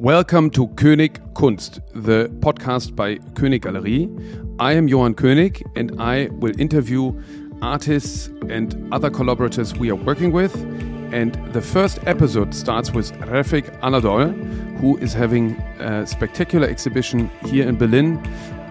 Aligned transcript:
Welcome 0.00 0.50
to 0.50 0.68
König 0.76 1.18
Kunst, 1.34 1.80
the 1.92 2.28
podcast 2.38 2.94
by 2.94 3.16
König 3.34 3.62
Galerie. 3.62 4.08
I 4.60 4.74
am 4.74 4.86
Johann 4.86 5.16
König 5.16 5.60
and 5.74 6.00
I 6.00 6.28
will 6.34 6.52
interview 6.60 7.20
artists 7.62 8.28
and 8.48 8.76
other 8.92 9.10
collaborators 9.10 9.74
we 9.74 9.90
are 9.90 9.96
working 9.96 10.30
with. 10.30 10.54
And 11.12 11.34
the 11.52 11.60
first 11.60 11.98
episode 12.06 12.54
starts 12.54 12.92
with 12.92 13.10
Refik 13.22 13.76
Anadol, 13.80 14.34
who 14.78 14.96
is 14.98 15.12
having 15.12 15.56
a 15.80 16.06
spectacular 16.06 16.68
exhibition 16.68 17.28
here 17.46 17.68
in 17.68 17.76
Berlin 17.76 18.18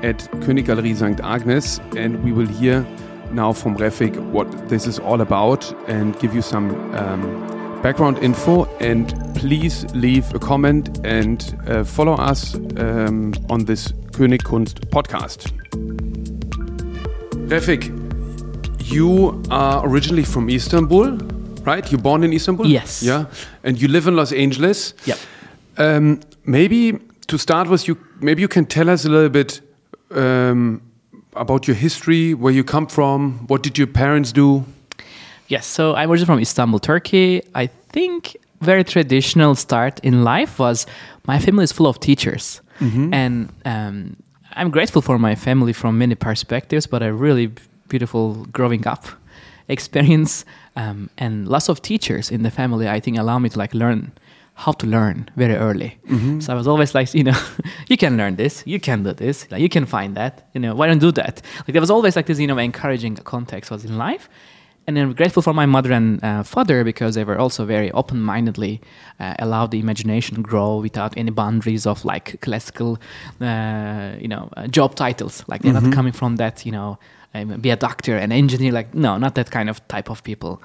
at 0.03 0.19
König 0.39 0.67
Galerie 0.67 0.95
St. 0.95 1.19
Agnes. 1.19 1.81
And 1.97 2.23
we 2.23 2.31
will 2.31 2.47
hear 2.47 2.87
now 3.33 3.51
from 3.51 3.75
Refik 3.75 4.15
what 4.31 4.69
this 4.69 4.87
is 4.87 4.97
all 4.97 5.19
about 5.19 5.69
and 5.89 6.17
give 6.19 6.33
you 6.33 6.41
some 6.41 6.71
um, 6.95 7.56
background 7.81 8.19
info. 8.19 8.65
And 8.79 9.13
please 9.35 9.85
leave 9.93 10.33
a 10.33 10.39
comment 10.39 10.99
and 11.03 11.57
uh, 11.67 11.83
follow 11.83 12.13
us 12.13 12.55
um, 12.77 13.33
on 13.49 13.65
this 13.65 13.91
König 14.11 14.43
Kunst 14.43 14.89
podcast. 14.89 15.51
Refik, 17.47 17.91
you 18.91 19.41
are 19.49 19.87
originally 19.87 20.23
from 20.23 20.49
Istanbul, 20.49 21.17
right? 21.63 21.89
You're 21.91 22.01
born 22.01 22.23
in 22.23 22.33
Istanbul? 22.33 22.67
Yes. 22.67 23.03
Yeah. 23.03 23.25
And 23.63 23.81
you 23.81 23.87
live 23.87 24.07
in 24.07 24.15
Los 24.15 24.31
Angeles? 24.31 24.93
Yep. 25.05 25.17
Um, 25.77 26.19
maybe 26.45 26.99
to 27.27 27.37
start 27.37 27.69
with, 27.69 27.87
you 27.87 27.97
maybe 28.19 28.41
you 28.41 28.47
can 28.47 28.65
tell 28.65 28.89
us 28.89 29.05
a 29.05 29.09
little 29.09 29.29
bit 29.29 29.61
um, 30.11 30.81
about 31.35 31.67
your 31.67 31.75
history, 31.75 32.33
where 32.33 32.51
you 32.53 32.63
come 32.63 32.87
from, 32.87 33.45
what 33.47 33.61
did 33.63 33.77
your 33.77 33.87
parents 33.87 34.31
do? 34.31 34.65
Yes, 35.47 35.65
so 35.65 35.95
I'm 35.95 36.09
originally 36.11 36.25
from 36.25 36.39
Istanbul, 36.39 36.79
Turkey. 36.79 37.41
I 37.55 37.67
think 37.67 38.35
very 38.61 38.83
traditional 38.83 39.55
start 39.55 39.99
in 40.03 40.23
life 40.23 40.59
was 40.59 40.85
my 41.25 41.39
family 41.39 41.63
is 41.63 41.71
full 41.71 41.87
of 41.87 41.99
teachers, 41.99 42.61
and 43.13 43.49
um, 43.65 44.15
I'm 44.53 44.69
grateful 44.71 45.01
for 45.01 45.17
my 45.19 45.35
family 45.35 45.73
from 45.73 45.97
many 45.97 46.15
perspectives. 46.15 46.87
But 46.87 47.01
a 47.03 47.13
really 47.13 47.51
beautiful 47.87 48.45
growing 48.51 48.85
up 48.87 49.05
experience, 49.69 50.45
um, 50.75 51.09
and 51.17 51.47
lots 51.47 51.69
of 51.69 51.81
teachers 51.81 52.31
in 52.31 52.43
the 52.43 52.51
family. 52.51 52.87
I 52.89 52.99
think 52.99 53.17
allow 53.17 53.39
me 53.39 53.49
to 53.49 53.57
like 53.57 53.73
learn 53.73 54.11
how 54.55 54.71
to 54.73 54.87
learn 54.87 55.29
very 55.35 55.55
early. 55.55 55.97
So 56.41 56.51
I 56.51 56.55
was 56.55 56.67
always 56.67 56.95
like, 56.95 57.13
you 57.19 57.23
know, 57.23 57.39
you 57.87 57.95
can 57.95 58.17
learn 58.17 58.35
this, 58.35 58.63
you 58.65 58.79
can 58.79 59.03
do 59.03 59.13
this, 59.13 59.49
like, 59.51 59.61
you 59.61 59.69
can 59.69 59.85
find 59.85 60.15
that. 60.17 60.49
You 60.53 60.59
know, 60.59 60.75
why 60.75 60.87
don't 60.87 60.99
do 60.99 61.11
that? 61.11 61.41
Like 61.59 61.73
there 61.73 61.81
was 61.81 61.91
always 61.91 62.15
like 62.15 62.25
this, 62.25 62.39
you 62.39 62.47
know, 62.47 62.57
encouraging 62.57 63.15
context 63.17 63.69
was 63.71 63.85
in 63.85 63.97
life. 63.97 64.27
And 64.87 64.97
I'm 64.97 65.11
grateful 65.13 65.41
for 65.41 65.53
my 65.53 65.65
mother 65.65 65.91
and 65.91 66.23
uh, 66.23 66.43
father 66.43 66.85
because 66.85 67.15
they 67.15 67.25
were 67.25 67.37
also 67.37 67.65
very 67.65 67.91
open-mindedly 67.91 68.79
uh, 69.19 69.33
allowed 69.39 69.71
the 69.71 69.79
imagination 69.79 70.37
to 70.37 70.41
grow 70.41 70.77
without 70.77 71.13
any 71.17 71.29
boundaries 71.29 71.85
of 71.85 72.05
like 72.05 72.39
classical, 72.39 72.97
uh, 73.41 74.13
you 74.17 74.29
know, 74.29 74.49
uh, 74.55 74.67
job 74.67 74.95
titles. 74.95 75.43
Like 75.47 75.61
they're 75.61 75.73
not 75.73 75.91
coming 75.93 76.13
from 76.13 76.37
that, 76.37 76.65
you 76.65 76.71
know, 76.71 76.97
um, 77.33 77.59
be 77.59 77.69
a 77.69 77.75
doctor, 77.75 78.15
an 78.15 78.31
engineer. 78.31 78.71
Like 78.71 78.93
no, 78.95 79.17
not 79.17 79.35
that 79.35 79.51
kind 79.51 79.69
of 79.69 79.85
type 79.89 80.09
of 80.09 80.23
people. 80.23 80.61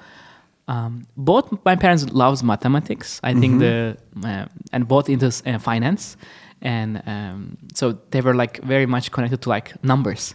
Um, 0.69 1.05
both 1.17 1.51
my 1.65 1.75
parents 1.75 2.05
loves 2.13 2.41
mathematics. 2.43 3.19
I 3.23 3.33
think 3.33 3.59
the 3.59 3.97
uh, 4.25 4.45
and 4.71 4.87
both 4.87 5.09
into 5.09 5.25
uh, 5.45 5.59
finance, 5.59 6.15
and 6.61 7.03
um, 7.05 7.57
so 7.73 7.97
they 8.11 8.21
were 8.21 8.33
like 8.33 8.61
very 8.63 8.85
much 8.85 9.11
connected 9.11 9.41
to 9.41 9.49
like 9.49 9.73
numbers. 9.83 10.33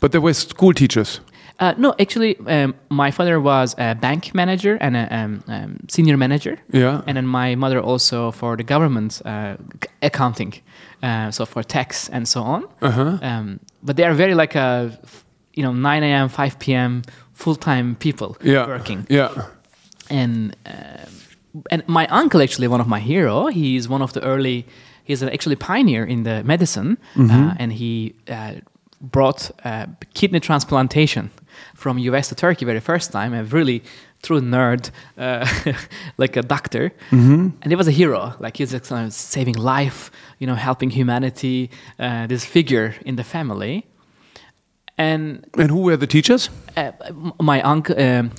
But 0.00 0.10
there 0.10 0.20
were 0.20 0.34
school 0.34 0.72
teachers. 0.74 1.20
Uh, 1.60 1.74
no, 1.76 1.92
actually, 1.98 2.36
um, 2.46 2.74
my 2.88 3.10
father 3.10 3.40
was 3.40 3.74
a 3.78 3.94
bank 3.94 4.32
manager 4.34 4.76
and 4.80 4.96
a 4.96 5.08
um, 5.16 5.42
um, 5.48 5.76
senior 5.88 6.16
manager. 6.16 6.56
Yeah. 6.72 7.02
And 7.06 7.16
then 7.16 7.26
my 7.26 7.56
mother 7.56 7.80
also 7.80 8.30
for 8.30 8.56
the 8.56 8.62
government 8.62 9.20
uh, 9.24 9.56
accounting, 10.00 10.54
uh, 11.02 11.30
so 11.32 11.44
for 11.46 11.64
tax 11.64 12.08
and 12.10 12.28
so 12.28 12.42
on. 12.42 12.64
Uh-huh. 12.80 13.18
Um, 13.22 13.58
but 13.82 13.96
they 13.96 14.04
are 14.04 14.14
very 14.14 14.34
like 14.34 14.54
a, 14.54 14.96
you 15.54 15.62
know, 15.64 15.72
9 15.72 16.02
a.m., 16.04 16.28
5 16.28 16.58
p.m. 16.58 17.02
full 17.32 17.56
time 17.56 17.96
people 17.96 18.36
Yeah. 18.42 18.66
working. 18.68 19.06
Yeah. 19.10 19.30
And 20.10 20.54
um 20.66 21.08
and 21.70 21.82
my 21.88 22.06
uncle 22.08 22.40
actually 22.42 22.68
one 22.68 22.80
of 22.80 22.86
my 22.86 23.00
hero. 23.00 23.46
He 23.48 23.76
is 23.76 23.88
one 23.88 24.02
of 24.02 24.12
the 24.12 24.20
early. 24.20 24.64
He's 25.04 25.22
actually 25.22 25.56
pioneer 25.56 26.04
in 26.04 26.22
the 26.22 26.42
medicine, 26.44 26.98
uh, 27.18 27.54
and 27.58 27.72
he 27.72 28.14
uh, 28.28 28.52
brought 29.00 29.50
uh, 29.64 29.86
kidney 30.14 30.40
transplantation 30.40 31.30
from 31.74 31.98
U.S. 31.98 32.28
to 32.28 32.34
Turkey 32.34 32.64
very 32.64 32.80
first 32.80 33.12
time. 33.12 33.34
A 33.34 33.42
really 33.44 33.82
true 34.22 34.40
nerd, 34.40 34.90
uh, 35.16 35.46
like 36.18 36.36
a 36.36 36.42
doctor, 36.42 36.90
and 37.10 37.52
he 37.66 37.76
was 37.76 37.88
a 37.88 37.92
hero. 37.92 38.34
Like 38.40 38.56
he's 38.58 38.72
just, 38.72 38.90
uh, 38.92 39.10
saving 39.10 39.54
life, 39.56 40.10
you 40.40 40.46
know, 40.46 40.54
helping 40.56 40.90
humanity. 40.90 41.70
Uh, 41.98 42.26
this 42.26 42.44
figure 42.44 42.94
in 43.04 43.16
the 43.16 43.24
family, 43.24 43.84
and 44.96 45.44
And 45.58 45.70
who 45.70 45.80
were 45.82 45.96
the 45.96 46.06
teachers? 46.06 46.50
uh, 46.76 46.92
my 47.40 47.62
uncle, 47.62 47.94
um, 48.00 48.30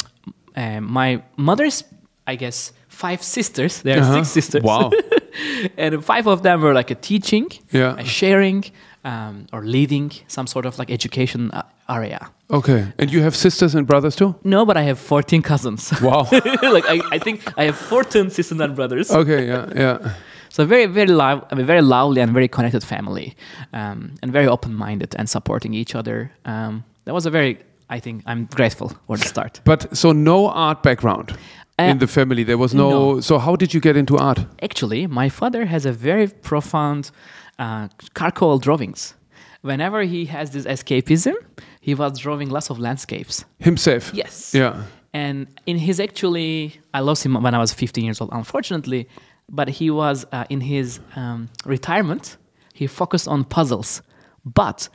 uh, 0.56 0.82
my 0.82 1.22
mother's, 1.38 1.84
I 2.28 2.36
guess, 2.36 2.74
five 2.88 3.22
sisters. 3.22 3.82
There 3.82 3.98
are 3.98 4.02
Uh-huh. 4.02 4.16
six 4.24 4.30
sisters. 4.30 4.64
Wow. 4.64 4.92
and 5.78 6.04
five 6.04 6.28
of 6.28 6.42
them 6.42 6.62
were 6.62 6.74
like 6.74 6.92
a 6.92 6.96
teaching, 6.96 7.48
Yeah. 7.72 7.96
a 7.98 8.04
sharing, 8.06 8.66
um, 9.04 9.46
or 9.54 9.62
leading 9.64 10.12
some 10.28 10.48
sort 10.48 10.66
of 10.66 10.78
like 10.80 10.92
education 10.92 11.52
uh, 11.52 11.62
area. 11.90 12.30
Okay. 12.52 12.86
And 12.98 13.12
you 13.12 13.22
have 13.22 13.36
sisters 13.36 13.76
and 13.76 13.86
brothers 13.88 14.16
too? 14.16 14.36
No, 14.44 14.66
but 14.66 14.78
I 14.78 14.82
have 14.84 15.00
14 15.00 15.42
cousins. 15.42 15.92
Wow. 16.02 16.28
like 16.32 16.86
I, 16.90 17.02
I 17.12 17.20
think 17.20 17.42
I 17.58 17.66
have 17.66 17.76
14 17.78 18.30
sisters 18.30 18.60
and 18.60 18.76
brothers. 18.76 19.12
okay. 19.12 19.48
Yeah. 19.48 19.68
Yeah. 19.76 20.14
So 20.52 20.66
very, 20.66 20.88
very 20.88 21.08
live, 21.08 21.44
I 21.52 21.56
mean, 21.56 21.68
very 21.68 21.82
lovely 21.84 22.22
and 22.22 22.34
very 22.34 22.48
connected 22.48 22.84
family, 22.84 23.36
um, 23.72 24.16
and 24.24 24.32
very 24.34 24.48
open-minded 24.48 25.16
and 25.16 25.30
supporting 25.30 25.76
each 25.76 25.94
other. 25.94 26.32
Um, 26.44 26.84
that 27.06 27.14
was 27.14 27.28
a 27.28 27.30
very, 27.30 27.60
I 27.88 28.00
think, 28.00 28.24
I'm 28.26 28.46
grateful 28.56 28.92
for 29.06 29.16
the 29.18 29.26
start. 29.26 29.62
But 29.64 29.96
so 29.96 30.12
no 30.12 30.50
art 30.50 30.82
background 30.82 31.38
Uh, 31.78 31.84
in 31.92 32.00
the 32.00 32.08
family. 32.08 32.44
There 32.44 32.58
was 32.58 32.74
no, 32.74 32.90
no. 32.90 33.22
So 33.22 33.38
how 33.38 33.56
did 33.56 33.74
you 33.74 33.80
get 33.80 33.96
into 33.96 34.18
art? 34.18 34.40
Actually, 34.62 35.08
my 35.08 35.30
father 35.30 35.66
has 35.66 35.86
a 35.86 35.92
very 35.92 36.28
profound 36.28 37.12
uh, 37.60 37.88
charcoal 38.18 38.58
drawings. 38.58 39.14
Whenever 39.62 40.04
he 40.04 40.26
has 40.26 40.52
this 40.52 40.66
escapism, 40.66 41.36
he 41.82 41.94
was 41.94 42.18
drawing 42.18 42.50
lots 42.50 42.70
of 42.70 42.80
landscapes. 42.80 43.46
Himself. 43.60 44.12
Yes. 44.14 44.54
Yeah. 44.54 44.84
And 45.14 45.48
in 45.66 45.78
his 45.78 46.00
actually, 46.00 46.80
I 46.94 47.02
lost 47.02 47.26
him 47.26 47.34
when 47.42 47.54
I 47.54 47.60
was 47.60 47.74
15 47.74 48.06
years 48.06 48.22
old, 48.22 48.30
unfortunately. 48.32 49.08
But 49.50 49.68
he 49.68 49.90
was 49.90 50.26
uh, 50.32 50.46
in 50.50 50.62
his 50.62 51.00
um, 51.16 51.50
retirement. 51.66 52.38
He 52.74 52.88
focused 52.88 53.28
on 53.28 53.44
puzzles, 53.44 54.02
but 54.46 54.88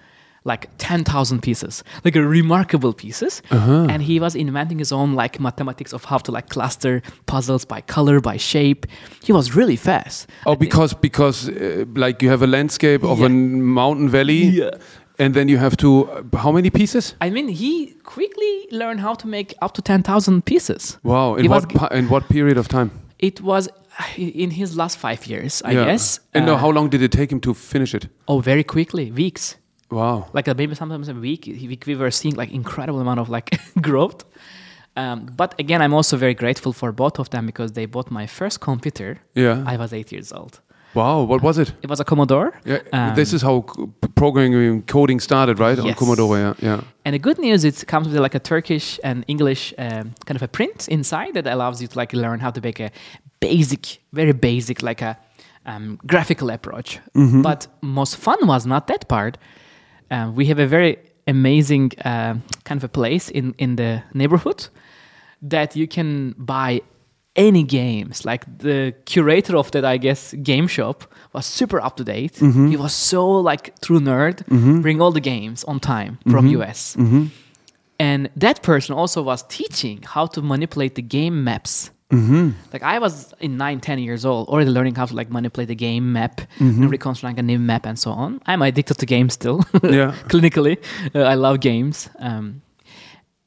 like 0.46 0.68
10,000 0.78 1.40
pieces, 1.40 1.82
like 2.04 2.14
remarkable 2.14 2.92
pieces. 2.92 3.42
And 3.50 4.02
he 4.02 4.20
was 4.20 4.34
inventing 4.34 4.78
his 4.78 4.92
own 4.92 5.14
like 5.14 5.40
mathematics 5.40 5.92
of 5.94 6.04
how 6.04 6.18
to 6.18 6.32
like 6.32 6.48
cluster 6.50 7.00
puzzles 7.26 7.64
by 7.64 7.80
color, 7.80 8.20
by 8.20 8.36
shape. 8.36 8.86
He 9.24 9.32
was 9.32 9.56
really 9.56 9.76
fast. 9.76 10.28
Oh, 10.46 10.54
because 10.56 10.94
because 10.94 11.48
uh, 11.48 11.84
like 11.96 12.22
you 12.22 12.28
have 12.30 12.42
a 12.42 12.46
landscape 12.46 13.02
of 13.04 13.18
Yeah. 13.20 13.26
a 13.26 13.28
mountain 13.30 14.08
valley, 14.10 14.44
Yeah. 14.44 14.70
and 15.18 15.32
then 15.34 15.48
you 15.48 15.58
have 15.58 15.76
to 15.76 15.88
uh, 16.10 16.36
how 16.38 16.52
many 16.52 16.70
pieces? 16.70 17.14
I 17.22 17.30
mean, 17.30 17.48
he 17.48 17.94
quickly 18.04 18.66
learned 18.70 19.00
how 19.00 19.14
to 19.14 19.26
make 19.28 19.54
up 19.62 19.72
to 19.74 19.82
10,000 19.82 20.42
pieces. 20.44 20.98
Wow! 21.02 21.36
In 21.36 21.42
He 21.44 21.48
was 21.48 21.62
what 21.64 21.74
pa- 21.74 21.96
in 21.96 22.08
what 22.08 22.28
period 22.28 22.58
of 22.58 22.68
time? 22.68 22.90
It 23.18 23.40
was 23.40 23.68
in 24.16 24.50
his 24.50 24.76
last 24.76 24.98
five 24.98 25.26
years, 25.26 25.62
I 25.64 25.72
yeah. 25.72 25.84
guess. 25.86 26.20
And 26.34 26.44
no, 26.46 26.54
Uh, 26.54 26.58
how 26.58 26.70
long 26.72 26.90
did 26.90 27.00
it 27.00 27.12
take 27.12 27.32
him 27.32 27.40
to 27.40 27.54
finish 27.54 27.94
it? 27.94 28.08
Oh, 28.26 28.40
very 28.42 28.64
quickly, 28.64 29.10
weeks. 29.12 29.56
Wow. 29.90 30.28
Like 30.32 30.48
uh, 30.48 30.54
maybe 30.56 30.74
sometimes 30.74 31.08
a 31.08 31.14
week. 31.14 31.46
We, 31.46 31.78
we 31.86 31.94
were 31.94 32.10
seeing 32.10 32.34
like 32.34 32.50
incredible 32.52 33.00
amount 33.00 33.20
of 33.20 33.28
like 33.28 33.58
growth. 33.80 34.24
Um, 34.96 35.26
but 35.36 35.54
again, 35.58 35.82
I'm 35.82 35.92
also 35.94 36.16
very 36.16 36.34
grateful 36.34 36.72
for 36.72 36.92
both 36.92 37.18
of 37.18 37.28
them 37.30 37.46
because 37.46 37.72
they 37.72 37.86
bought 37.86 38.10
my 38.10 38.26
first 38.26 38.60
computer. 38.60 39.18
Yeah. 39.34 39.62
I 39.66 39.76
was 39.76 39.92
eight 39.92 40.12
years 40.12 40.32
old. 40.32 40.60
wow. 40.94 41.22
What 41.24 41.42
was 41.42 41.58
it? 41.58 41.72
It 41.82 41.90
was 41.90 41.98
a 42.00 42.04
Commodore. 42.04 42.52
Yeah. 42.64 42.78
Um, 42.92 43.14
this 43.16 43.32
is 43.32 43.42
how 43.42 43.62
programming 44.14 44.54
and 44.54 44.86
coding 44.86 45.20
started, 45.20 45.58
right? 45.58 45.78
On 45.78 45.86
Yes. 45.86 45.98
Commodore. 45.98 46.38
Yeah. 46.38 46.54
Yeah. 46.62 46.80
And 47.04 47.14
the 47.14 47.18
good 47.18 47.38
news, 47.38 47.64
it 47.64 47.84
comes 47.86 48.06
with 48.08 48.16
like 48.18 48.36
a 48.36 48.40
Turkish 48.40 49.00
and 49.02 49.24
English 49.26 49.74
um, 49.78 50.14
kind 50.26 50.36
of 50.36 50.42
a 50.42 50.48
print 50.48 50.88
inside 50.88 51.34
that 51.34 51.46
allows 51.46 51.80
you 51.82 51.88
to 51.88 51.98
like 51.98 52.12
learn 52.12 52.38
how 52.40 52.50
to 52.52 52.60
make 52.60 52.78
a 52.80 52.90
basic, 53.40 53.98
very 54.12 54.32
basic, 54.32 54.82
like 54.82 55.02
a 55.02 55.16
um, 55.66 55.98
graphical 56.06 56.50
approach. 56.50 57.00
But 57.14 57.66
most 57.80 58.16
fun 58.16 58.46
was 58.46 58.64
not 58.64 58.86
that 58.86 59.08
part. 59.08 59.36
Um, 60.14 60.36
we 60.36 60.46
have 60.46 60.62
a 60.62 60.66
very 60.66 60.96
amazing 61.26 61.90
uh, 62.04 62.34
kind 62.64 62.78
of 62.78 62.84
a 62.84 62.88
place 62.88 63.30
in 63.32 63.54
in 63.58 63.76
the 63.76 64.02
neighborhood 64.12 64.68
that 65.50 65.74
you 65.76 65.86
can 65.88 66.34
buy 66.38 66.80
any 67.36 67.64
games. 67.64 68.24
Like 68.24 68.44
the 68.58 68.92
curator 69.04 69.56
of 69.56 69.70
that, 69.70 69.84
I 69.84 69.98
guess, 69.98 70.34
game 70.42 70.68
shop 70.68 71.02
was 71.32 71.46
super 71.46 71.80
up 71.86 71.96
to 71.96 72.04
date. 72.04 72.36
He 72.70 72.76
was 72.76 72.92
so 72.92 73.50
like 73.50 73.72
true 73.80 74.00
nerd, 74.00 74.42
bring 74.82 75.00
all 75.00 75.12
the 75.12 75.20
games 75.20 75.64
on 75.64 75.80
time 75.80 76.18
from 76.30 76.46
US. 76.60 76.96
And 77.98 78.28
that 78.36 78.62
person 78.62 78.94
also 78.96 79.22
was 79.22 79.42
teaching 79.48 80.02
how 80.14 80.26
to 80.26 80.42
manipulate 80.42 80.94
the 80.94 81.02
game 81.02 81.44
maps 81.44 81.90
Like 82.72 82.82
I 82.82 82.98
was 83.00 83.34
in 83.40 83.56
nine, 83.56 83.80
ten 83.80 83.98
years 83.98 84.24
old, 84.24 84.48
already 84.48 84.70
learning 84.70 84.94
how 84.94 85.06
to 85.06 85.14
like 85.14 85.30
manipulate 85.30 85.68
the 85.68 85.74
game 85.74 86.12
map, 86.12 86.40
and 86.60 86.90
reconstruct 86.90 87.38
a 87.38 87.42
new 87.42 87.58
map, 87.58 87.86
and 87.86 87.98
so 87.98 88.10
on. 88.12 88.40
I'm 88.46 88.62
addicted 88.62 88.98
to 88.98 89.06
games 89.06 89.34
still. 89.34 89.64
Yeah. 89.82 90.14
clinically, 90.28 90.76
uh, 91.14 91.20
I 91.20 91.34
love 91.34 91.60
games. 91.60 92.08
Um, 92.20 92.62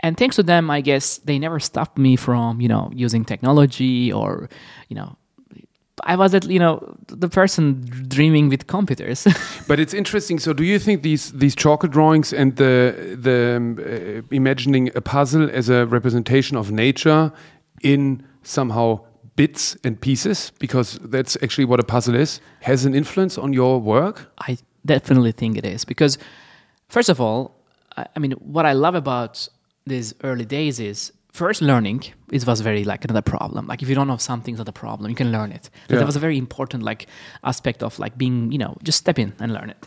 and 0.01 0.17
thanks 0.17 0.35
to 0.35 0.43
them, 0.43 0.69
I 0.69 0.81
guess 0.81 1.19
they 1.25 1.39
never 1.39 1.59
stopped 1.59 1.97
me 1.97 2.15
from 2.17 2.59
you 2.61 2.67
know 2.67 2.91
using 2.93 3.25
technology 3.25 4.11
or 4.11 4.49
you 4.89 4.95
know. 4.95 5.15
I 6.03 6.15
was 6.15 6.35
at 6.35 6.45
you 6.45 6.59
know 6.59 6.95
the 7.07 7.27
person 7.29 7.81
dreaming 8.07 8.49
with 8.49 8.67
computers. 8.67 9.25
But 9.67 9.79
it's 9.79 9.93
interesting. 9.93 10.39
So, 10.39 10.53
do 10.53 10.63
you 10.63 10.79
think 10.79 11.01
these 11.01 11.31
these 11.31 11.55
chalk 11.55 11.89
drawings 11.89 12.33
and 12.33 12.55
the 12.55 12.93
the 13.21 13.55
um, 13.57 13.77
uh, 13.79 14.21
imagining 14.35 14.91
a 14.95 15.01
puzzle 15.01 15.49
as 15.51 15.69
a 15.69 15.85
representation 15.85 16.57
of 16.57 16.71
nature 16.71 17.31
in 17.81 18.21
somehow 18.47 19.05
bits 19.35 19.77
and 19.83 19.99
pieces, 19.99 20.51
because 20.59 20.99
that's 21.03 21.37
actually 21.43 21.65
what 21.65 21.79
a 21.79 21.83
puzzle 21.83 22.15
is, 22.15 22.41
has 22.61 22.85
an 22.85 22.95
influence 22.95 23.37
on 23.37 23.53
your 23.53 23.79
work? 23.79 24.31
I 24.39 24.57
definitely 24.85 25.31
think 25.31 25.57
it 25.57 25.65
is 25.65 25.85
because, 25.85 26.17
first 26.89 27.09
of 27.09 27.21
all, 27.21 27.55
I, 28.15 28.19
mean, 28.19 28.31
what 28.33 28.65
I 28.65 28.73
love 28.73 28.95
about 28.95 29.47
these 29.85 30.13
early 30.23 30.45
days 30.45 30.79
is 30.79 31.11
first 31.31 31.61
learning. 31.61 32.03
It 32.31 32.45
was 32.45 32.61
very 32.61 32.83
like 32.83 33.03
another 33.05 33.21
problem. 33.21 33.67
Like 33.67 33.81
if 33.81 33.89
you 33.89 33.95
don't 33.95 34.07
know 34.07 34.17
something, 34.17 34.53
it's 34.53 34.59
not 34.59 34.67
a 34.67 34.71
problem. 34.71 35.09
You 35.09 35.15
can 35.15 35.31
learn 35.31 35.51
it. 35.51 35.69
Yeah. 35.89 35.97
That 35.97 36.05
was 36.05 36.15
a 36.15 36.19
very 36.19 36.37
important 36.37 36.83
like 36.83 37.07
aspect 37.43 37.83
of 37.83 37.99
like 37.99 38.17
being, 38.17 38.51
you 38.51 38.57
know, 38.57 38.75
just 38.83 38.97
step 38.97 39.19
in 39.19 39.33
and 39.39 39.53
learn 39.53 39.69
it. 39.69 39.77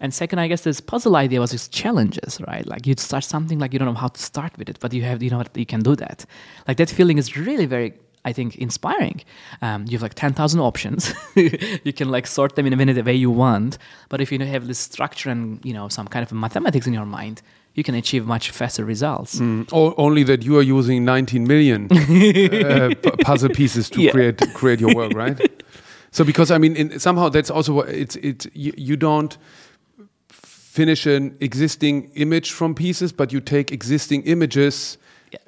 And 0.00 0.12
second, 0.12 0.38
I 0.40 0.48
guess 0.48 0.62
this 0.62 0.80
puzzle 0.80 1.16
idea 1.16 1.40
was 1.40 1.50
just 1.52 1.72
challenges, 1.72 2.38
right? 2.46 2.66
Like 2.66 2.86
you'd 2.86 3.00
start 3.00 3.24
something 3.24 3.58
like 3.58 3.72
you 3.72 3.78
don't 3.78 3.88
know 3.88 3.94
how 4.00 4.08
to 4.08 4.20
start 4.22 4.56
with 4.58 4.68
it, 4.68 4.78
but 4.80 4.92
you 4.92 5.02
have, 5.02 5.22
you 5.22 5.30
know, 5.30 5.42
you 5.54 5.64
can 5.66 5.80
do 5.80 5.96
that. 5.96 6.26
Like 6.68 6.76
that 6.76 6.90
feeling 6.90 7.18
is 7.18 7.36
really 7.36 7.66
very 7.66 7.94
I 8.24 8.32
think 8.32 8.56
inspiring. 8.56 9.20
Um, 9.62 9.84
you 9.86 9.92
have 9.92 10.02
like 10.02 10.14
ten 10.14 10.32
thousand 10.34 10.58
options. 10.60 11.14
you 11.36 11.92
can 11.92 12.08
like 12.10 12.26
sort 12.26 12.56
them 12.56 12.66
in 12.66 12.72
a 12.72 12.76
minute 12.76 12.94
the 12.94 13.04
way 13.04 13.14
you 13.14 13.30
want. 13.30 13.78
But 14.08 14.20
if 14.20 14.32
you 14.32 14.38
have 14.40 14.66
this 14.66 14.80
structure 14.80 15.30
and 15.30 15.64
you 15.64 15.72
know 15.72 15.88
some 15.88 16.08
kind 16.08 16.24
of 16.24 16.32
mathematics 16.32 16.86
in 16.88 16.92
your 16.92 17.06
mind, 17.06 17.40
you 17.74 17.84
can 17.84 17.94
achieve 17.94 18.26
much 18.26 18.50
faster 18.50 18.84
results. 18.84 19.40
O- 19.72 19.94
only 19.96 20.24
that 20.24 20.42
you 20.44 20.58
are 20.58 20.62
using 20.62 21.04
19 21.04 21.46
million 21.46 21.84
uh, 21.92 22.90
pu- 23.00 23.16
puzzle 23.22 23.50
pieces 23.50 23.88
to 23.90 24.00
Yeah. 24.02 24.10
create 24.10 24.38
create 24.54 24.80
your 24.80 24.92
work, 24.94 25.12
right? 25.14 25.38
so 26.10 26.24
because 26.24 26.50
I 26.50 26.58
mean, 26.58 26.74
in, 26.74 26.98
somehow 26.98 27.28
that's 27.28 27.50
also 27.50 27.72
what 27.74 27.88
it's 27.90 28.16
it's 28.16 28.48
you, 28.54 28.72
you 28.76 28.96
don't 28.96 29.38
finish 30.76 31.06
an 31.06 31.34
existing 31.40 32.10
image 32.14 32.52
from 32.52 32.74
pieces, 32.74 33.10
but 33.20 33.32
you 33.32 33.40
take 33.40 33.72
existing 33.72 34.22
images 34.24 34.98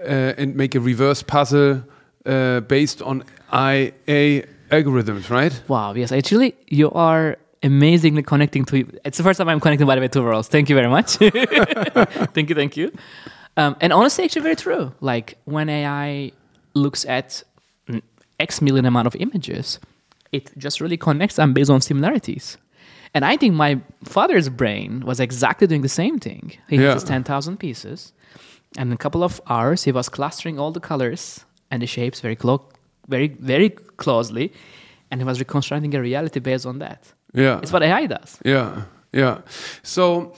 uh, 0.00 0.40
and 0.40 0.56
make 0.56 0.74
a 0.74 0.80
reverse 0.80 1.22
puzzle 1.22 1.82
uh, 2.24 2.60
based 2.60 3.02
on 3.02 3.22
IA 3.52 4.46
algorithms, 4.70 5.28
right? 5.30 5.54
Wow. 5.68 5.92
Yes, 5.94 6.12
actually, 6.12 6.54
you 6.66 6.90
are 6.92 7.36
amazingly 7.62 8.22
connecting 8.22 8.64
to. 8.66 8.74
It's 9.04 9.18
the 9.18 9.24
first 9.24 9.38
time 9.38 9.48
I'm 9.48 9.60
connecting 9.60 9.86
by 9.86 9.96
the 9.96 10.00
way 10.00 10.08
two 10.08 10.22
worlds. 10.22 10.48
Thank 10.48 10.70
you 10.70 10.76
very 10.80 10.88
much. 10.88 11.16
thank 12.34 12.48
you, 12.48 12.54
thank 12.54 12.76
you. 12.76 12.90
Um, 13.56 13.76
and 13.82 13.92
honestly, 13.92 14.24
actually, 14.24 14.42
very 14.42 14.56
true. 14.56 14.92
Like 15.00 15.36
when 15.44 15.68
AI 15.68 16.32
looks 16.74 17.04
at 17.04 17.42
X 18.40 18.62
million 18.62 18.86
amount 18.86 19.06
of 19.06 19.14
images, 19.16 19.78
it 20.32 20.56
just 20.56 20.80
really 20.80 20.96
connects 20.96 21.36
them 21.36 21.52
based 21.52 21.70
on 21.70 21.80
similarities. 21.80 22.56
And 23.14 23.24
I 23.24 23.36
think 23.36 23.54
my 23.54 23.80
father's 24.04 24.48
brain 24.48 25.02
was 25.06 25.18
exactly 25.20 25.66
doing 25.66 25.82
the 25.82 25.88
same 25.88 26.18
thing. 26.18 26.52
He 26.68 26.76
Yeah. 26.76 26.92
has 26.92 26.94
his 27.02 27.04
10,000 27.04 27.56
pieces, 27.58 28.12
and 28.76 28.88
in 28.88 28.92
a 28.92 28.96
couple 28.98 29.22
of 29.22 29.40
hours, 29.48 29.84
he 29.84 29.92
was 29.92 30.08
clustering 30.08 30.58
all 30.58 30.72
the 30.72 30.80
colors 30.80 31.44
and 31.70 31.80
the 31.82 31.86
shapes 31.86 32.20
very, 32.20 32.36
clo- 32.36 32.68
very, 33.08 33.28
very 33.40 33.70
closely, 33.96 34.52
and 35.10 35.20
he 35.20 35.24
was 35.24 35.38
reconstructing 35.38 35.94
a 35.94 36.00
reality 36.00 36.40
based 36.40 36.66
on 36.66 36.78
that. 36.78 37.12
Yeah. 37.34 37.60
It's 37.62 37.72
what 37.72 37.82
AI 37.82 38.06
does. 38.06 38.38
Yeah, 38.44 38.82
yeah. 39.12 39.38
So, 39.82 40.32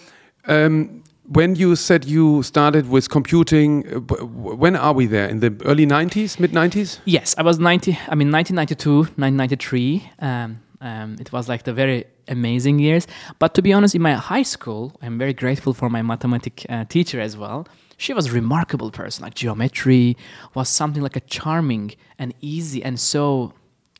um, 0.46 1.02
when 1.32 1.54
you 1.54 1.76
said 1.76 2.04
you 2.04 2.42
started 2.42 2.88
with 2.88 3.08
computing, 3.08 3.84
uh, 3.86 4.24
when 4.60 4.74
are 4.76 4.92
we 4.92 5.06
there? 5.06 5.28
In 5.28 5.40
the 5.40 5.52
early 5.64 5.86
90s, 5.86 6.38
mid 6.40 6.52
90s? 6.52 6.98
Yes, 7.04 7.34
I 7.38 7.42
was 7.42 7.58
90, 7.58 7.92
I 8.08 8.14
mean, 8.16 8.30
1992, 8.32 9.12
1993. 9.16 10.02
Um, 10.20 10.58
um, 10.80 11.16
it 11.20 11.30
was 11.32 11.48
like 11.48 11.64
the 11.64 11.72
very 11.72 12.04
amazing 12.28 12.78
years. 12.78 13.06
But 13.38 13.54
to 13.54 13.62
be 13.62 13.72
honest, 13.72 13.94
in 13.94 14.02
my 14.02 14.14
high 14.14 14.42
school, 14.44 14.92
I'm 15.02 15.18
very 15.18 15.34
grateful 15.34 15.74
for 15.74 15.90
my 15.90 16.02
mathematic 16.02 16.64
uh, 16.68 16.84
teacher 16.84 17.20
as 17.20 17.36
well. 17.36 17.66
She 17.96 18.14
was 18.14 18.26
a 18.28 18.32
remarkable 18.32 18.90
person. 18.90 19.24
Like 19.24 19.34
geometry 19.34 20.16
was 20.54 20.68
something 20.68 21.02
like 21.02 21.16
a 21.16 21.20
charming 21.20 21.92
and 22.18 22.32
easy 22.40 22.82
and 22.82 22.98
so 22.98 23.52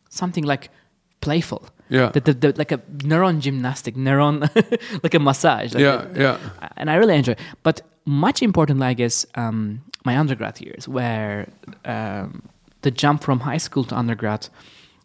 something 0.08 0.44
like 0.44 0.70
playful. 1.20 1.68
Yeah. 1.90 2.08
The, 2.10 2.20
the, 2.20 2.32
the, 2.34 2.54
like 2.56 2.72
a 2.72 2.78
neuron 2.78 3.40
gymnastic, 3.40 3.96
neuron, 3.96 4.40
like 5.02 5.12
a 5.14 5.18
massage. 5.18 5.74
Like 5.74 5.82
Yeah, 5.82 6.06
a- 6.14 6.18
yeah. 6.18 6.38
and 6.76 6.88
I 6.90 6.94
really 6.94 7.16
enjoy. 7.16 7.32
it. 7.32 7.40
But 7.62 7.82
much 8.06 8.42
importantly, 8.42 8.86
I 8.86 8.94
guess, 8.94 9.26
um, 9.34 9.82
my 10.04 10.16
undergrad 10.16 10.60
years, 10.62 10.88
where 10.88 11.48
um, 11.84 12.42
the 12.82 12.90
jump 12.90 13.22
from 13.22 13.40
high 13.40 13.58
school 13.58 13.84
to 13.84 13.94
undergrad, 13.98 14.48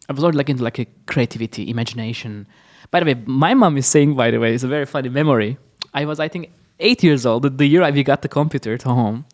I 0.08 0.12
was 0.12 0.22
already 0.22 0.38
like 0.38 0.50
into 0.50 0.62
like 0.62 0.78
a 0.78 0.86
creativity, 1.06 1.68
imagination. 1.68 2.46
By 2.90 3.00
the 3.00 3.06
way, 3.06 3.14
my 3.26 3.54
mom 3.54 3.76
is 3.76 3.86
saying, 3.86 4.14
by 4.14 4.30
the 4.30 4.38
way, 4.38 4.54
it's 4.54 4.62
a 4.62 4.68
very 4.68 4.86
funny 4.86 5.08
memory. 5.08 5.58
I 5.92 6.04
was, 6.04 6.20
I 6.20 6.28
think, 6.28 6.50
eight 6.78 7.02
years 7.02 7.26
old, 7.26 7.58
the- 7.58 7.66
year 7.66 7.82
I 7.82 7.90
we 7.90 8.02
got 8.02 8.22
the 8.22 8.28
computer 8.28 8.76
to 8.78 8.88
home. 8.88 9.24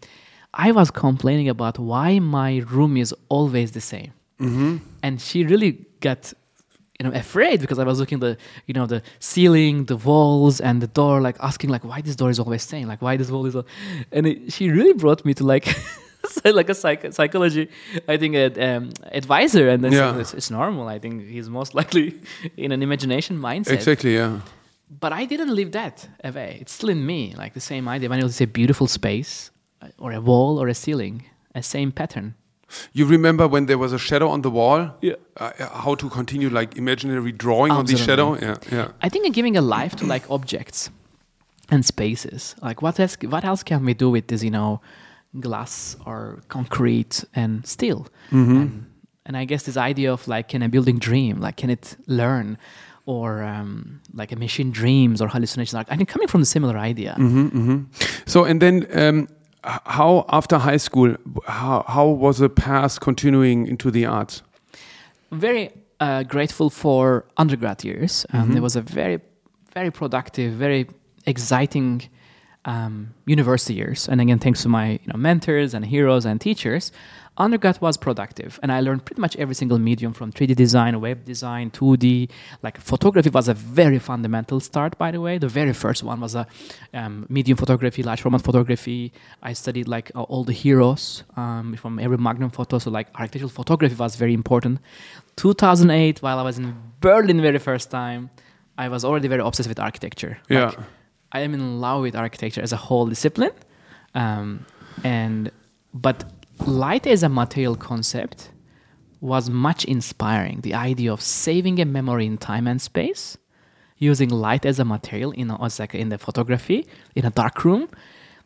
I 0.54 0.70
was 0.72 0.90
complaining 0.90 1.48
about 1.48 1.78
why 1.78 2.18
my 2.18 2.58
room 2.70 2.96
is 2.96 3.14
always 3.28 3.72
the 3.72 3.80
same, 3.80 4.12
mm-hmm. 4.38 4.76
and 5.02 5.20
she 5.20 5.44
really 5.44 5.86
got 6.00 6.32
you 6.98 7.08
know 7.08 7.12
afraid 7.16 7.60
because 7.60 7.78
I 7.78 7.84
was 7.84 7.98
looking 7.98 8.18
the 8.20 8.36
you 8.66 8.74
know 8.74 8.84
the 8.86 9.02
ceiling, 9.18 9.86
the 9.86 9.96
walls, 9.96 10.60
and 10.60 10.82
the 10.82 10.88
door, 10.88 11.22
like 11.22 11.36
asking 11.40 11.70
like 11.70 11.84
why 11.84 12.02
this 12.02 12.16
door 12.16 12.28
is 12.28 12.38
always 12.38 12.62
staying, 12.62 12.86
like 12.86 13.00
why 13.00 13.16
this 13.16 13.30
wall 13.30 13.46
is, 13.46 13.56
al-" 13.56 13.66
and 14.12 14.26
it, 14.26 14.52
she 14.52 14.70
really 14.70 14.92
brought 14.92 15.24
me 15.24 15.34
to 15.34 15.44
like. 15.44 15.74
like 16.44 16.68
a 16.70 16.74
psych- 16.74 17.12
psychology, 17.12 17.68
I 18.08 18.16
think, 18.16 18.34
ad, 18.36 18.58
um, 18.58 18.90
advisor, 19.12 19.68
and 19.68 19.82
then 19.84 19.92
Yeah. 19.92 20.18
it's, 20.20 20.34
it's 20.34 20.50
normal. 20.50 20.88
I 20.88 20.98
think 20.98 21.26
he's 21.28 21.48
most 21.48 21.74
likely 21.74 22.20
in 22.56 22.72
an 22.72 22.82
imagination 22.82 23.38
mindset. 23.38 23.72
Exactly, 23.74 24.14
yeah. 24.14 24.40
But 25.00 25.12
I 25.12 25.24
didn't 25.24 25.54
leave 25.54 25.72
that 25.72 26.08
away. 26.22 26.58
It's 26.60 26.72
still 26.72 26.90
in 26.90 27.04
me, 27.06 27.34
like 27.36 27.54
the 27.54 27.60
same 27.60 27.88
idea. 27.88 28.08
When 28.08 28.18
you 28.20 28.28
say 28.28 28.44
beautiful 28.46 28.86
space, 28.86 29.50
uh, 29.80 29.88
or 29.98 30.12
a 30.12 30.20
wall, 30.20 30.58
or 30.62 30.68
a 30.68 30.74
ceiling, 30.74 31.24
a 31.54 31.62
same 31.62 31.92
pattern. 31.92 32.34
You 32.92 33.04
remember 33.06 33.46
when 33.48 33.66
there 33.66 33.78
was 33.78 33.92
a 33.92 33.98
shadow 33.98 34.28
on 34.28 34.42
the 34.42 34.50
wall? 34.50 34.90
Yeah. 35.02 35.14
Uh, 35.36 35.50
how 35.84 35.94
to 35.94 36.08
continue 36.08 36.48
like 36.48 36.76
imaginary 36.78 37.32
drawing 37.32 37.72
on 37.72 37.84
the 37.86 37.96
shadow? 37.96 38.36
Yeah, 38.40 38.56
yeah. 38.70 38.88
I 39.02 39.08
think 39.10 39.26
in 39.26 39.32
giving 39.32 39.56
a 39.56 39.60
life 39.60 39.94
to 39.96 40.06
like 40.06 40.30
objects 40.30 40.90
and 41.70 41.84
spaces. 41.84 42.54
Like 42.62 42.80
what 42.82 42.98
else? 43.00 43.16
What 43.22 43.44
else 43.44 43.62
can 43.62 43.84
we 43.84 43.94
do 43.94 44.08
with 44.10 44.28
this? 44.28 44.42
You 44.42 44.50
know, 44.50 44.80
glass 45.40 45.96
or 46.06 46.42
concrete 46.48 47.24
and 47.34 47.66
steel. 47.66 48.06
And, 48.30 48.86
and 49.26 49.36
I 49.36 49.44
guess 49.44 49.62
this 49.62 49.76
idea 49.76 50.12
of 50.12 50.26
like, 50.28 50.48
can 50.48 50.62
a 50.62 50.68
building 50.68 50.98
dream? 50.98 51.40
Like, 51.40 51.56
can 51.56 51.70
it 51.70 51.96
learn? 52.06 52.58
Or 53.06 53.42
um, 53.42 54.00
like 54.14 54.30
a 54.32 54.36
machine 54.36 54.70
dreams 54.70 55.20
or 55.20 55.28
hallucinations. 55.28 55.74
Like, 55.74 55.90
I 55.90 55.96
think 55.96 56.08
coming 56.08 56.28
from 56.28 56.40
the 56.40 56.46
similar 56.46 56.78
idea. 56.78 57.16
So, 58.26 58.44
and 58.44 58.60
then 58.60 58.86
um, 58.92 59.28
how, 59.86 60.24
after 60.28 60.58
high 60.58 60.78
school, 60.78 61.16
how, 61.46 61.84
how 61.88 62.06
was 62.08 62.38
the 62.38 62.48
path 62.48 63.00
continuing 63.00 63.66
into 63.66 63.90
the 63.90 64.06
arts? 64.06 64.42
very 65.32 65.70
uh, 65.98 66.22
grateful 66.24 66.70
for 66.70 67.24
undergrad 67.36 67.84
years. 67.84 68.26
Um, 68.32 68.56
It 68.56 68.60
was 68.60 68.76
a 68.76 68.82
very, 68.82 69.20
very 69.74 69.90
productive, 69.90 70.52
very 70.52 70.86
exciting 71.26 72.02
um, 72.64 73.14
university 73.26 73.74
years. 73.74 74.08
And 74.08 74.20
again, 74.20 74.38
thanks 74.38 74.62
to 74.62 74.68
my 74.68 74.92
you 74.92 75.06
know, 75.06 75.16
mentors 75.16 75.74
and 75.74 75.84
heroes 75.84 76.24
and 76.24 76.40
teachers, 76.40 76.92
undergrad 77.36 77.80
was 77.80 77.96
productive. 77.96 78.60
And 78.62 78.70
I 78.70 78.80
learned 78.80 79.04
pretty 79.04 79.20
much 79.20 79.36
every 79.36 79.54
single 79.54 79.78
medium 79.78 80.12
from 80.12 80.32
3D 80.32 80.54
design, 80.54 81.00
web 81.00 81.24
design, 81.24 81.70
2D. 81.70 82.30
Like 82.62 82.78
photography 82.78 83.30
was 83.30 83.48
a 83.48 83.54
very 83.54 83.98
fundamental 83.98 84.60
start, 84.60 84.96
by 84.98 85.10
the 85.10 85.20
way. 85.20 85.38
The 85.38 85.48
very 85.48 85.72
first 85.72 86.02
one 86.02 86.20
was 86.20 86.34
a 86.34 86.46
um, 86.94 87.26
medium 87.28 87.56
photography, 87.56 88.02
large 88.02 88.20
format 88.20 88.42
photography. 88.42 89.12
I 89.42 89.54
studied 89.54 89.88
like 89.88 90.12
all 90.14 90.44
the 90.44 90.52
heroes 90.52 91.24
um, 91.36 91.74
from 91.76 91.98
every 91.98 92.18
Magnum 92.18 92.50
photo. 92.50 92.78
So 92.78 92.90
like 92.90 93.08
architectural 93.14 93.50
photography 93.50 93.94
was 93.94 94.16
very 94.16 94.34
important. 94.34 94.80
2008, 95.36 96.22
while 96.22 96.38
I 96.38 96.42
was 96.42 96.58
in 96.58 96.76
Berlin 97.00 97.40
very 97.40 97.58
first 97.58 97.90
time, 97.90 98.30
I 98.76 98.88
was 98.88 99.04
already 99.04 99.28
very 99.28 99.42
obsessed 99.42 99.68
with 99.68 99.80
architecture. 99.80 100.38
Yeah. 100.48 100.66
Like, 100.66 100.78
I 101.32 101.40
am 101.40 101.54
in 101.54 101.80
love 101.80 102.02
with 102.02 102.14
architecture 102.14 102.62
as 102.62 102.72
a 102.72 102.76
whole 102.76 103.06
discipline, 103.06 103.52
um, 104.14 104.66
and 105.02 105.50
but 105.92 106.24
light 106.66 107.06
as 107.06 107.22
a 107.22 107.28
material 107.28 107.76
concept 107.76 108.50
was 109.20 109.48
much 109.48 109.84
inspiring. 109.84 110.60
The 110.60 110.74
idea 110.74 111.12
of 111.12 111.20
saving 111.20 111.80
a 111.80 111.84
memory 111.84 112.26
in 112.26 112.38
time 112.38 112.66
and 112.66 112.80
space, 112.80 113.38
using 113.98 114.28
light 114.28 114.66
as 114.66 114.78
a 114.78 114.84
material 114.84 115.30
in 115.30 115.48
a, 115.50 115.68
like 115.78 115.94
in 115.94 116.08
the 116.08 116.18
photography 116.18 116.86
in 117.14 117.24
a 117.24 117.30
dark 117.30 117.64
room. 117.64 117.88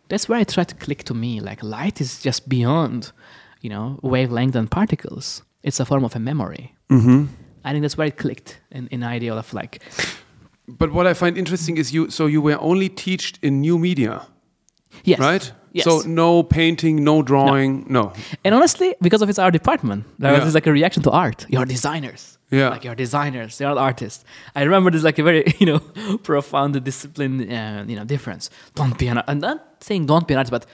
That's 0.09 0.29
where 0.29 0.39
I 0.39 0.45
tried 0.45 0.69
to 0.69 0.75
click 0.75 1.03
to 1.05 1.15
me. 1.15 1.41
Like 1.41 1.63
light 1.63 2.01
is 2.01 2.21
just 2.21 2.49
beyond, 2.49 3.11
you 3.63 3.71
know, 3.71 3.99
wavelength 4.03 4.55
and 4.55 4.71
particles. 4.71 5.43
It's 5.63 5.81
a 5.81 5.85
form 5.85 6.05
of 6.05 6.15
a 6.15 6.21
memory. 6.21 6.75
Mm-hmm. 6.91 7.25
I 7.65 7.73
think 7.73 7.83
that's 7.83 7.97
where 7.97 8.07
it 8.07 8.17
clicked 8.17 8.61
in, 8.71 8.87
in 8.89 9.03
idea 9.03 9.35
of 9.35 9.53
like, 9.53 9.83
But 10.69 10.93
what 10.93 11.07
I 11.07 11.15
find 11.15 11.39
interesting 11.39 11.77
is 11.77 11.93
you. 11.93 12.11
So 12.11 12.27
you 12.27 12.41
were 12.41 12.59
only 12.61 12.89
taught 12.89 13.39
in 13.43 13.61
new 13.61 13.79
media, 13.79 14.27
yes. 15.05 15.19
right? 15.21 15.53
Yes. 15.73 15.85
So 15.85 16.01
no 16.07 16.43
painting, 16.43 17.05
no 17.05 17.23
drawing, 17.23 17.85
no. 17.89 18.13
And 18.45 18.55
honestly, 18.55 18.95
because 19.03 19.21
of 19.23 19.29
it's 19.29 19.39
our 19.39 19.51
department, 19.51 20.05
there 20.19 20.33
Yeah. 20.33 20.45
was 20.45 20.55
like 20.55 20.67
a 20.67 20.73
reaction 20.73 21.03
to 21.03 21.11
art. 21.11 21.47
You're 21.49 21.67
designers. 21.67 22.39
Yeah. 22.51 22.71
Like 22.71 22.85
you're 22.85 22.95
designers. 22.95 23.61
You're 23.61 23.79
artists. 23.79 24.25
I 24.55 24.63
remember 24.63 24.91
there's 24.91 25.05
like 25.05 25.19
a 25.19 25.23
very, 25.23 25.45
you 25.59 25.67
know, 25.67 25.81
profound 26.23 26.83
discipline, 26.83 27.51
uh, 27.51 27.85
you 27.87 27.97
know, 27.97 28.05
difference. 28.05 28.51
Don't 28.75 28.97
be 28.99 29.09
an, 29.09 29.23
I'm 29.29 29.39
not 29.41 29.59
saying 29.81 30.07
don't 30.07 30.27
be 30.27 30.35
an 30.35 30.39
artist, 30.39 30.53
but 30.53 30.67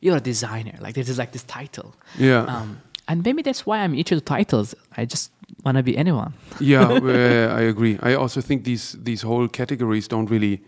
you're 0.00 0.16
a 0.16 0.20
designer. 0.20 0.76
Like 0.80 0.94
this 0.94 1.08
is 1.08 1.18
like 1.18 1.32
this 1.32 1.44
title. 1.44 1.94
Yeah. 2.18 2.44
Um, 2.44 2.80
and 3.10 3.24
maybe 3.24 3.42
that's 3.42 3.66
why 3.66 3.80
I'm 3.80 3.94
itchy 3.94 4.14
the 4.14 4.20
titles. 4.20 4.74
I 4.96 5.04
just 5.04 5.32
want 5.64 5.76
to 5.76 5.82
be 5.82 5.96
anyone. 5.96 6.32
yeah, 6.60 6.82
uh, 6.88 7.58
I 7.58 7.62
agree. 7.62 7.98
I 8.02 8.14
also 8.14 8.40
think 8.40 8.64
these 8.64 8.96
these 9.02 9.22
whole 9.22 9.48
categories 9.48 10.08
don't 10.08 10.30
really 10.30 10.62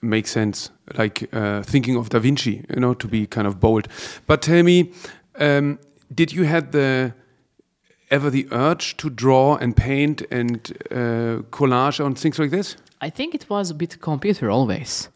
make 0.00 0.26
sense. 0.26 0.70
Like 0.98 1.28
uh, 1.32 1.62
thinking 1.62 1.96
of 1.96 2.08
Da 2.10 2.18
Vinci, 2.18 2.64
you 2.68 2.80
know, 2.80 2.94
to 2.94 3.08
be 3.08 3.26
kind 3.26 3.46
of 3.46 3.58
bold. 3.58 3.88
But 4.26 4.42
tell 4.42 4.62
me, 4.62 4.92
um, 5.40 5.78
did 6.14 6.32
you 6.32 6.44
had 6.44 6.72
the 6.72 7.14
ever 8.10 8.30
the 8.30 8.46
urge 8.52 8.96
to 8.96 9.10
draw 9.10 9.56
and 9.56 9.74
paint 9.74 10.22
and 10.30 10.58
uh, 10.90 11.42
collage 11.50 12.04
and 12.04 12.18
things 12.18 12.38
like 12.38 12.50
this? 12.50 12.76
I 13.00 13.10
think 13.10 13.34
it 13.34 13.48
was 13.48 13.70
a 13.70 13.74
bit 13.74 14.00
computer 14.00 14.50
always. 14.50 15.08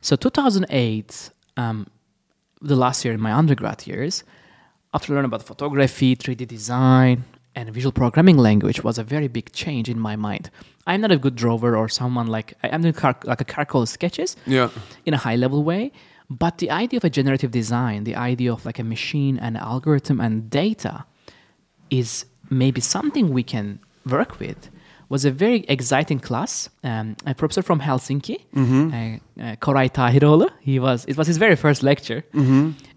So 0.00 0.16
2008, 0.16 1.30
um, 1.56 1.86
the 2.60 2.76
last 2.76 3.04
year 3.04 3.14
in 3.14 3.20
my 3.20 3.32
undergrad 3.32 3.86
years, 3.86 4.24
after 4.94 5.12
learning 5.14 5.26
about 5.26 5.42
photography, 5.42 6.16
3D 6.16 6.46
design, 6.46 7.24
and 7.54 7.70
visual 7.72 7.92
programming 7.92 8.36
language 8.38 8.82
was 8.84 8.98
a 8.98 9.02
very 9.04 9.28
big 9.28 9.52
change 9.52 9.88
in 9.88 9.98
my 9.98 10.16
mind. 10.16 10.50
I'm 10.86 11.00
not 11.00 11.10
a 11.12 11.18
good 11.18 11.34
drawer 11.34 11.76
or 11.76 11.88
someone 11.88 12.26
like 12.26 12.54
I- 12.62 12.70
I'm 12.70 12.82
doing 12.82 12.94
car- 12.94 13.18
like 13.24 13.40
a 13.40 13.44
car, 13.44 13.64
charcoal 13.64 13.86
sketches 13.86 14.36
Yeah. 14.46 14.68
in 15.04 15.12
a 15.14 15.18
high 15.18 15.36
level 15.36 15.62
way. 15.64 15.92
But 16.30 16.58
the 16.58 16.70
idea 16.70 16.98
of 16.98 17.04
a 17.04 17.10
generative 17.10 17.50
design, 17.50 18.04
the 18.04 18.14
idea 18.16 18.52
of 18.52 18.64
like 18.66 18.78
a 18.78 18.84
machine 18.84 19.38
and 19.38 19.56
algorithm 19.56 20.20
and 20.20 20.48
data 20.50 21.04
is 21.90 22.26
maybe 22.50 22.80
something 22.80 23.30
we 23.32 23.42
can 23.42 23.78
work 24.06 24.38
with 24.38 24.70
was 25.08 25.24
a 25.24 25.30
very 25.30 25.64
exciting 25.68 26.20
class. 26.20 26.68
Um, 26.84 27.16
a 27.26 27.34
professor 27.34 27.62
from 27.62 27.80
Helsinki, 27.80 28.36
uh, 28.54 28.60
uh, 28.60 29.56
Koray 29.56 29.88
Tahiroğlu, 29.90 30.48
he 30.60 30.78
was, 30.78 31.06
it 31.06 31.16
was 31.16 31.26
his 31.26 31.38
very 31.38 31.56
first 31.56 31.82
lecture. 31.82 32.22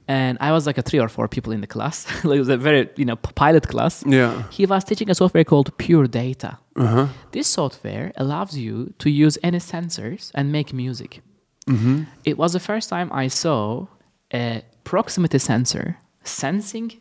And 0.08 0.38
I 0.42 0.52
was 0.52 0.66
like 0.66 0.78
a 0.78 0.82
three 0.82 1.00
or 1.00 1.08
four 1.08 1.28
people 1.28 1.54
in 1.54 1.62
the 1.62 1.68
class. 1.68 2.06
like 2.24 2.38
it 2.38 2.40
was 2.40 2.50
a 2.50 2.58
very, 2.58 2.90
you 2.96 3.06
know, 3.06 3.16
pilot 3.16 3.68
class. 3.68 4.04
Yeah. 4.06 4.44
He 4.50 4.66
was 4.66 4.84
teaching 4.84 5.10
a 5.10 5.16
software 5.16 5.44
called 5.44 5.78
Pure 5.78 6.08
Data. 6.08 6.58
Uh-huh. 6.76 7.08
This 7.32 7.48
software 7.48 8.12
allows 8.18 8.58
you 8.58 8.94
to 9.00 9.10
use 9.10 9.38
any 9.44 9.60
sensors 9.60 10.32
and 10.34 10.52
make 10.52 10.74
music. 10.74 11.22
Mm-hmm. 11.68 12.04
It 12.26 12.38
was 12.38 12.54
the 12.54 12.60
first 12.60 12.90
time 12.90 13.10
I 13.14 13.28
saw 13.28 13.88
a 14.34 14.64
proximity 14.84 15.40
sensor 15.40 15.98
sensing 16.24 17.00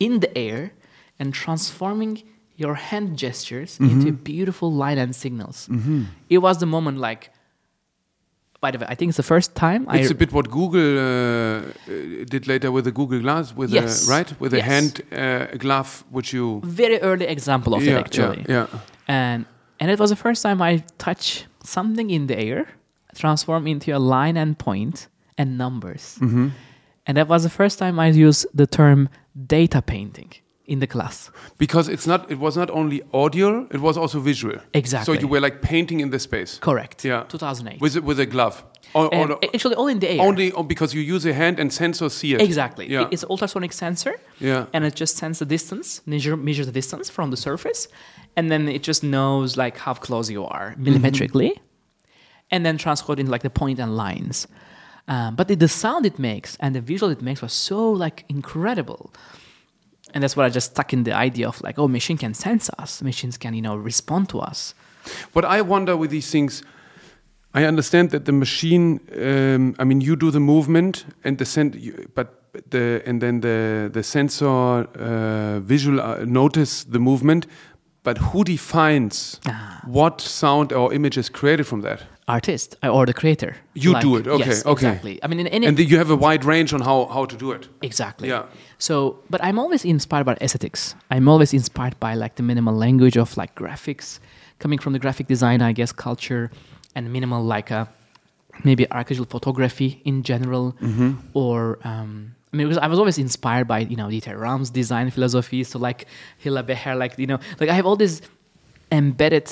in 0.00 0.20
the 0.20 0.36
air 0.36 0.72
and 1.18 1.32
transforming 1.32 2.22
your 2.56 2.74
hand 2.74 3.18
gestures 3.18 3.78
mm-hmm. 3.78 4.00
into 4.00 4.12
beautiful 4.12 4.72
line 4.72 4.98
and 4.98 5.14
signals. 5.14 5.68
Mm-hmm. 5.68 6.04
It 6.28 6.38
was 6.38 6.58
the 6.58 6.66
moment 6.66 6.98
like, 6.98 7.30
by 8.62 8.70
the 8.70 8.78
way, 8.78 8.86
I 8.88 8.94
think 8.94 9.10
it's 9.10 9.16
the 9.24 9.30
first 9.34 9.54
time 9.54 9.82
It's 9.90 10.10
I 10.10 10.12
a 10.12 10.18
bit 10.22 10.32
what 10.32 10.48
Google 10.58 10.90
uh, 10.98 11.02
uh, 11.02 12.24
did 12.34 12.46
later 12.46 12.70
with 12.70 12.84
the 12.84 12.92
Google 12.92 13.20
Glass, 13.20 13.54
with 13.54 13.70
Yes. 13.70 14.08
a, 14.08 14.10
right, 14.14 14.40
with 14.40 14.54
a 14.54 14.62
hand 14.62 14.92
uh, 15.12 15.46
glove, 15.64 16.04
which 16.10 16.32
you 16.32 16.60
very 16.64 16.98
early 17.00 17.26
example 17.26 17.74
of 17.74 17.82
yeah, 17.82 17.98
it 17.98 17.98
actually. 18.04 18.44
yeah, 18.48 18.66
and 19.08 19.44
and 19.80 19.90
it 19.90 19.98
was 19.98 20.10
the 20.10 20.20
first 20.26 20.40
time 20.42 20.62
I 20.62 20.72
touch 21.06 21.44
something 21.64 22.08
in 22.10 22.26
the 22.30 22.38
air, 22.38 22.62
transform 23.14 23.66
into 23.66 23.90
a 23.96 24.00
line 24.14 24.36
and 24.42 24.56
point 24.56 25.08
and 25.36 25.58
numbers. 25.58 26.18
Mm-hmm. 26.20 26.48
And 27.06 27.16
that 27.16 27.26
was 27.28 27.42
the 27.42 27.50
first 27.50 27.78
time 27.78 27.98
I 27.98 28.08
used 28.26 28.46
the 28.54 28.66
term 28.66 29.08
data 29.56 29.82
painting 29.82 30.30
in 30.72 30.78
the 30.80 30.86
class. 30.86 31.30
because 31.58 31.86
it's 31.94 32.06
not. 32.06 32.20
It 32.30 32.38
was 32.38 32.54
not 32.56 32.70
only 32.70 32.98
audio; 33.12 33.48
it 33.70 33.80
was 33.80 33.96
also 33.96 34.18
visual. 34.20 34.56
Exactly. 34.72 35.14
So 35.14 35.20
you 35.22 35.28
were 35.32 35.40
like 35.46 35.56
painting 35.72 36.00
in 36.04 36.10
the 36.10 36.18
space. 36.18 36.58
Correct. 36.60 37.04
Yeah. 37.04 37.24
2008. 37.28 37.80
With 37.80 37.96
it 37.96 38.04
with 38.04 38.18
a 38.20 38.26
glove. 38.26 38.56
Or, 38.94 39.04
or 39.06 39.14
And 39.14 39.32
actually, 39.54 39.76
all 39.80 39.88
in 39.88 39.98
the 40.00 40.08
air. 40.10 40.20
only 40.28 40.52
because 40.66 40.94
you 40.96 41.14
use 41.14 41.24
a 41.26 41.32
hand 41.32 41.58
and 41.60 41.72
sensor 41.72 42.08
see 42.10 42.34
it. 42.34 42.40
Exactly. 42.42 42.86
Yeah. 42.90 43.08
It's 43.12 43.22
an 43.22 43.30
ultrasonic 43.30 43.72
sensor. 43.72 44.14
Yeah. 44.40 44.66
And 44.74 44.84
it 44.84 44.94
just 45.00 45.16
sends 45.16 45.38
the 45.38 45.46
distance, 45.46 46.00
measure 46.06 46.36
measures 46.36 46.66
the 46.66 46.72
distance 46.72 47.10
from 47.16 47.30
the 47.30 47.36
surface, 47.36 47.88
and 48.36 48.50
then 48.50 48.68
it 48.68 48.82
just 48.88 49.02
knows 49.02 49.56
like 49.56 49.76
how 49.84 49.94
close 49.94 50.30
you 50.32 50.44
are 50.44 50.74
millimetrically, 50.78 51.52
and 52.50 52.64
then 52.66 52.76
transcode 52.78 53.18
into 53.18 53.30
like 53.32 53.42
the 53.42 53.50
point 53.62 53.78
and 53.78 53.96
lines. 53.96 54.46
Um, 55.08 55.36
but 55.36 55.48
the, 55.48 55.56
the 55.56 55.68
sound 55.68 56.06
it 56.06 56.18
makes 56.18 56.56
and 56.60 56.74
the 56.76 56.80
visual 56.80 57.10
it 57.12 57.22
makes 57.22 57.40
was 57.42 57.52
so 57.52 57.78
like 58.04 58.24
incredible. 58.28 59.10
And 60.14 60.22
that's 60.22 60.36
what 60.36 60.44
I 60.46 60.50
just 60.50 60.70
stuck 60.72 60.92
in 60.92 61.04
the 61.04 61.12
idea 61.14 61.48
of 61.48 61.60
like, 61.62 61.78
oh, 61.78 61.88
machine 61.88 62.18
can 62.18 62.34
sense 62.34 62.70
us. 62.78 63.02
Machines 63.02 63.38
can, 63.38 63.54
you 63.54 63.62
know, 63.62 63.76
respond 63.76 64.28
to 64.28 64.38
us. 64.40 64.74
What 65.32 65.44
I 65.44 65.62
wonder 65.62 65.96
with 65.96 66.10
these 66.10 66.30
things, 66.30 66.62
I 67.54 67.64
understand 67.64 68.10
that 68.10 68.24
the 68.24 68.32
machine. 68.32 69.00
Um, 69.16 69.74
I 69.78 69.84
mean, 69.84 70.00
you 70.00 70.16
do 70.16 70.30
the 70.30 70.40
movement 70.40 71.04
and 71.24 71.36
the 71.38 71.44
sen- 71.44 72.06
but 72.14 72.28
the 72.70 73.02
and 73.06 73.20
then 73.20 73.40
the 73.40 73.90
the 73.92 74.02
sensor 74.02 74.46
uh, 74.46 75.60
visual 75.60 76.00
uh, 76.00 76.24
notice 76.24 76.84
the 76.84 76.98
movement, 76.98 77.46
but 78.04 78.18
who 78.18 78.44
defines 78.44 79.40
Ah. 79.46 79.80
what 79.86 80.20
sound 80.20 80.72
or 80.72 80.92
image 80.94 81.18
is 81.18 81.28
created 81.30 81.66
from 81.66 81.82
that? 81.82 82.00
Artist 82.28 82.76
uh, 82.82 82.88
or 82.88 83.04
the 83.04 83.12
creator. 83.12 83.56
You 83.74 83.98
do 84.00 84.16
it, 84.16 84.28
okay, 84.28 84.46
yes, 84.46 84.64
okay. 84.64 84.88
Exactly. 84.88 85.18
I 85.22 85.26
mean, 85.26 85.40
in 85.40 85.48
any 85.48 85.66
And 85.66 85.78
you 85.78 85.98
have 85.98 86.10
a 86.10 86.16
wide 86.16 86.44
range 86.44 86.72
on 86.72 86.80
how 86.80 87.06
how 87.06 87.24
to 87.24 87.36
do 87.36 87.50
it. 87.50 87.68
Exactly. 87.82 88.28
Yeah. 88.28 88.44
So, 88.78 89.18
but 89.28 89.42
I'm 89.42 89.58
always 89.58 89.84
inspired 89.84 90.26
by 90.26 90.34
aesthetics. 90.40 90.94
I'm 91.10 91.28
always 91.28 91.52
inspired 91.52 91.98
by 91.98 92.14
like 92.14 92.36
the 92.36 92.42
minimal 92.42 92.74
language 92.74 93.16
of 93.16 93.36
like 93.36 93.54
graphics, 93.56 94.20
coming 94.60 94.78
from 94.78 94.92
the 94.92 95.00
graphic 95.00 95.26
design, 95.26 95.62
I 95.62 95.72
guess, 95.72 95.90
culture, 95.92 96.50
and 96.94 97.12
minimal 97.12 97.42
like 97.42 97.70
a 97.72 97.88
maybe 98.64 98.88
architectural 98.90 99.26
photography 99.26 100.00
in 100.04 100.22
general, 100.22 100.76
or 101.34 101.78
um, 101.82 102.34
I 102.52 102.56
mean, 102.56 102.68
because 102.68 102.78
I 102.78 102.86
was 102.86 102.98
always 102.98 103.18
inspired 103.18 103.66
by 103.66 103.80
you 103.80 103.96
know 103.96 104.06
Dieter 104.06 104.38
Rams' 104.38 104.70
design 104.70 105.10
philosophy. 105.10 105.64
So 105.64 105.78
like 105.78 106.06
Hilla 106.38 106.62
Becher, 106.62 106.94
like 106.94 107.18
you 107.18 107.26
know, 107.26 107.40
like 107.58 107.68
I 107.68 107.74
have 107.74 107.86
all 107.86 107.96
these 107.96 108.22
embedded 108.92 109.50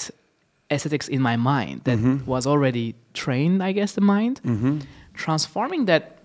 aesthetics 0.70 1.08
in 1.08 1.20
my 1.20 1.36
mind 1.36 1.82
that 1.84 1.98
mm-hmm. 1.98 2.24
was 2.26 2.46
already 2.46 2.94
trained, 3.14 3.62
I 3.62 3.72
guess, 3.72 3.92
the 3.92 4.00
mind, 4.00 4.40
mm-hmm. 4.42 4.78
transforming 5.14 5.86
that 5.86 6.18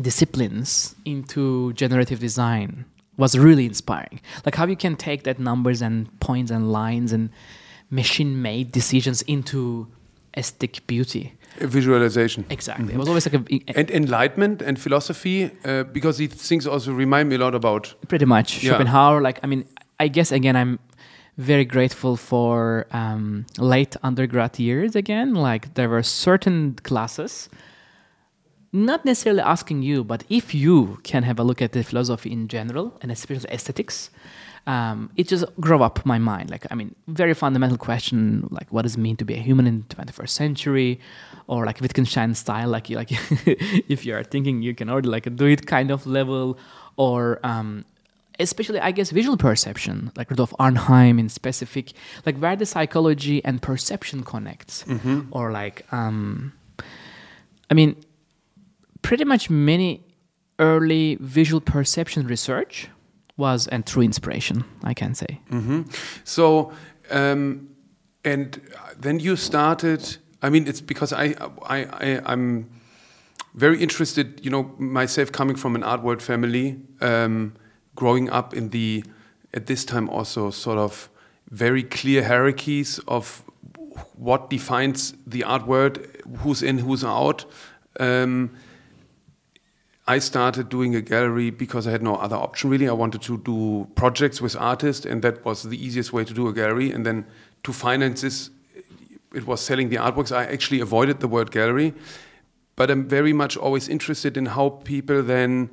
disciplines 0.00 0.94
into 1.04 1.72
generative 1.72 2.20
design 2.20 2.84
was 3.16 3.36
really 3.36 3.66
inspiring. 3.66 4.20
Like 4.44 4.54
how 4.54 4.66
you 4.66 4.76
can 4.76 4.96
take 4.96 5.24
that 5.24 5.38
numbers 5.38 5.82
and 5.82 6.08
points 6.20 6.50
and 6.50 6.72
lines 6.72 7.12
and 7.12 7.30
machine 7.90 8.40
made 8.42 8.70
decisions 8.72 9.22
into 9.22 9.88
aesthetic 10.36 10.86
beauty. 10.86 11.32
Visualization. 11.58 12.44
Exactly. 12.50 12.84
It 12.84 12.88
mm-hmm. 12.90 12.98
was 12.98 13.08
always 13.08 13.26
like 13.26 13.34
a, 13.34 13.78
And 13.78 13.90
enlightenment 13.90 14.62
and 14.62 14.78
philosophy, 14.78 15.50
uh, 15.64 15.82
because 15.84 16.18
these 16.18 16.32
things 16.34 16.66
also 16.66 16.92
remind 16.92 17.28
me 17.28 17.36
a 17.36 17.38
lot 17.38 17.54
about. 17.54 17.94
pretty 18.06 18.26
much 18.26 18.62
Yeah. 18.62 18.72
Schopenhauer. 18.72 19.20
Like, 19.20 19.40
I 19.42 19.46
mean, 19.48 19.64
I 19.98 20.08
guess 20.08 20.30
again, 20.30 20.54
I'm 20.54 20.78
very 21.38 21.64
grateful 21.64 22.16
for 22.16 22.86
um, 22.90 23.46
late 23.58 23.96
undergrad 24.02 24.58
years. 24.58 24.96
Again, 24.96 25.34
like 25.34 25.74
there 25.74 25.88
were 25.88 26.02
certain 26.02 26.74
classes, 26.82 27.48
not 28.72 29.04
necessarily 29.04 29.40
asking 29.40 29.82
you, 29.82 30.02
but 30.02 30.24
if 30.28 30.52
you 30.52 30.98
can 31.04 31.22
have 31.22 31.38
a 31.38 31.44
look 31.44 31.62
at 31.62 31.72
the 31.72 31.84
philosophy 31.84 32.32
in 32.32 32.48
general 32.48 32.98
and 33.00 33.10
especially 33.10 33.48
aesthetics. 33.50 34.10
Um, 34.66 35.10
it 35.16 35.28
just 35.28 35.46
grew 35.58 35.82
up 35.82 36.04
my 36.04 36.18
mind. 36.18 36.50
Like, 36.50 36.66
I 36.70 36.74
mean, 36.74 36.94
very 37.06 37.32
fundamental 37.32 37.78
question, 37.78 38.48
like 38.50 38.70
what 38.70 38.82
does 38.82 38.96
it 38.96 39.00
mean 39.00 39.16
to 39.16 39.24
be 39.24 39.32
a 39.32 39.38
human 39.38 39.66
in 39.66 39.86
the 39.88 39.94
21st 39.94 40.28
century, 40.28 41.00
or 41.46 41.64
like 41.64 41.80
Wittgenstein 41.80 42.34
style, 42.34 42.68
like 42.68 42.90
you, 42.90 42.96
like 43.02 43.08
if 43.88 44.04
you 44.04 44.14
are 44.14 44.22
thinking 44.22 44.60
you 44.60 44.74
can 44.74 44.90
already 44.90 45.08
like 45.08 45.34
do 45.36 45.46
it 45.46 45.66
kind 45.66 45.90
of 45.90 46.06
level, 46.06 46.58
or 46.98 47.40
um, 47.44 47.86
especially 48.38 48.80
I 48.80 48.90
guess 48.92 49.10
visual 49.10 49.36
perception, 49.36 50.10
like 50.16 50.30
Rudolf 50.30 50.54
Arnheim 50.58 51.18
in 51.18 51.28
specific, 51.28 51.92
like 52.26 52.36
where 52.38 52.56
the 52.56 52.66
psychology 52.66 53.44
and 53.44 53.60
perception 53.60 54.22
connects, 54.24 54.84
or 55.30 55.50
like 55.52 55.84
um, 55.92 56.52
I 57.70 57.74
mean, 57.74 57.96
pretty 59.02 59.24
much 59.24 59.50
many 59.50 60.02
early 60.58 61.16
visual 61.20 61.60
perception 61.60 62.26
research 62.26 62.88
was 63.36 63.68
and 63.68 63.86
true 63.86 64.02
inspiration, 64.02 64.64
I 64.82 64.94
can 64.94 65.14
say. 65.14 65.40
So, 66.24 66.72
um, 67.10 67.68
and 68.24 68.60
then 68.98 69.20
you 69.20 69.36
started. 69.36 70.16
I 70.42 70.50
mean, 70.50 70.66
it's 70.66 70.80
because 70.80 71.12
I, 71.12 71.34
I, 71.66 71.84
I, 71.84 72.20
I'm 72.26 72.68
very 73.54 73.80
interested. 73.80 74.40
You 74.44 74.50
know, 74.50 74.74
myself 74.78 75.30
coming 75.30 75.56
from 75.56 75.76
an 75.76 75.82
art 75.84 76.02
world 76.02 76.20
family, 76.22 76.80
um, 77.00 77.54
growing 77.98 78.30
up 78.30 78.54
in 78.54 78.68
the 78.68 79.04
at 79.52 79.66
this 79.66 79.84
time 79.84 80.08
also 80.08 80.50
sort 80.50 80.78
of 80.78 81.10
very 81.50 81.82
clear 81.82 82.22
hierarchies 82.22 83.00
of 83.08 83.42
what 84.14 84.50
defines 84.50 85.14
the 85.26 85.42
art 85.42 85.66
world, 85.66 85.98
who's 86.38 86.62
in, 86.62 86.78
who's 86.78 87.02
out. 87.02 87.44
Um, 87.98 88.50
I 90.06 90.20
started 90.20 90.68
doing 90.68 90.94
a 90.94 91.00
gallery 91.00 91.50
because 91.50 91.88
I 91.88 91.90
had 91.90 92.02
no 92.02 92.14
other 92.14 92.36
option 92.36 92.70
really. 92.70 92.88
I 92.88 92.92
wanted 92.92 93.20
to 93.22 93.38
do 93.38 93.88
projects 93.96 94.40
with 94.40 94.54
artists, 94.56 95.04
and 95.04 95.20
that 95.22 95.44
was 95.44 95.64
the 95.64 95.84
easiest 95.86 96.12
way 96.12 96.24
to 96.24 96.32
do 96.32 96.46
a 96.46 96.52
gallery. 96.52 96.92
And 96.92 97.04
then 97.04 97.26
to 97.64 97.72
finance 97.72 98.20
this, 98.20 98.50
it 99.34 99.44
was 99.44 99.60
selling 99.60 99.88
the 99.88 99.96
artworks. 99.96 100.30
I 100.30 100.44
actually 100.44 100.80
avoided 100.80 101.18
the 101.18 101.28
word 101.28 101.50
gallery, 101.50 101.94
but 102.76 102.92
I'm 102.92 103.08
very 103.08 103.32
much 103.32 103.56
always 103.56 103.88
interested 103.88 104.36
in 104.36 104.46
how 104.46 104.68
people 104.84 105.20
then. 105.20 105.70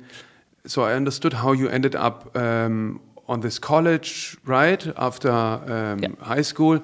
So 0.66 0.82
I 0.82 0.94
understood 0.94 1.32
how 1.32 1.52
you 1.52 1.68
ended 1.68 1.94
up 1.94 2.36
um, 2.36 3.00
on 3.28 3.40
this 3.40 3.58
college, 3.58 4.36
right 4.44 4.86
after 4.96 5.30
um, 5.30 5.98
Yeah. 6.02 6.08
high 6.20 6.42
school. 6.44 6.80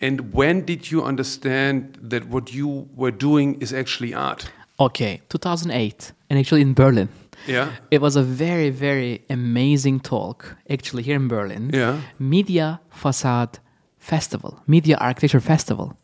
And 0.00 0.32
when 0.34 0.64
did 0.64 0.90
you 0.90 1.02
understand 1.04 1.98
that 2.10 2.28
what 2.28 2.52
you 2.52 2.88
were 2.96 3.10
doing 3.16 3.56
is 3.60 3.72
actually 3.72 4.14
art? 4.14 4.50
Okay, 4.78 5.20
2008, 5.28 6.12
and 6.28 6.38
actually 6.38 6.60
in 6.60 6.74
Berlin. 6.74 7.08
Yeah. 7.46 7.70
It 7.90 8.00
was 8.00 8.16
a 8.16 8.22
very, 8.22 8.70
very 8.70 9.22
amazing 9.30 10.00
talk, 10.00 10.56
actually, 10.68 11.02
here 11.02 11.16
in 11.16 11.28
Berlin. 11.28 11.70
Yeah. 11.72 12.00
Media 12.18 12.80
Facade 12.90 13.58
Festival, 13.98 14.60
Media 14.66 14.96
Architecture 15.00 15.40
Festival. 15.40 15.96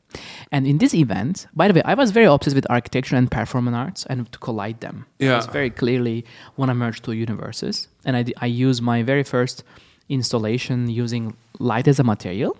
And 0.50 0.66
in 0.66 0.78
this 0.78 0.94
event, 0.94 1.46
by 1.54 1.68
the 1.68 1.74
way, 1.74 1.82
I 1.84 1.94
was 1.94 2.10
very 2.10 2.26
obsessed 2.26 2.56
with 2.56 2.66
architecture 2.70 3.16
and 3.16 3.30
performance 3.30 3.76
arts 3.76 4.06
and 4.06 4.30
to 4.32 4.38
collide 4.38 4.80
them. 4.80 5.06
Yeah. 5.18 5.34
I 5.34 5.36
was 5.36 5.46
very 5.46 5.70
clearly 5.70 6.24
want 6.56 6.70
to 6.70 6.74
merge 6.74 7.02
two 7.02 7.12
universes. 7.12 7.88
And 8.04 8.16
I, 8.16 8.24
I 8.40 8.46
used 8.46 8.82
my 8.82 9.02
very 9.02 9.22
first 9.22 9.64
installation 10.08 10.88
using 10.90 11.36
light 11.58 11.88
as 11.88 11.98
a 11.98 12.04
material 12.04 12.56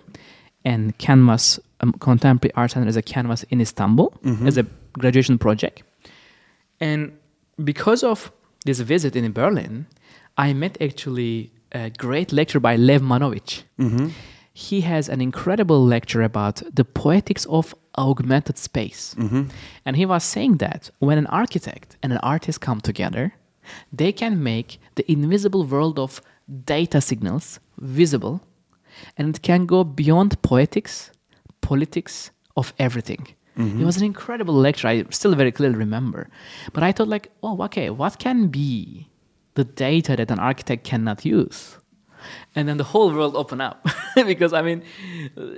and 0.65 0.97
canvas, 0.99 1.59
um, 1.81 1.93
contemporary 1.95 2.53
art 2.55 2.71
center 2.71 2.89
as 2.89 2.97
a 2.97 3.03
canvas 3.03 3.43
in 3.51 3.61
Istanbul 3.61 4.13
as 4.47 4.57
a 4.59 4.67
graduation 4.93 5.39
project. 5.39 5.83
And 6.81 7.13
because 7.63 8.03
of 8.03 8.33
this 8.65 8.81
visit 8.81 9.17
in 9.17 9.33
Berlin, 9.33 9.87
I 10.39 10.53
met 10.53 10.81
actually 10.81 11.51
a 11.73 11.91
great 11.91 12.33
lecture 12.33 12.61
by 12.61 12.77
Lev 12.77 13.03
Manovich. 13.03 13.65
He 14.53 14.83
has 14.83 15.09
an 15.09 15.21
incredible 15.21 15.85
lecture 15.85 16.23
about 16.23 16.63
the 16.75 16.85
poetics 16.85 17.47
of 17.47 17.75
augmented 17.97 18.59
space. 18.59 19.15
Mm-hmm. 19.19 19.45
And 19.85 19.97
he 19.97 20.07
was 20.07 20.25
saying 20.25 20.59
that 20.59 20.91
when 20.99 21.19
an 21.19 21.27
architect 21.27 21.97
and 22.03 22.13
an 22.13 22.19
artist 22.19 22.61
come 22.61 22.81
together, 22.81 23.35
they 23.93 24.13
can 24.13 24.43
make 24.43 24.79
the 24.97 25.11
invisible 25.11 25.65
world 25.65 25.99
of 25.99 26.21
data 26.65 27.01
signals 27.01 27.61
visible 27.79 28.43
and 29.17 29.35
it 29.35 29.43
can 29.43 29.67
go 29.67 29.85
beyond 29.85 30.41
poetics, 30.43 31.11
politics 31.61 32.31
of 32.57 32.75
everything. 32.79 33.27
Mm-hmm. 33.59 33.83
It 33.83 33.85
was 33.85 33.97
an 33.97 34.05
incredible 34.05 34.55
lecture. 34.55 34.89
I 34.89 35.05
still 35.11 35.35
very 35.35 35.53
clearly 35.53 35.77
remember. 35.77 36.29
But 36.73 36.83
I 36.83 36.93
thought, 36.93 37.09
like, 37.09 37.31
oh, 37.43 37.63
okay, 37.65 37.91
what 37.91 38.19
can 38.19 38.49
be 38.49 39.09
the 39.55 39.65
data 39.65 40.17
that 40.17 40.31
an 40.31 40.39
architect 40.39 40.85
cannot 40.85 41.25
use? 41.25 41.77
And 42.55 42.69
then 42.69 42.77
the 42.77 42.85
whole 42.85 43.13
world 43.13 43.37
opened 43.37 43.63
up 43.63 43.87
because 44.15 44.53
I 44.53 44.63
mean, 44.63 44.83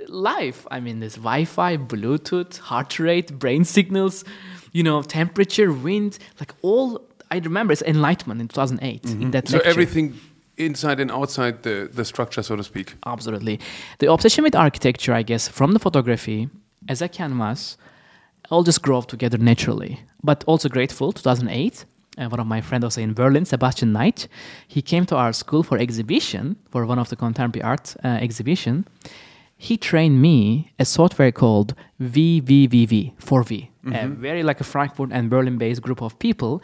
life. 0.07 0.65
I 0.71 0.79
mean, 0.79 0.99
there's 0.99 1.15
Wi-Fi, 1.15 1.77
Bluetooth, 1.77 2.57
heart 2.57 2.99
rate, 2.99 3.37
brain 3.39 3.63
signals, 3.63 4.23
you 4.71 4.83
know, 4.83 5.01
temperature, 5.01 5.71
wind, 5.71 6.19
like 6.39 6.53
all. 6.61 7.01
I 7.31 7.39
remember 7.39 7.73
it's 7.73 7.81
enlightenment 7.81 8.39
in 8.39 8.47
2008 8.47 9.03
in 9.05 9.09
mm-hmm. 9.09 9.31
that 9.31 9.47
So 9.47 9.57
lecture. 9.57 9.69
everything 9.69 10.19
inside 10.57 10.99
and 10.99 11.11
outside 11.11 11.63
the, 11.63 11.89
the 11.91 12.05
structure, 12.05 12.43
so 12.43 12.55
to 12.55 12.63
speak. 12.63 12.95
Absolutely. 13.05 13.59
The 13.99 14.11
obsession 14.11 14.43
with 14.43 14.55
architecture, 14.55 15.13
I 15.13 15.23
guess, 15.23 15.47
from 15.47 15.73
the 15.73 15.79
photography 15.79 16.49
as 16.87 17.01
a 17.01 17.09
canvas, 17.09 17.77
all 18.49 18.63
just 18.63 18.81
grow 18.81 18.99
up 18.99 19.07
together 19.07 19.37
naturally. 19.37 20.01
But 20.23 20.43
also 20.45 20.69
grateful, 20.69 21.11
2008, 21.11 21.85
uh, 22.17 22.27
one 22.27 22.39
of 22.39 22.47
my 22.47 22.61
friends 22.61 22.83
also 22.83 23.01
in 23.01 23.13
Berlin, 23.13 23.45
Sebastian 23.45 23.91
Knight, 23.93 24.27
he 24.67 24.81
came 24.81 25.05
to 25.05 25.15
our 25.15 25.33
school 25.33 25.63
for 25.63 25.77
exhibition, 25.77 26.55
for 26.69 26.85
one 26.85 26.99
of 26.99 27.09
the 27.09 27.15
contemporary 27.15 27.63
art 27.63 27.95
uh, 28.03 28.07
exhibition. 28.07 28.85
He 29.57 29.77
trained 29.77 30.21
me 30.21 30.71
a 30.79 30.85
software 30.85 31.31
called 31.31 31.75
VVVV, 32.01 33.15
4V, 33.17 33.69
a 33.93 34.07
very 34.07 34.43
like 34.43 34.59
a 34.59 34.65
Frankfurt 34.65 35.11
and 35.11 35.29
Berlin-based 35.29 35.81
group 35.81 36.01
of 36.01 36.17
people 36.19 36.61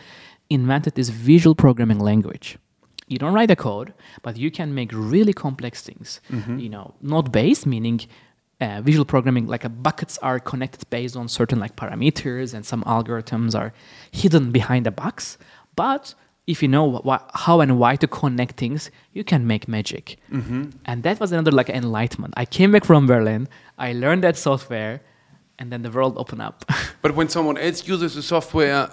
invented 0.50 0.96
this 0.96 1.10
visual 1.10 1.56
programming 1.56 2.00
language 2.00 2.58
you 3.12 3.18
don't 3.18 3.34
write 3.34 3.52
a 3.52 3.56
code, 3.58 3.94
but 4.22 4.38
you 4.38 4.50
can 4.50 4.74
make 4.74 4.92
really 4.94 5.34
complex 5.34 5.82
things. 5.82 6.22
You 6.60 6.70
know, 6.70 6.94
node 7.02 7.32
based, 7.32 7.66
meaning 7.66 8.00
uh, 8.62 8.82
visual 8.82 9.06
programming, 9.06 9.48
like 9.48 9.66
uh, 9.66 9.70
buckets 9.70 10.18
are 10.20 10.40
connected 10.40 10.90
based 10.90 11.16
on 11.16 11.28
certain 11.28 11.60
like 11.60 11.76
parameters, 11.76 12.54
and 12.54 12.66
some 12.66 12.84
algorithms 12.84 13.56
are 13.60 13.74
hidden 14.12 14.52
behind 14.52 14.86
the 14.86 14.92
box. 14.92 15.38
But 15.76 16.14
if 16.48 16.62
you 16.62 16.68
know 16.68 17.02
wh- 17.06 17.20
how 17.46 17.62
and 17.62 17.80
why 17.80 17.96
to 17.98 18.08
connect 18.08 18.58
things, 18.58 18.92
you 19.14 19.24
can 19.24 19.46
make 19.48 19.68
magic. 19.68 20.18
And 20.86 21.04
that 21.04 21.20
was 21.20 21.32
another 21.32 21.52
like 21.52 21.70
enlightenment. 21.70 22.34
I 22.38 22.46
came 22.46 22.72
back 22.72 22.86
from 22.86 23.08
Berlin, 23.08 23.48
I 23.78 23.94
learned 23.94 24.24
that 24.24 24.38
software, 24.38 25.02
and 25.60 25.72
then 25.72 25.82
the 25.82 25.92
world 25.92 26.14
opened 26.18 26.42
up. 26.42 26.66
But 27.02 27.16
when 27.16 27.30
someone 27.30 27.58
else 27.58 27.88
uses 27.88 28.14
the 28.16 28.22
software, 28.22 28.90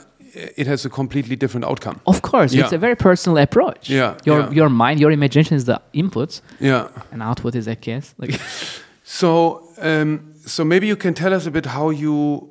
it 0.60 0.66
has 0.66 0.84
a 0.84 0.90
completely 0.90 1.36
different 1.36 1.64
outcome. 1.66 2.00
of 2.06 2.20
course, 2.22 2.54
it's 2.54 2.72
a 2.72 2.78
very 2.78 2.96
personal 2.96 3.38
approach. 3.38 3.90
Yeah, 3.90 4.16
your 4.24 4.40
yeah. 4.40 4.50
your 4.58 4.68
mind, 4.70 5.00
your 5.00 5.10
imagination 5.10 5.56
is 5.56 5.64
the 5.64 5.80
input. 5.92 6.40
Yeah. 6.60 6.88
and 7.12 7.22
output 7.22 7.54
is 7.54 7.66
I 7.68 7.74
guess 7.74 8.14
like 8.18 8.34
So, 9.10 9.62
um, 9.80 10.34
so 10.46 10.64
maybe 10.64 10.86
you 10.86 10.96
can 10.96 11.14
tell 11.14 11.32
us 11.32 11.46
a 11.46 11.50
bit 11.50 11.66
how 11.66 11.88
you 11.90 12.48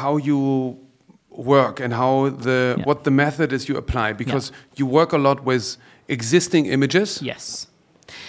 how 0.00 0.16
you 0.16 0.76
work 1.30 1.80
and 1.80 1.92
how 1.92 2.30
the 2.30 2.74
Yeah. 2.78 2.84
what 2.88 3.04
the 3.04 3.10
method 3.10 3.52
is 3.52 3.68
you 3.68 3.76
apply 3.76 4.12
because 4.14 4.52
you 4.78 4.86
work 4.86 5.12
a 5.12 5.18
lot 5.18 5.44
with 5.44 5.76
existing 6.08 6.66
images. 6.66 7.20
yes. 7.22 7.66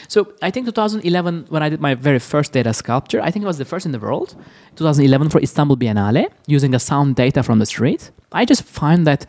So 0.08 0.20
I 0.48 0.52
think 0.52 0.66
2011 0.66 1.46
when 1.50 1.64
I 1.64 1.70
did 1.70 1.80
my 1.80 1.96
very 1.96 2.20
first 2.20 2.52
data 2.54 2.74
sculpture, 2.74 3.22
I 3.28 3.32
think 3.32 3.44
it 3.44 3.48
was 3.48 3.58
the 3.58 3.66
first 3.66 3.86
in 3.86 3.92
the 3.94 4.00
world. 4.00 4.36
2011 4.76 5.30
for 5.30 5.40
Istanbul 5.42 5.78
Biennale, 5.78 6.26
using 6.48 6.72
the 6.72 6.80
sound 6.80 7.16
data 7.16 7.42
from 7.44 7.60
the 7.60 7.66
street. 7.66 8.12
I 8.34 8.44
just 8.46 8.64
find 8.64 9.08
that 9.08 9.26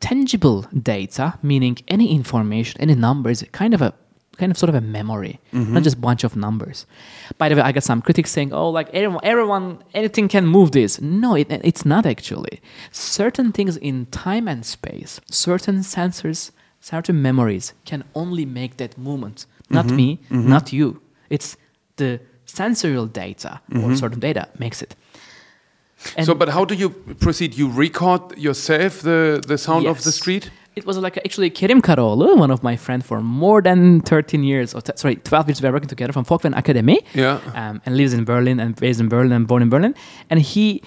tangible 0.00 0.66
data, 0.82 1.34
meaning 1.42 1.76
any 1.88 2.06
information, 2.14 2.80
any 2.80 2.94
numbers, 2.94 3.44
kind 3.52 3.74
of 3.74 3.82
a 3.82 3.92
kind 4.36 4.50
of 4.52 4.58
sort 4.58 4.68
of 4.68 4.74
a 4.74 4.80
memory, 4.80 5.40
not 5.52 5.62
mm-hmm. 5.62 5.82
just 5.82 6.00
bunch 6.00 6.24
of 6.24 6.36
numbers. 6.36 6.86
By 7.38 7.48
the 7.48 7.56
way, 7.56 7.62
I 7.62 7.72
got 7.72 7.82
some 7.82 8.02
critics 8.02 8.30
saying, 8.30 8.52
"Oh, 8.52 8.70
like 8.70 8.88
everyone, 8.92 9.20
everyone 9.22 9.78
anything 9.94 10.28
can 10.28 10.46
move 10.46 10.72
this." 10.72 11.00
No, 11.00 11.34
it, 11.34 11.46
it's 11.50 11.84
not 11.84 12.06
actually. 12.06 12.60
Certain 12.90 13.52
things 13.52 13.76
in 13.76 14.06
time 14.06 14.48
and 14.48 14.64
space, 14.64 15.20
certain 15.30 15.78
sensors, 15.78 16.50
certain 16.80 17.20
memories 17.22 17.74
can 17.84 18.04
only 18.14 18.44
make 18.44 18.76
that 18.76 18.96
movement. 18.98 19.46
Not 19.70 19.86
mm-hmm. 19.86 19.96
me, 19.96 20.20
mm-hmm. 20.30 20.48
not 20.48 20.72
you. 20.72 21.00
It's 21.30 21.56
the 21.96 22.20
sensorial 22.44 23.06
data 23.06 23.60
or 23.74 23.96
certain 23.96 24.20
data 24.20 24.48
makes 24.58 24.82
it. 24.82 24.94
And- 26.16 26.26
so, 26.26 26.34
but 26.34 26.48
how 26.50 26.64
do 26.64 26.74
you 26.74 26.90
proceed? 26.90 27.54
You 27.54 27.68
record 27.70 28.36
yourself 28.36 29.00
the 29.00 29.42
the 29.46 29.58
sound 29.58 29.86
of 29.86 30.02
the 30.02 30.12
street. 30.12 30.50
It 30.76 30.86
was 30.86 30.98
like 30.98 31.16
actually 31.18 31.50
Kerim 31.50 31.80
Karaoğlu, 31.80 32.36
one 32.36 32.50
of 32.50 32.62
my 32.62 32.76
friends 32.76 33.06
for 33.06 33.20
more 33.20 33.62
than 33.62 34.00
13 34.00 34.42
years, 34.42 34.74
or 34.74 34.80
t- 34.80 34.92
sorry, 34.96 35.16
12 35.16 35.48
years 35.48 35.62
we 35.62 35.68
are 35.68 35.72
working 35.72 35.88
together 35.88 36.12
from 36.12 36.24
Folkman 36.24 36.56
Academy. 36.56 37.00
Yeah. 37.14 37.40
Um, 37.54 37.80
and 37.86 37.96
lives 37.96 38.12
in 38.12 38.24
Berlin 38.24 38.58
and 38.60 38.74
based 38.74 39.00
in 39.00 39.08
Berlin 39.08 39.32
and 39.32 39.46
born 39.46 39.62
in 39.62 39.70
Berlin. 39.70 39.94
And 40.30 40.40
he, 40.40 40.82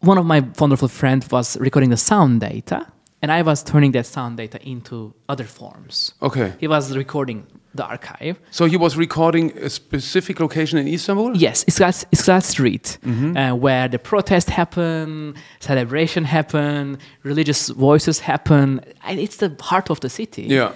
one 0.00 0.18
of 0.18 0.24
my 0.24 0.40
wonderful 0.58 0.88
friends 0.88 1.30
was 1.30 1.58
recording 1.58 1.90
the 1.90 1.96
sound 1.96 2.40
data 2.40 2.86
and 3.22 3.30
I 3.30 3.42
was 3.42 3.62
turning 3.62 3.92
that 3.92 4.04
sound 4.04 4.36
data 4.36 4.60
into 4.68 5.14
other 5.28 5.44
forms. 5.44 6.14
Okay. 6.20 6.54
He 6.58 6.66
was 6.66 6.96
recording 6.96 7.46
the 7.74 7.84
archive. 7.84 8.38
So 8.50 8.66
he 8.66 8.76
was 8.76 8.96
recording 8.96 9.52
a 9.58 9.68
specific 9.70 10.40
location 10.40 10.78
in 10.78 10.86
Istanbul. 10.88 11.36
Yes, 11.36 11.64
Istiklal, 11.64 12.04
Istiklal 12.12 12.42
Street, 12.42 12.98
Mm-hmm. 13.04 13.36
uh, 13.36 13.54
where 13.54 13.88
the 13.88 13.98
protest 13.98 14.50
happen, 14.50 15.34
celebration 15.60 16.24
happen, 16.24 16.98
religious 17.22 17.68
voices 17.70 18.20
happen. 18.20 18.80
And 19.04 19.18
it's 19.18 19.36
the 19.36 19.50
heart 19.60 19.90
of 19.90 20.00
the 20.00 20.08
city. 20.08 20.42
Yeah. 20.42 20.72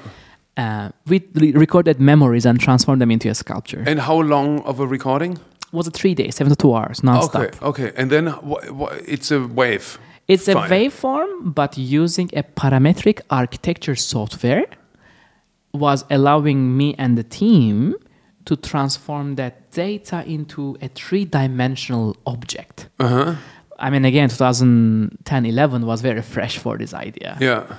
Uh, 0.57 0.89
we 1.07 1.23
re- 1.35 1.53
recorded 1.53 2.01
memories 2.01 2.47
and 2.47 2.59
transformed 2.59 3.01
them 3.03 3.11
into 3.11 3.29
a 3.29 3.35
sculpture. 3.35 3.85
And 3.87 4.01
how 4.01 4.19
long 4.23 4.61
of 4.65 4.81
a 4.81 4.87
recording? 4.87 5.39
was 5.73 5.87
it 5.89 5.95
three 5.95 6.15
days, 6.15 6.37
72 6.37 6.75
hours, 6.75 7.03
non-stop. 7.03 7.43
Okay. 7.43 7.59
Okay. 7.63 7.93
And 7.97 8.11
then 8.11 8.29
wh- 8.29 8.65
wh- 8.79 8.97
it's 9.07 9.31
a 9.31 9.41
wave. 9.47 9.99
It's 10.29 10.49
a 10.49 10.55
waveform, 10.55 11.55
but 11.55 11.77
using 11.77 12.31
a 12.35 12.43
parametric 12.43 13.21
architecture 13.31 13.95
software 13.97 14.65
was 15.77 16.05
allowing 16.11 16.77
me 16.77 16.95
and 16.99 17.17
the 17.17 17.23
team 17.23 17.95
to 18.47 18.57
transform 18.57 19.35
that 19.37 19.71
data 19.73 20.25
into 20.27 20.77
a 20.81 20.89
three-dimensional 20.89 22.17
object. 22.27 22.89
Uh 22.99 23.09
huh. 23.09 23.35
I 23.79 23.91
mean, 23.91 24.05
again, 24.05 24.29
2010, 24.29 25.47
11 25.47 25.85
was 25.85 26.01
very 26.01 26.23
fresh 26.23 26.59
for 26.59 26.79
this 26.79 26.95
idea. 26.95 27.37
Yeah. 27.41 27.77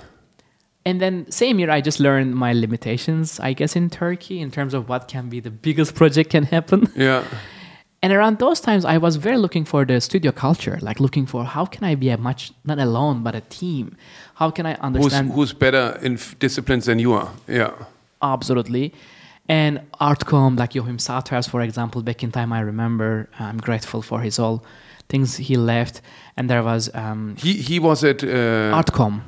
And 0.85 1.01
then 1.01 1.29
same 1.31 1.59
year, 1.59 1.69
I 1.69 1.81
just 1.81 1.99
learned 1.99 2.35
my 2.35 2.53
limitations, 2.53 3.39
I 3.39 3.53
guess, 3.53 3.75
in 3.75 3.89
Turkey 3.89 4.39
in 4.39 4.51
terms 4.51 4.73
of 4.73 4.87
what 4.87 5.07
can 5.07 5.27
be 5.27 5.39
the 5.39 5.51
biggest 5.51 5.95
project 5.95 6.29
can 6.29 6.43
happen. 6.43 6.87
Yeah. 6.95 7.23
And 8.03 8.13
around 8.13 8.37
those 8.37 8.59
times, 8.61 8.85
I 8.85 8.97
was 8.99 9.15
very 9.15 9.37
looking 9.37 9.65
for 9.65 9.83
the 9.85 9.99
studio 9.99 10.31
culture, 10.31 10.77
like 10.81 10.99
looking 10.99 11.25
for 11.25 11.43
how 11.45 11.65
can 11.65 11.83
I 11.83 11.95
be 11.95 12.09
a 12.09 12.17
much 12.17 12.51
not 12.63 12.77
alone 12.79 13.23
but 13.23 13.33
a 13.35 13.41
team. 13.41 13.95
How 14.35 14.51
can 14.51 14.65
I 14.67 14.73
understand 14.75 15.31
who's 15.33 15.51
better 15.53 15.97
in 16.03 16.13
f- 16.13 16.35
disciplines 16.39 16.85
than 16.85 16.99
you 16.99 17.13
are? 17.13 17.29
Yeah. 17.47 17.71
absolutely? 18.21 18.93
And 19.49 19.79
Artcom, 20.01 20.57
like 20.59 20.75
Joachim 20.75 20.99
Sauter, 20.99 21.41
for 21.41 21.61
example, 21.61 22.01
back 22.03 22.21
in 22.23 22.31
time, 22.31 22.51
I 22.51 22.59
remember. 22.59 23.29
I'm 23.39 23.57
grateful 23.57 24.01
for 24.01 24.19
his 24.21 24.39
all 24.39 24.63
things 25.09 25.37
he 25.37 25.55
left. 25.57 26.01
And 26.35 26.49
there 26.49 26.63
was 26.63 26.89
um, 26.93 27.35
He 27.37 27.53
he 27.53 27.79
was 27.79 28.03
at 28.03 28.23
uh, 28.23 28.27
Artcom. 28.79 29.21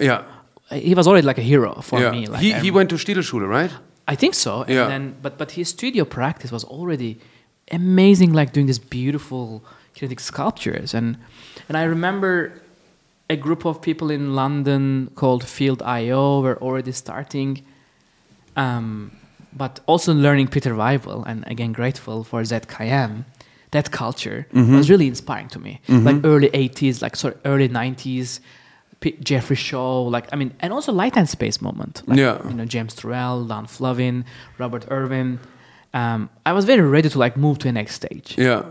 yeah 0.00 0.22
He 0.70 0.94
was 0.94 1.06
already 1.06 1.26
like 1.26 1.38
a 1.40 1.44
hero 1.52 1.80
for 1.82 2.00
yeah. 2.00 2.10
me. 2.10 2.26
Like 2.26 2.42
he 2.42 2.52
he 2.52 2.70
went 2.70 2.88
to 2.90 2.96
Städelschule, 2.96 3.48
right? 3.48 3.70
I 4.12 4.16
think 4.16 4.34
so. 4.34 4.52
And 4.62 4.70
Yeah. 4.74 4.88
then, 4.88 5.14
but 5.22 5.38
but 5.38 5.52
his 5.52 5.68
studio 5.68 6.04
practice 6.04 6.50
was 6.52 6.64
already 6.64 7.18
amazing, 7.70 8.32
like 8.32 8.52
doing 8.52 8.66
these 8.66 8.78
beautiful 8.78 9.62
kinetic 9.94 10.20
sculptures. 10.20 10.94
And 10.94 11.16
and 11.68 11.76
I 11.76 11.84
remember 11.84 12.52
a 13.28 13.36
group 13.36 13.64
of 13.64 13.80
people 13.80 14.10
in 14.10 14.34
London 14.34 15.10
called 15.14 15.44
Field 15.44 15.82
IO 15.82 16.40
were 16.42 16.58
already 16.60 16.92
starting, 16.92 17.62
um, 18.56 19.12
but 19.52 19.80
also 19.86 20.12
learning 20.12 20.48
Peter 20.48 20.74
Weibel. 20.74 21.24
And 21.26 21.44
again, 21.46 21.72
grateful 21.72 22.24
for 22.24 22.42
ZKM. 22.42 23.24
That 23.72 23.90
culture 23.92 24.46
Mm-hmm. 24.52 24.76
was 24.76 24.90
really 24.90 25.06
inspiring 25.06 25.48
to 25.50 25.60
me. 25.60 25.80
Like 25.88 26.24
early 26.24 26.48
80s, 26.50 27.02
like 27.02 27.14
sorry, 27.16 27.34
early 27.44 27.68
90s. 27.68 28.40
P- 28.98 29.16
Jeffrey 29.22 29.56
Shaw, 29.56 30.02
like 30.02 30.28
I 30.30 30.36
mean, 30.36 30.52
and 30.60 30.74
also 30.74 30.92
light 30.92 31.16
and 31.16 31.26
space 31.26 31.62
moment. 31.62 32.02
Like, 32.06 32.18
Yeah. 32.18 32.36
you 32.48 32.52
know 32.54 32.66
James 32.66 32.94
Turrell, 32.94 33.48
Dan 33.48 33.64
Flavin, 33.66 34.24
Robert 34.58 34.84
Irwin. 34.90 35.38
Um, 35.94 36.28
I 36.46 36.52
was 36.52 36.64
very 36.64 36.82
ready 36.82 37.08
to 37.08 37.18
like 37.18 37.36
move 37.36 37.58
to 37.58 37.68
the 37.68 37.72
next 37.72 37.94
stage, 37.94 38.34
Yeah. 38.38 38.62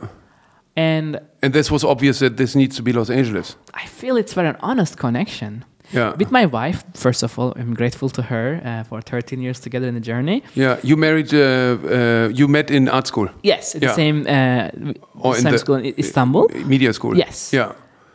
and 0.75 1.19
And 1.41 1.53
this 1.53 1.69
was 1.71 1.83
obvious 1.83 2.19
that 2.19 2.35
this 2.37 2.53
needs 2.55 2.75
to 2.77 2.83
be 2.83 2.91
Los 2.93 3.09
Angeles. 3.09 3.55
I 3.73 3.85
feel 3.87 4.17
it's 4.17 4.33
very 4.33 4.47
an 4.49 4.55
honest 4.61 4.97
connection. 4.97 5.63
Yeah. 5.93 6.13
With 6.17 6.31
my 6.31 6.45
wife, 6.45 6.83
first 6.93 7.23
of 7.23 7.39
all, 7.39 7.53
I'm 7.55 7.73
grateful 7.73 8.09
to 8.09 8.21
her 8.21 8.61
uh, 8.63 8.83
for 8.83 9.01
13 9.01 9.41
years 9.41 9.59
together 9.59 9.87
in 9.87 9.95
the 9.95 9.99
journey. 10.11 10.43
Yeah. 10.55 10.77
You 10.83 10.97
married. 10.97 11.33
Uh, 11.33 11.39
uh, 11.39 12.29
you 12.31 12.47
met 12.47 12.69
in 12.69 12.87
art 12.89 13.07
school 13.07 13.27
Yes, 13.43 13.73
Yeah. 13.73 13.87
the 13.89 13.93
same 13.95 14.21
uh, 14.27 14.93
or 15.23 15.35
in 15.35 15.41
same 15.41 15.51
the 15.51 15.57
school 15.57 15.75
in 15.77 15.93
Istanbul. 15.97 16.47
media 16.65 16.93
school. 16.93 17.17
Yes. 17.17 17.51
Yeah. 17.53 17.71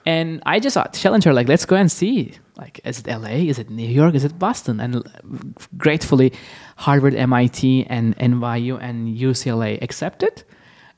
And 0.06 0.42
I 0.46 0.60
just 0.60 0.76
challenged 0.92 1.24
her, 1.26 1.32
like, 1.32 1.48
let's 1.48 1.64
go 1.66 1.76
and 1.76 1.90
see. 1.90 2.32
Like, 2.56 2.80
is 2.84 3.00
it 3.00 3.06
LA? 3.06 3.48
Is 3.50 3.58
it 3.58 3.70
New 3.70 3.88
York? 3.88 4.14
Is 4.14 4.24
it 4.24 4.38
Boston? 4.38 4.78
And 4.80 5.02
gratefully, 5.76 6.32
Harvard, 6.76 7.14
MIT, 7.14 7.86
and 7.88 8.16
NYU 8.18 8.78
and 8.80 9.16
UCLA 9.16 9.82
accepted. 9.82 10.44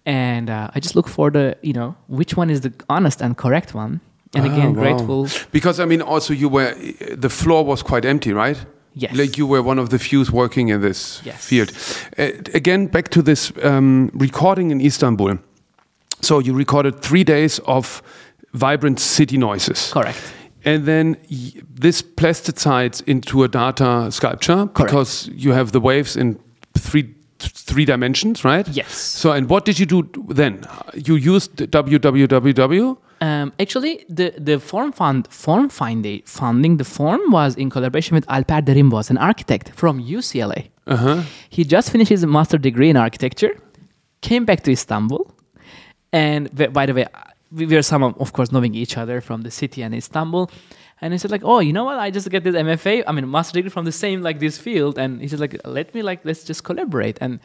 And 0.05 0.51
uh, 0.51 0.71
I 0.75 0.81
just 0.81 0.95
look 0.97 1.09
for 1.09 1.31
the, 1.31 1.57
you 1.63 1.73
know, 1.73 1.95
which 2.09 2.37
one 2.37 2.51
is 2.51 2.61
the 2.61 2.73
honest 2.89 3.21
and 3.23 3.37
correct 3.37 3.75
one. 3.75 4.01
And 4.35 4.45
Ah, 4.47 4.53
again, 4.53 4.75
wow. 4.75 4.83
grateful. 4.83 5.29
Because 5.53 5.81
I 5.81 5.85
mean, 5.87 6.03
also 6.03 6.35
you 6.35 6.49
were 6.49 6.75
the 7.17 7.29
floor 7.31 7.65
was 7.65 7.83
quite 7.83 8.05
empty, 8.05 8.33
right? 8.33 8.59
Yes. 8.95 9.15
Like 9.17 9.39
you 9.39 9.47
were 9.47 9.63
one 9.63 9.79
of 9.79 9.89
the 9.89 9.99
few 9.99 10.25
working 10.33 10.69
in 10.69 10.81
this 10.81 11.21
Yes. 11.25 11.45
field. 11.47 11.71
Uh, 12.19 12.31
again, 12.55 12.87
back 12.89 13.09
to 13.11 13.23
this 13.23 13.53
um, 13.63 14.11
recording 14.15 14.71
in 14.71 14.81
Istanbul. 14.81 15.39
So 16.23 16.39
you 16.41 16.55
recorded 16.55 17.03
three 17.03 17.25
days 17.25 17.61
of 17.67 18.03
vibrant 18.57 19.01
city 19.01 19.37
noises. 19.37 19.93
Correct. 19.93 20.21
And 20.65 20.85
then 20.85 21.17
this 21.71 22.03
plasticides 22.03 23.03
into 23.07 23.45
a 23.45 23.49
data 23.49 24.11
sculpture 24.11 24.67
because 24.67 25.29
you 25.29 25.53
have 25.53 25.71
the 25.73 25.81
waves 25.81 26.17
in 26.17 26.39
three 26.77 27.15
three 27.39 27.85
dimensions, 27.85 28.45
right? 28.45 28.67
Yes. 28.69 28.93
So 28.95 29.33
and 29.33 29.49
what 29.49 29.65
did 29.65 29.79
you 29.79 29.87
do 29.87 30.03
then? 30.29 30.67
You 30.95 31.17
used 31.17 31.57
www. 31.57 32.97
Um, 33.21 33.53
actually, 33.59 34.05
the, 34.11 34.35
the 34.37 34.61
form 34.61 34.93
fund 34.93 35.27
form 35.29 35.69
finding 35.69 36.23
funding 36.27 36.77
the 36.77 36.85
form 36.85 37.21
was 37.31 37.55
in 37.57 37.71
collaboration 37.71 38.15
with 38.15 38.27
Alper 38.27 38.63
Derinbogaz, 38.63 39.11
an 39.11 39.19
architect 39.19 39.71
from 39.71 40.03
UCLA. 40.03 40.69
Uh-huh. 40.87 41.23
He 41.49 41.65
just 41.65 41.91
finished 41.91 42.11
his 42.11 42.27
master 42.27 42.59
degree 42.59 42.91
in 42.91 42.97
architecture, 42.97 43.57
came 44.21 44.45
back 44.45 44.63
to 44.65 44.73
Istanbul, 44.73 45.31
and 46.13 46.51
by 46.73 46.87
the 46.87 46.95
way, 46.95 47.07
we 47.53 47.67
were 47.67 47.83
some 47.83 48.03
of, 48.03 48.33
course 48.33 48.53
knowing 48.53 48.75
each 48.75 48.97
other 48.97 49.21
from 49.21 49.43
the 49.43 49.51
city 49.51 49.83
and 49.83 49.95
Istanbul. 49.95 50.51
And 51.01 51.13
he 51.13 51.19
said 51.19 51.31
like, 51.31 51.45
oh, 51.45 51.61
you 51.61 51.73
know 51.73 51.85
what? 51.85 51.99
I 51.99 52.11
just 52.11 52.29
get 52.31 52.45
this 52.45 52.55
MFA. 52.55 53.05
I 53.07 53.13
mean, 53.13 53.31
master 53.31 53.55
degree 53.55 53.71
from 53.71 53.85
the 53.85 53.93
same 53.93 54.23
like 54.23 54.41
this 54.41 54.59
field. 54.59 54.99
And 54.99 55.21
he 55.21 55.29
said 55.29 55.41
like, 55.41 55.61
let 55.65 55.95
me 55.95 56.03
like 56.03 56.25
let's 56.25 56.45
just 56.45 56.65
collaborate. 56.65 57.19
And 57.21 57.41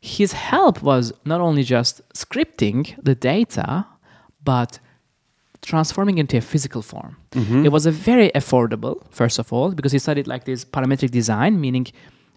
his 0.00 0.32
help 0.32 0.82
was 0.82 1.12
not 1.24 1.40
only 1.40 1.62
just 1.62 2.00
scripting 2.14 2.94
the 3.02 3.14
data, 3.14 3.86
but 4.42 4.78
transforming 5.62 6.18
into 6.18 6.36
a 6.36 6.40
physical 6.40 6.82
form. 6.82 7.16
Mm-hmm. 7.32 7.66
It 7.66 7.72
was 7.72 7.86
a 7.86 7.90
very 7.90 8.30
affordable, 8.30 9.02
first 9.10 9.38
of 9.38 9.52
all, 9.52 9.72
because 9.72 9.92
he 9.92 9.98
studied 9.98 10.26
like 10.26 10.44
this 10.44 10.64
parametric 10.64 11.10
design, 11.10 11.60
meaning 11.60 11.86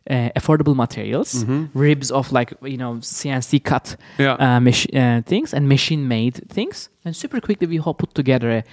uh, 0.10 0.30
affordable 0.36 0.76
materials, 0.76 1.46
ribs 1.74 2.12
of 2.12 2.32
like 2.32 2.54
you 2.64 2.78
know 2.78 2.96
CNC 3.02 3.64
cut 3.64 3.96
Yeah. 4.18 4.34
uh, 4.40 4.60
mach- 4.60 4.94
uh, 4.94 5.22
things 5.26 5.54
and 5.54 5.68
machine 5.68 6.08
made 6.08 6.36
things, 6.50 6.90
and 7.06 7.16
super 7.16 7.40
quickly 7.42 7.68
we 7.68 7.80
all 7.80 7.94
put 7.94 8.14
together 8.14 8.50
a, 8.52 8.64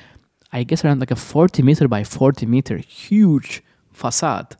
I 0.52 0.64
guess 0.64 0.84
around 0.84 1.00
like 1.00 1.10
a 1.12 1.16
forty 1.16 1.62
meter 1.62 1.88
by 1.88 2.04
forty 2.04 2.46
meter 2.46 2.78
huge 2.78 3.62
facade. 3.92 4.56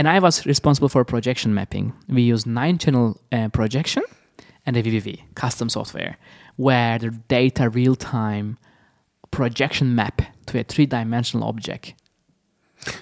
And 0.00 0.06
I 0.08 0.20
was 0.20 0.46
responsible 0.46 0.88
for 0.88 1.04
projection 1.04 1.52
mapping. 1.54 1.92
We 2.08 2.22
use 2.22 2.46
nine 2.46 2.78
channel 2.78 3.20
uh, 3.32 3.48
projection 3.48 4.04
and 4.64 4.76
a 4.76 4.82
VVVV 4.82 5.20
custom 5.34 5.68
software 5.68 6.16
where 6.56 6.98
the 7.00 7.10
data 7.28 7.68
real 7.68 7.96
time 7.96 8.58
projection 9.30 9.94
map 9.94 10.22
to 10.46 10.58
a 10.60 10.62
three 10.62 10.86
dimensional 10.86 11.48
object. 11.48 11.94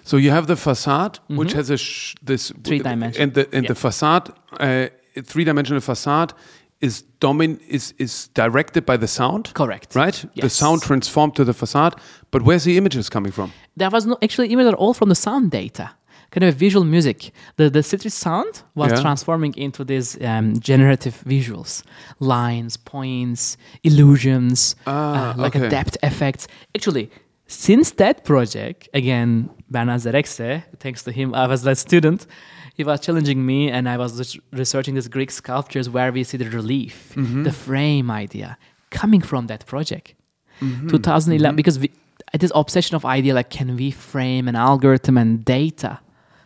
So 0.04 0.16
you 0.16 0.30
have 0.32 0.46
the 0.46 0.56
facade, 0.56 1.18
which 1.28 1.52
has 1.54 1.70
a 1.70 1.76
sh- 1.76 2.14
this 2.24 2.50
Mm-hmm. 2.52 2.62
Three 2.62 2.78
dimension. 2.78 3.22
and 3.22 3.32
the 3.34 3.44
and 3.52 3.64
Yeah. 3.64 3.68
the 3.68 3.74
facade, 3.74 4.32
uh, 4.60 4.86
three 5.24 5.44
dimensional 5.44 5.80
facade 5.80 6.32
is 6.80 7.04
domin 7.20 7.58
is 7.68 7.94
is 7.98 8.28
directed 8.34 8.84
by 8.86 8.96
the 8.98 9.06
sound. 9.06 9.52
Correct. 9.54 9.94
Right. 9.94 10.24
The 10.40 10.48
sound 10.48 10.82
transformed 10.82 11.34
to 11.34 11.44
the 11.44 11.52
facade, 11.54 11.92
but 12.30 12.42
where's 12.42 12.62
the 12.64 12.76
images 12.76 13.08
coming 13.08 13.32
from? 13.32 13.50
There 13.78 13.90
was 13.90 14.04
no 14.06 14.16
actually 14.22 14.48
images 14.52 14.72
are 14.72 14.76
all 14.78 14.94
from 14.94 15.08
the 15.08 15.14
sound 15.14 15.50
data. 15.50 15.88
Kind 16.30 16.44
of 16.44 16.58
visual 16.60 16.84
music. 16.84 17.32
The 17.56 17.70
the 17.70 17.82
city 17.82 18.08
sound 18.10 18.62
was 18.74 18.90
Yeah. 18.90 19.00
transforming 19.02 19.54
into 19.56 19.84
these 19.84 20.18
um, 20.20 20.54
generative 20.60 21.14
visuals, 21.24 21.82
lines, 22.18 22.76
points, 22.76 23.56
illusions, 23.82 24.76
Ah, 24.86 24.92
uh, 24.92 25.42
like 25.44 25.56
okay. 25.56 25.66
a 25.66 25.70
depth 25.70 25.96
effects. 26.02 26.46
Actually, 26.74 27.08
since 27.46 27.94
that 27.94 28.24
project, 28.24 28.88
again, 28.92 29.48
Zerekse, 29.72 30.62
thanks 30.78 31.02
to 31.04 31.12
him, 31.12 31.34
I 31.34 31.46
was 31.46 31.62
that 31.62 31.78
student. 31.78 32.26
He 32.74 32.84
was 32.84 33.00
challenging 33.00 33.44
me, 33.46 33.70
and 33.70 33.88
I 33.88 33.96
was 33.96 34.38
researching 34.52 34.94
these 34.94 35.08
Greek 35.08 35.30
sculptures 35.30 35.88
where 35.88 36.12
we 36.12 36.24
see 36.24 36.36
the 36.36 36.48
relief, 36.50 37.12
Mm-hmm. 37.16 37.42
the 37.44 37.52
frame 37.52 38.10
idea 38.10 38.58
coming 38.90 39.20
from 39.22 39.46
that 39.48 39.66
project. 39.66 40.14
Mm-hmm. 40.60 40.88
2011 40.88 41.56
because 41.56 41.78
we, 41.78 41.90
this 42.38 42.52
obsession 42.54 42.96
of 42.96 43.04
idea 43.04 43.34
like 43.34 43.50
can 43.50 43.76
we 43.76 43.90
frame 43.90 44.48
an 44.48 44.56
algorithm 44.56 45.18
and 45.18 45.44
data 45.44 46.00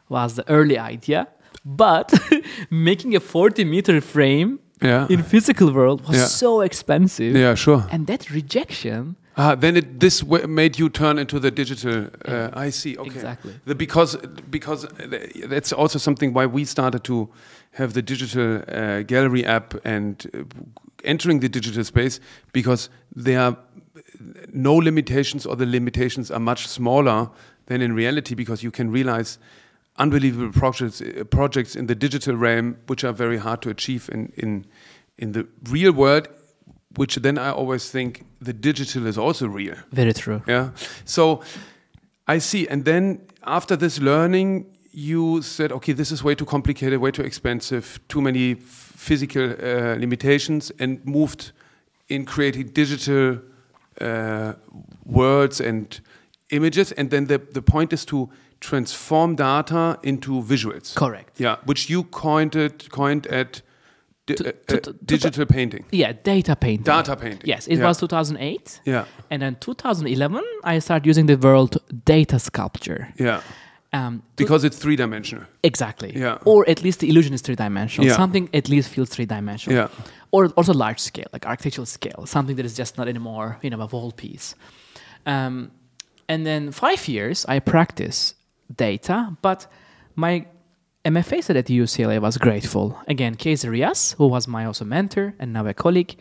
was 0.09 0.35
the 0.35 0.45
early 0.49 0.77
idea 0.77 1.29
but 1.65 2.13
making 2.71 3.15
a 3.15 3.21
40 3.21 3.65
meter 3.65 4.01
frame 4.01 4.59
Yeah. 4.83 5.07
in 5.09 5.23
physical 5.23 5.73
world 5.73 6.01
was 6.09 6.17
Yeah. 6.17 6.27
so 6.27 6.61
expensive 6.63 7.37
Yeah, 7.37 7.55
sure. 7.55 7.85
and 7.93 8.07
that 8.09 8.31
rejection 8.31 9.15
Ah, 9.43 9.55
then 9.55 9.77
it 9.77 10.01
this 10.01 10.21
w- 10.21 10.47
made 10.47 10.79
you 10.79 10.91
turn 10.91 11.19
into 11.19 11.41
the 11.41 11.51
digital. 11.51 12.09
Uh, 12.27 12.51
I 12.67 12.71
see. 12.71 12.99
Okay. 12.99 13.11
Exactly. 13.11 13.55
The, 13.65 13.75
because 13.75 14.17
because 14.51 14.87
that's 15.49 15.73
also 15.73 15.99
something 15.99 16.35
why 16.35 16.45
we 16.45 16.65
started 16.67 17.05
to 17.05 17.31
have 17.73 17.93
the 17.95 18.03
digital 18.03 18.63
uh, 18.69 19.03
gallery 19.03 19.47
app 19.47 19.75
and 19.85 20.27
uh, 20.35 20.43
entering 21.05 21.41
the 21.41 21.49
digital 21.49 21.85
space 21.85 22.21
because 22.53 22.91
there 23.17 23.41
are 23.41 23.57
no 24.53 24.75
limitations 24.75 25.47
or 25.47 25.57
the 25.57 25.67
limitations 25.67 26.31
are 26.31 26.41
much 26.41 26.67
smaller 26.67 27.31
than 27.67 27.81
in 27.81 27.95
reality 27.95 28.35
because 28.35 28.63
you 28.63 28.71
can 28.71 28.93
realize 28.93 29.39
unbelievable 29.97 30.53
projects 30.53 31.01
uh, 31.01 31.25
projects 31.31 31.77
in 31.77 31.87
the 31.87 31.95
digital 31.95 32.37
realm 32.37 32.77
which 32.89 33.05
are 33.05 33.13
very 33.13 33.39
hard 33.39 33.63
to 33.63 33.71
achieve 33.71 34.11
in 34.13 34.33
in 34.37 34.67
in 35.17 35.33
the 35.33 35.47
real 35.71 35.93
world 35.93 36.29
which 36.97 37.17
then 37.17 37.39
I 37.39 37.53
always 37.53 37.91
think 37.91 38.25
the 38.41 38.53
digital 38.53 39.07
is 39.07 39.19
also 39.19 39.47
real. 39.47 39.77
very 39.93 40.13
true 40.13 40.43
Yeah. 40.47 40.71
So 41.05 41.43
I 42.27 42.39
see. 42.39 42.69
And 42.69 42.85
then 42.85 43.21
after 43.43 43.77
this 43.77 43.99
learning, 43.99 44.67
you 44.93 45.43
said, 45.43 45.73
okay, 45.73 45.93
this 45.93 46.13
is 46.13 46.23
way 46.23 46.35
too 46.35 46.45
complicated, 46.45 47.01
way 47.01 47.11
too 47.11 47.23
expensive, 47.23 48.01
too 48.09 48.21
many 48.21 48.55
physical 48.55 49.51
uh, 49.51 49.97
limitations, 49.99 50.73
and 50.79 51.05
moved 51.05 51.53
in 52.09 52.25
creating 52.25 52.69
digital 52.69 53.39
uh, 54.01 54.53
worlds 55.05 55.61
and 55.61 56.01
images, 56.51 56.93
and 56.93 57.11
then 57.11 57.27
the, 57.27 57.39
the 57.39 57.63
point 57.63 57.93
is 57.93 58.05
to 58.05 58.29
transform 58.61 59.37
data 59.37 59.99
into 60.03 60.43
visuals. 60.43 60.95
Correct. 60.95 61.41
Yeah, 61.41 61.57
which 61.65 61.89
you 61.89 62.05
coined 62.05 62.57
it, 62.57 62.91
coined 62.91 63.27
at 63.29 63.63
To- 64.37 64.49
uh, 64.49 64.53
to- 64.69 64.77
uh, 64.77 64.81
to- 64.81 64.93
digital 65.05 65.47
painting. 65.47 65.85
Yeah, 65.93 66.13
data 66.23 66.55
painting. 66.57 66.85
Data 66.85 67.17
painting. 67.17 67.43
Yes, 67.45 67.67
it 67.67 67.79
Yeah. 67.79 67.87
was 67.89 67.99
2008. 67.99 68.81
Yeah, 68.85 69.05
And 69.31 69.41
then 69.43 69.57
2011, 69.61 70.43
I 70.65 70.79
started 70.81 71.07
using 71.07 71.27
the 71.27 71.37
word 71.37 71.77
data 72.05 72.39
sculpture. 72.39 73.09
yeah, 73.19 73.41
Um, 73.93 74.23
because 74.37 74.65
it's 74.67 74.79
three 74.79 74.97
dimensional. 74.97 75.45
exactly. 75.63 76.13
Yeah. 76.17 76.39
Or 76.45 76.65
at 76.71 76.83
least 76.83 77.01
the 77.01 77.09
illusion 77.09 77.35
is 77.35 77.41
three 77.43 77.57
dimensional. 77.57 78.07
Yeah. 78.07 78.17
Something 78.17 78.49
at 78.55 78.69
least 78.69 78.89
feels 78.89 79.09
three 79.09 79.27
dimensional. 79.27 79.77
Yeah. 79.79 79.89
Or 80.33 80.47
also 80.57 80.73
large 80.73 81.01
scale, 81.01 81.27
like 81.33 81.45
architectural 81.47 81.87
scale. 81.87 82.25
Something 82.27 82.57
that 82.57 82.65
is 82.67 82.75
just 82.79 82.97
not 82.99 83.09
anymore, 83.09 83.59
you 83.63 83.71
know, 83.71 83.81
a 83.81 83.87
wall 83.87 84.13
piece. 84.13 84.55
Um, 85.27 85.71
and 86.29 86.47
then 86.47 86.71
five 86.73 87.09
years, 87.09 87.45
I 87.49 87.59
practice 87.61 88.35
data, 88.77 89.37
but 89.43 89.67
my 90.15 90.47
MFA 91.05 91.43
study 91.43 91.59
at 91.59 91.67
UCLA 91.67 92.21
was 92.21 92.37
grateful. 92.37 92.99
Again, 93.09 93.35
Casey 93.35 93.69
Reas, 93.71 94.13
who 94.19 94.27
was 94.27 94.47
my 94.47 94.67
also 94.67 94.85
mentor 94.85 95.35
and 95.39 95.51
now 95.53 95.67
a 95.67 95.73
colleague, 95.73 96.15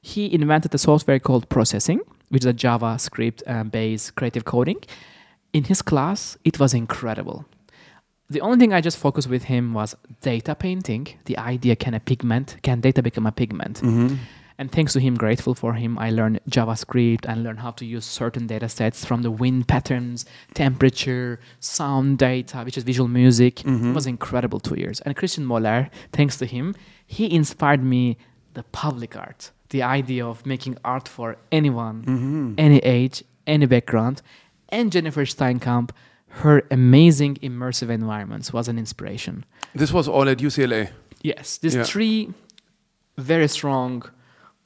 he 0.00 0.32
invented 0.32 0.74
a 0.74 0.78
software 0.78 1.18
called 1.18 1.48
Processing, 1.50 2.00
which 2.30 2.42
is 2.42 2.46
a 2.46 2.54
JavaScript 2.54 3.42
uh, 3.46 3.64
based 3.64 4.14
creative 4.14 4.46
coding. 4.46 4.78
In 5.52 5.64
his 5.64 5.82
class, 5.82 6.38
it 6.42 6.58
was 6.58 6.72
incredible. 6.72 7.44
The 8.30 8.40
only 8.40 8.58
thing 8.58 8.72
I 8.72 8.80
just 8.80 8.96
focused 8.96 9.28
with 9.28 9.44
him 9.44 9.74
was 9.74 9.94
data 10.22 10.54
painting. 10.54 11.08
The 11.26 11.36
idea 11.36 11.76
can 11.76 11.92
a 11.92 12.00
pigment, 12.00 12.56
can 12.62 12.80
data 12.80 13.02
become 13.02 13.26
a 13.26 13.32
pigment? 13.32 13.82
And 14.58 14.72
thanks 14.72 14.92
to 14.94 15.00
him, 15.00 15.14
grateful 15.14 15.54
for 15.54 15.74
him, 15.74 15.96
I 15.98 16.10
learned 16.10 16.40
JavaScript 16.50 17.24
and 17.28 17.44
learned 17.44 17.60
how 17.60 17.70
to 17.72 17.84
use 17.84 18.04
certain 18.04 18.48
data 18.48 18.68
sets 18.68 19.04
from 19.04 19.22
the 19.22 19.30
wind 19.30 19.68
patterns, 19.68 20.26
temperature, 20.54 21.38
sound 21.60 22.18
data, 22.18 22.62
which 22.64 22.76
is 22.76 22.82
visual 22.82 23.08
music. 23.08 23.60
It 23.60 23.66
mm-hmm. 23.66 23.94
was 23.94 24.06
incredible 24.06 24.58
two 24.58 24.74
years. 24.74 25.00
And 25.02 25.14
Christian 25.14 25.44
Moller, 25.44 25.90
thanks 26.12 26.36
to 26.38 26.46
him, 26.46 26.74
he 27.06 27.32
inspired 27.32 27.84
me 27.84 28.18
the 28.54 28.64
public 28.64 29.16
art, 29.16 29.52
the 29.70 29.84
idea 29.84 30.26
of 30.26 30.44
making 30.44 30.76
art 30.84 31.06
for 31.06 31.36
anyone, 31.52 32.02
mm-hmm. 32.02 32.54
any 32.58 32.78
age, 32.78 33.22
any 33.46 33.66
background. 33.66 34.22
And 34.70 34.90
Jennifer 34.90 35.24
Steinkamp, 35.24 35.90
her 36.42 36.64
amazing 36.72 37.36
immersive 37.36 37.90
environments 37.90 38.52
was 38.52 38.66
an 38.66 38.76
inspiration. 38.76 39.44
This 39.72 39.92
was 39.92 40.08
all 40.08 40.28
at 40.28 40.38
UCLA. 40.38 40.90
Yes, 41.22 41.58
these 41.58 41.76
Yeah. 41.76 41.84
three 41.84 42.34
very 43.16 43.48
strong 43.48 44.04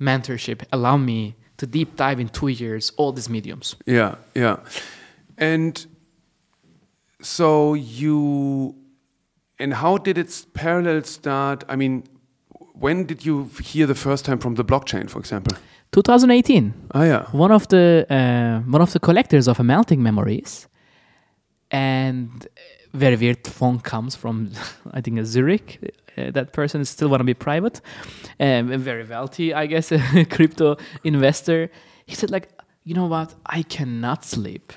mentorship 0.03 0.63
allow 0.73 0.97
me 0.97 1.35
to 1.59 1.67
deep 1.67 1.97
dive 1.97 2.19
in 2.21 2.29
two 2.29 2.49
years 2.49 2.93
all 2.97 3.13
these 3.13 3.31
mediums. 3.31 3.77
Yeah, 3.87 4.15
yeah. 4.35 4.57
And 5.39 5.87
so 7.21 7.75
you, 7.75 8.75
and 9.59 9.75
how 9.75 9.99
did 9.99 10.19
its 10.19 10.47
parallel 10.55 11.03
start? 11.05 11.65
I 11.69 11.77
mean, 11.77 12.03
when 12.75 13.07
did 13.07 13.25
you 13.25 13.49
hear 13.63 13.87
the 13.87 13.95
first 13.95 14.25
time 14.25 14.39
from 14.39 14.55
the 14.57 14.65
blockchain, 14.65 15.09
for 15.09 15.19
example? 15.21 15.57
2018, 15.93 16.73
Ah, 16.95 17.05
yeah. 17.05 17.27
one 17.33 17.53
of 17.53 17.69
the 17.69 18.07
uh, 18.11 18.61
one 18.71 18.81
of 18.83 18.93
the 18.93 18.99
collectors 18.99 19.47
of 19.47 19.61
a 19.61 19.63
melting 19.65 20.03
memories, 20.03 20.67
and 21.71 22.47
very 22.93 23.17
weird 23.17 23.47
phone 23.47 23.79
comes 23.81 24.15
from 24.15 24.51
I 24.93 25.01
think 25.01 25.19
a 25.19 25.25
Zurich. 25.25 25.79
Uh, 26.17 26.31
that 26.31 26.53
person 26.53 26.85
still 26.85 27.09
want 27.09 27.21
to 27.21 27.25
be 27.25 27.33
private, 27.33 27.81
um, 28.39 28.69
very 28.79 29.03
wealthy, 29.03 29.55
I 29.55 29.65
guess, 29.65 29.93
a 29.93 30.25
crypto 30.27 30.77
investor. 31.05 31.71
He 32.05 32.15
said, 32.15 32.31
like, 32.31 32.51
you 32.85 32.95
know 32.95 33.07
what? 33.07 33.35
I 33.47 33.63
cannot 33.63 34.23
sleep 34.25 34.75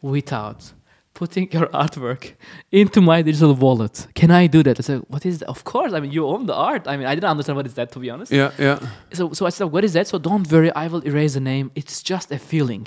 without 0.00 0.72
putting 1.14 1.50
your 1.50 1.66
artwork 1.84 2.34
into 2.70 3.00
my 3.00 3.20
digital 3.22 3.54
wallet. 3.54 4.06
Can 4.14 4.30
I 4.30 4.46
do 4.46 4.62
that? 4.62 4.78
I 4.78 4.82
said, 4.82 5.02
what 5.08 5.26
is 5.26 5.40
that? 5.40 5.48
Of 5.48 5.64
course. 5.64 5.92
I 5.92 5.98
mean, 5.98 6.12
you 6.12 6.24
own 6.26 6.46
the 6.46 6.54
art. 6.54 6.86
I 6.86 6.96
mean, 6.96 7.06
I 7.06 7.14
didn't 7.16 7.30
understand 7.30 7.56
what 7.56 7.66
is 7.66 7.74
that, 7.74 7.90
to 7.92 7.98
be 7.98 8.08
honest. 8.08 8.30
Yeah, 8.30 8.52
yeah. 8.58 8.78
So, 9.12 9.32
so 9.32 9.46
I 9.46 9.50
said, 9.50 9.64
what 9.64 9.84
is 9.84 9.92
that? 9.94 10.06
So 10.06 10.18
don't 10.18 10.50
worry, 10.52 10.70
I 10.72 10.86
will 10.86 11.04
erase 11.04 11.34
the 11.34 11.40
name. 11.40 11.72
It's 11.74 12.02
just 12.02 12.30
a 12.30 12.38
feeling. 12.38 12.86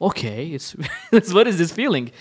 Okay, 0.00 0.46
it's 0.46 0.76
what 1.32 1.48
is 1.48 1.58
this 1.58 1.72
feeling? 1.72 2.12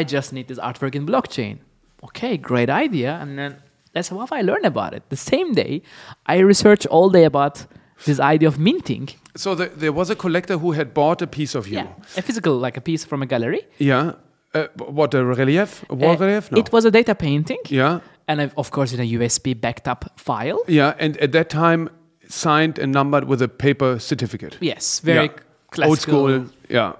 I 0.00 0.04
just 0.04 0.32
need 0.32 0.46
this 0.48 0.58
artwork 0.58 0.94
in 0.94 1.06
blockchain. 1.06 1.58
Okay, 2.04 2.36
great 2.36 2.70
idea. 2.84 3.18
And 3.22 3.38
then 3.38 3.56
that's 3.94 4.08
how 4.08 4.26
I 4.38 4.42
learned 4.42 4.66
about 4.66 4.92
it. 4.94 5.02
The 5.08 5.16
same 5.16 5.52
day, 5.54 5.82
I 6.26 6.38
researched 6.38 6.86
all 6.86 7.10
day 7.10 7.24
about 7.24 7.66
this 8.06 8.18
idea 8.18 8.48
of 8.48 8.58
minting. 8.58 9.08
So 9.36 9.54
the, 9.54 9.66
there 9.66 9.92
was 9.92 10.10
a 10.10 10.16
collector 10.16 10.58
who 10.58 10.72
had 10.72 10.92
bought 10.94 11.22
a 11.22 11.26
piece 11.26 11.54
of 11.54 11.68
you. 11.68 11.76
Yeah, 11.76 11.86
a 12.16 12.22
physical, 12.22 12.56
like 12.66 12.76
a 12.76 12.80
piece 12.80 13.04
from 13.04 13.22
a 13.22 13.26
gallery. 13.26 13.62
Yeah. 13.78 14.12
Uh, 14.54 14.66
what, 14.98 15.14
a 15.14 15.24
relief? 15.24 15.84
A 15.88 15.94
wall 15.94 16.12
Uh, 16.16 16.18
relief? 16.26 16.50
No. 16.52 16.58
It 16.58 16.72
was 16.72 16.84
a 16.84 16.90
data 16.90 17.14
painting. 17.14 17.58
yeah. 17.70 18.00
And 18.28 18.52
of 18.56 18.70
course, 18.70 18.92
in 18.94 19.00
a 19.00 19.08
USB 19.18 19.54
backed 19.60 19.88
up 19.88 20.04
file. 20.16 20.58
Yeah, 20.68 20.94
and 20.98 21.16
at 21.18 21.32
that 21.32 21.48
time, 21.48 21.88
signed 22.28 22.78
and 22.78 22.92
numbered 22.92 23.24
with 23.24 23.42
a 23.42 23.48
paper 23.48 23.98
certificate. 23.98 24.56
Yes, 24.60 25.00
very 25.00 25.26
Yeah. 25.26 25.32
classical. 25.70 25.90
Old 25.90 25.98
school, 26.00 26.46
yeah. 26.68 26.92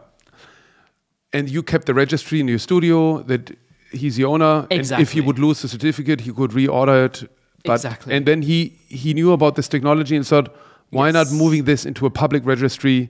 And 1.32 1.48
you 1.48 1.62
kept 1.62 1.86
the 1.86 1.94
registry 1.94 2.40
in 2.40 2.48
your 2.48 2.58
studio 2.58 3.22
that 3.22 3.56
he's 3.90 4.16
the 4.16 4.24
owner. 4.24 4.66
And 4.70 4.90
if 4.92 5.12
he 5.12 5.20
would 5.20 5.38
lose 5.38 5.62
the 5.62 5.68
certificate, 5.68 6.20
he 6.20 6.32
could 6.32 6.50
reorder 6.50 7.06
it. 7.06 7.30
But, 7.64 7.74
Exactly. 7.74 8.14
And 8.14 8.26
then 8.26 8.42
he, 8.42 8.76
he 8.88 9.14
knew 9.14 9.32
about 9.32 9.54
this 9.54 9.68
technology 9.68 10.16
and 10.16 10.26
thought, 10.26 10.54
why 10.90 11.10
not 11.10 11.30
moving 11.30 11.64
this 11.64 11.86
into 11.86 12.04
a 12.06 12.10
public 12.10 12.44
registry 12.44 13.08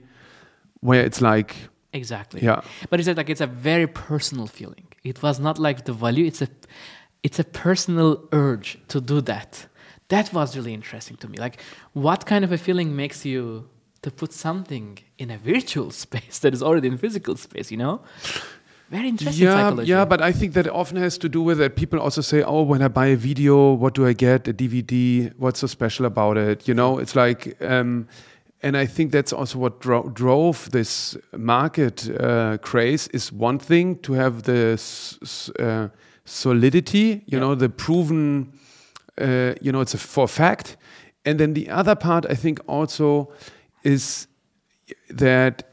where 0.80 1.04
it's 1.04 1.20
like, 1.20 1.56
Exactly. 1.92 2.42
Yeah. 2.42 2.62
But 2.88 3.00
he 3.00 3.04
said 3.04 3.16
like 3.16 3.28
it's 3.28 3.42
a 3.42 3.46
very 3.46 3.86
personal 3.86 4.46
feeling. 4.46 4.86
It 5.04 5.22
was 5.22 5.38
not 5.38 5.58
like 5.58 5.84
the 5.84 5.92
value. 5.92 6.24
It's 6.24 6.40
a, 6.40 6.48
it's 7.22 7.38
a 7.38 7.44
personal 7.44 8.26
urge 8.32 8.78
to 8.88 9.00
do 9.00 9.20
that. 9.22 9.66
That 10.08 10.32
was 10.32 10.56
really 10.56 10.74
interesting 10.74 11.16
to 11.18 11.28
me. 11.28 11.38
Like, 11.38 11.60
what 11.92 12.26
kind 12.26 12.44
of 12.44 12.52
a 12.52 12.58
feeling 12.58 12.96
makes 12.96 13.24
you 13.24 13.68
to 14.02 14.10
put 14.10 14.32
something 14.32 14.98
in 15.18 15.30
a 15.30 15.38
virtual 15.38 15.90
space 16.04 16.38
that 16.40 16.52
is 16.54 16.62
already 16.62 16.88
in 16.88 16.98
physical 16.98 17.36
space? 17.36 17.70
You 17.70 17.78
know, 17.78 18.00
very 18.90 19.08
interesting 19.08 19.46
yeah, 19.46 19.54
psychology. 19.62 19.88
yeah, 19.90 20.04
but 20.04 20.20
I 20.20 20.32
think 20.32 20.52
that 20.54 20.68
often 20.68 20.96
has 20.98 21.16
to 21.18 21.28
do 21.28 21.40
with 21.42 21.58
that. 21.58 21.76
People 21.76 21.98
also 22.00 22.20
say, 22.22 22.42
"Oh, 22.42 22.62
when 22.62 22.82
I 22.82 22.88
buy 22.88 23.06
a 23.06 23.16
video, 23.16 23.72
what 23.72 23.94
do 23.94 24.06
I 24.06 24.12
get? 24.12 24.48
A 24.48 24.52
DVD? 24.52 25.32
What's 25.38 25.60
so 25.60 25.66
special 25.66 26.06
about 26.06 26.36
it?" 26.36 26.68
You 26.68 26.74
know, 26.74 26.98
it's 26.98 27.14
like, 27.16 27.56
um, 27.62 28.06
and 28.62 28.76
I 28.76 28.86
think 28.86 29.12
that's 29.12 29.32
also 29.32 29.58
what 29.58 29.80
dro- 29.80 30.10
drove 30.14 30.70
this 30.70 31.16
market 31.36 32.08
uh, 32.20 32.58
craze. 32.58 33.08
Is 33.12 33.32
one 33.32 33.58
thing 33.58 33.98
to 34.02 34.12
have 34.12 34.42
the 34.42 34.72
s- 34.74 35.18
s- 35.22 35.50
uh, 35.58 35.88
solidity, 36.24 37.22
you 37.26 37.38
Yeah. 37.38 37.40
know, 37.40 37.54
the 37.56 37.68
proven, 37.68 38.52
uh, 39.20 39.54
you 39.60 39.72
know, 39.72 39.80
it's 39.80 39.94
a 39.94 39.98
for 39.98 40.28
fact, 40.28 40.76
and 41.24 41.38
then 41.38 41.54
the 41.54 41.70
other 41.70 41.94
part, 41.96 42.26
I 42.30 42.34
think, 42.36 42.60
also 42.66 43.28
is 43.82 44.26
that 45.10 45.72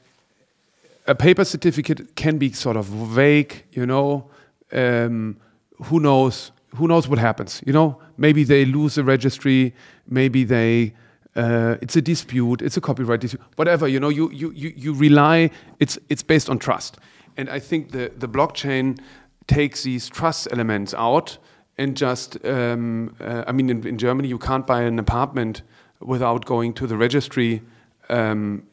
a 1.08 1.16
paper 1.16 1.44
certificate 1.44 2.16
can 2.16 2.38
be 2.38 2.52
sort 2.52 2.78
of 2.78 2.86
vague, 2.86 3.64
you 3.72 3.86
know. 3.86 4.30
Um, 4.72 5.38
who 5.84 6.00
knows? 6.00 6.52
Who 6.76 6.88
knows 6.88 7.08
what 7.08 7.18
happens? 7.18 7.64
You 7.66 7.74
know, 7.74 8.00
maybe 8.18 8.44
they 8.44 8.66
lose 8.66 8.96
the 8.96 9.04
registry. 9.04 9.74
Maybe 10.08 10.44
they. 10.44 10.94
Uh, 11.36 11.78
it's 11.82 11.96
a 11.96 12.02
dispute. 12.02 12.62
It's 12.62 12.78
a 12.78 12.82
copyright 12.82 13.22
dispute. 13.22 13.42
Whatever. 13.56 13.88
You 13.88 14.00
know, 14.00 14.10
you 14.10 14.30
you 14.32 14.52
you, 14.52 14.74
you 14.76 14.94
rely. 14.94 15.50
It's 15.80 15.98
it's 16.10 16.22
based 16.22 16.50
on 16.50 16.60
trust, 16.60 16.98
and 17.38 17.50
I 17.50 17.60
think 17.60 17.92
the 17.92 18.12
the 18.16 18.28
blockchain 18.28 19.00
takes 19.48 19.84
these 19.84 20.10
trust 20.10 20.48
elements 20.52 20.94
out 20.94 21.40
and 21.78 21.98
just. 21.98 22.38
Um, 22.46 23.16
uh, 23.20 23.46
I 23.48 23.52
mean, 23.52 23.70
in, 23.70 23.88
in 23.88 23.98
Germany, 23.98 24.28
you 24.28 24.38
can't 24.38 24.68
buy 24.68 24.84
an 24.84 25.00
apartment 25.00 25.64
without 26.00 26.46
going 26.46 26.74
to 26.74 26.86
the 26.86 26.98
registry. 26.98 27.62
Um, 28.10 28.64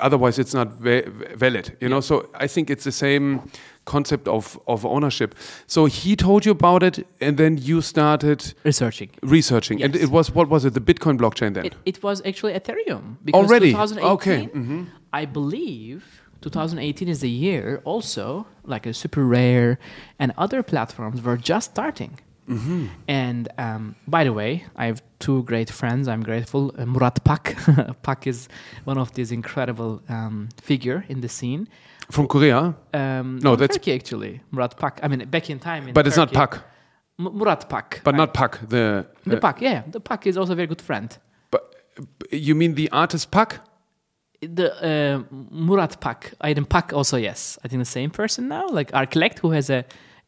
otherwise 0.00 0.38
it's 0.38 0.54
not 0.54 0.68
va- 0.80 1.04
valid 1.36 1.76
you 1.80 1.88
know 1.88 2.00
so 2.00 2.28
i 2.34 2.46
think 2.46 2.70
it's 2.70 2.84
the 2.84 2.92
same 2.92 3.40
concept 3.84 4.26
of, 4.28 4.58
of 4.66 4.84
ownership 4.86 5.34
so 5.66 5.84
he 5.84 6.16
told 6.16 6.44
you 6.46 6.52
about 6.52 6.82
it 6.82 7.06
and 7.20 7.36
then 7.36 7.58
you 7.58 7.80
started 7.82 8.54
researching. 8.64 9.10
researching 9.22 9.82
and 9.82 9.94
it 9.94 10.08
was 10.08 10.30
what 10.34 10.48
was 10.48 10.64
it 10.64 10.72
the 10.74 10.80
bitcoin 10.80 11.18
blockchain 11.18 11.52
then 11.54 11.66
It, 11.66 11.74
it 11.84 12.02
was 12.02 12.22
actually 12.24 12.54
Ethereum. 12.54 13.16
Because 13.24 13.44
Already? 13.44 13.70
2018, 13.72 14.10
Okay, 14.14 14.48
mhm. 14.54 14.86
I 15.12 15.24
believe 15.26 16.22
2018 16.40 17.08
is 17.08 17.20
the 17.20 17.30
year 17.30 17.80
also, 17.84 18.46
like 18.64 18.86
a 18.86 18.90
SuperRare 18.92 19.76
and 20.18 20.32
other 20.38 20.62
platforms 20.62 21.20
were 21.22 21.36
just 21.36 21.70
starting. 21.72 22.18
Mm-hmm. 22.48 22.86
And 23.08 23.48
um, 23.58 23.94
by 24.06 24.24
the 24.24 24.32
way, 24.32 24.64
I 24.76 24.86
have 24.86 25.02
two 25.18 25.42
great 25.42 25.70
friends. 25.70 26.06
I'm 26.08 26.22
grateful. 26.22 26.72
Uh, 26.78 26.86
Murat 26.86 27.24
Pak. 27.24 27.56
Pak 28.02 28.26
is 28.26 28.48
one 28.84 28.98
of 29.00 29.10
these 29.14 29.32
incredible 29.34 30.00
um, 30.08 30.48
figure 30.62 31.04
in 31.08 31.20
the 31.20 31.28
scene. 31.28 31.66
from 32.10 32.26
korea 32.28 32.74
Um, 32.94 33.38
No, 33.42 33.56
that's- 33.56 33.76
Turkey 33.76 33.92
actually. 33.94 34.40
Murat 34.52 34.76
Pak. 34.78 35.00
I 35.02 35.08
mean, 35.08 35.28
back 35.30 35.50
in 35.50 35.58
time. 35.58 35.88
In 35.88 35.94
but 35.94 36.06
it's 36.06 36.16
not 36.16 36.32
pak 36.32 36.52
M- 37.18 37.32
Murat 37.38 37.68
Pak. 37.68 38.00
but 38.04 38.12
right. 38.14 38.18
not 38.18 38.32
pak 38.32 38.60
the, 38.68 39.06
the 39.24 39.36
uh, 39.36 39.40
Pak. 39.40 39.60
Yeah, 39.60 39.82
the 39.90 40.00
Pak 40.00 40.26
is 40.26 40.36
also 40.36 40.52
a 40.52 40.56
very 40.56 40.68
good 40.68 40.82
friend. 40.82 41.18
but 41.50 41.62
you 42.30 42.54
mean 42.54 42.74
the 42.74 42.88
artist 42.92 43.30
pak 43.30 43.60
the 44.40 44.68
uh, 44.84 45.22
Murat 45.50 45.98
Pak, 46.00 46.34
Aydın 46.40 46.68
Pak 46.68 46.92
also 46.92 47.16
yes. 47.16 47.58
I 47.64 47.68
think 47.68 47.80
the 47.80 47.90
same 47.90 48.10
person 48.10 48.48
now, 48.48 48.68
like 48.68 48.92
Archillect, 48.92 49.38
who 49.42 49.50
has 49.52 49.70
a, 49.70 49.82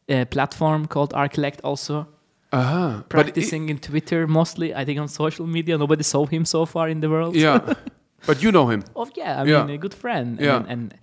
a 0.09 0.25
platform 0.25 0.85
called 0.87 1.13
Archillect 1.13 1.59
also. 1.63 2.07
Uh-huh. 2.51 3.03
Practicing 3.09 3.69
in 3.69 3.77
Twitter 3.77 4.25
mostly, 4.27 4.73
I 4.73 4.83
think 4.85 4.99
on 4.99 5.07
social 5.07 5.45
media. 5.45 5.77
Nobody 5.77 6.03
saw 6.03 6.25
him 6.25 6.45
so 6.45 6.65
far 6.65 6.89
in 6.89 6.99
the 6.99 7.09
world. 7.09 7.35
yeah. 7.35 7.73
but 8.25 8.41
you 8.43 8.51
know 8.51 8.67
him. 8.69 8.83
Oh 8.95 9.07
yeah, 9.15 9.41
I 9.41 9.45
Yeah. 9.45 9.63
mean 9.65 9.75
a 9.75 9.77
good 9.77 9.93
friend. 9.93 10.39
Yeah. 10.41 10.57
And, 10.57 10.67
and 10.67 10.93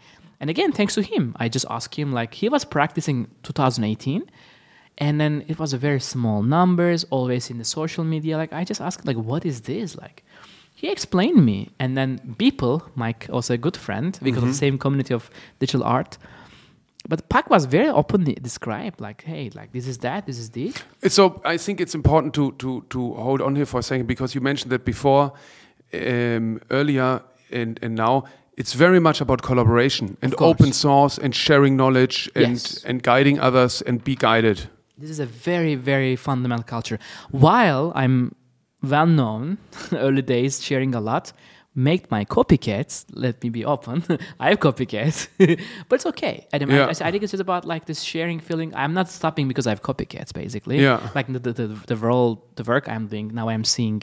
and 0.41 0.51
again, 0.51 0.73
thanks 0.73 0.95
to 0.95 1.03
him, 1.03 1.35
I 1.41 1.49
just 1.49 1.65
asked 1.71 1.95
him 1.95 2.13
like 2.13 2.35
he 2.35 2.49
was 2.51 2.65
practicing 2.65 3.29
2018, 3.43 4.23
and 4.99 5.19
then 5.21 5.45
it 5.49 5.59
was 5.59 5.73
a 5.73 5.79
very 5.79 6.01
small 6.01 6.43
numbers, 6.43 7.05
always 7.11 7.49
in 7.51 7.59
the 7.59 7.65
social 7.65 8.05
media. 8.05 8.37
Like 8.37 8.53
I 8.53 8.65
just 8.65 8.81
asked 8.81 9.07
like, 9.07 9.17
what 9.17 9.45
is 9.47 9.61
this 9.63 9.97
like? 9.97 10.25
He 10.75 10.91
explained 10.91 11.43
me, 11.47 11.71
and 11.79 11.97
then 11.97 12.19
Beeple, 12.39 12.83
Mike, 12.97 13.29
also 13.33 13.55
a 13.55 13.57
good 13.57 13.77
friend 13.79 14.19
because 14.23 14.43
of 14.43 14.49
the 14.49 14.55
same 14.55 14.77
community 14.79 15.15
of 15.15 15.31
digital 15.59 15.83
art. 15.85 16.19
But 17.09 17.29
Pak 17.29 17.51
was 17.51 17.67
very 17.67 17.89
openly 17.89 18.35
described, 18.35 19.01
like, 19.01 19.23
hey, 19.25 19.51
like 19.55 19.73
this 19.73 19.87
is 19.87 19.99
that, 19.99 20.27
this 20.27 20.39
is 20.39 20.51
this. 20.51 20.75
So 21.09 21.41
I 21.45 21.57
think 21.59 21.81
it's 21.81 21.95
important 21.95 22.35
to 22.35 22.53
to 22.59 22.83
to 22.91 23.15
hold 23.15 23.41
on 23.41 23.57
here 23.57 23.67
for 23.67 23.79
a 23.81 23.83
second 23.83 24.07
because 24.07 24.35
you 24.35 24.41
mentioned 24.45 24.73
that 24.73 24.85
before, 24.85 25.33
um, 25.95 26.61
earlier, 26.71 27.21
and 27.53 27.79
and 27.83 27.95
now 27.95 28.25
it's 28.57 28.73
very 28.75 29.01
much 29.01 29.21
about 29.21 29.43
collaboration 29.43 30.17
and 30.23 30.35
open 30.39 30.73
source 30.73 31.19
and 31.23 31.35
sharing 31.35 31.77
knowledge 31.77 32.31
and 32.35 32.53
Yes. 32.53 32.85
and 32.85 33.03
guiding 33.03 33.39
others 33.41 33.83
and 33.87 34.03
be 34.05 34.15
guided. 34.17 34.59
This 34.99 35.11
is 35.11 35.21
a 35.21 35.27
very, 35.27 35.75
very 35.75 36.17
fundamental 36.17 36.65
culture. 36.65 36.99
While 37.31 37.93
I'm 37.95 38.35
well 38.83 39.07
known, 39.07 39.59
early 39.93 40.23
days 40.23 40.63
sharing 40.65 40.95
a 40.95 41.01
lot, 41.01 41.33
make 41.77 42.11
my 42.11 42.25
copycats. 42.25 43.05
Let 43.13 43.43
me 43.45 43.51
be 43.51 43.65
open. 43.65 44.03
I 44.41 44.49
have 44.49 44.59
copycats, 44.61 45.29
but 45.89 45.95
it's 45.97 46.07
okay. 46.07 46.47
Moment, 46.53 46.73
Yeah. 46.73 47.07
I 47.07 47.11
think 47.11 47.23
it's 47.23 47.33
just 47.33 47.41
about 47.43 47.65
like 47.65 47.85
this 47.85 48.01
sharing 48.03 48.41
feeling. 48.41 48.75
I'm 48.75 48.95
not 48.95 49.09
stopping 49.11 49.47
because 49.47 49.67
I 49.69 49.71
have 49.71 49.83
copycats. 49.83 50.33
Basically, 50.33 50.81
Yeah. 50.83 51.01
Like 51.15 51.27
the 51.33 51.39
the, 51.39 51.53
the, 51.53 51.67
the 51.87 51.97
role, 51.97 52.45
the 52.57 52.65
work 52.65 52.89
I'm 52.89 53.07
doing 53.07 53.29
now, 53.35 53.49
I'm 53.51 53.63
seeing 53.65 54.03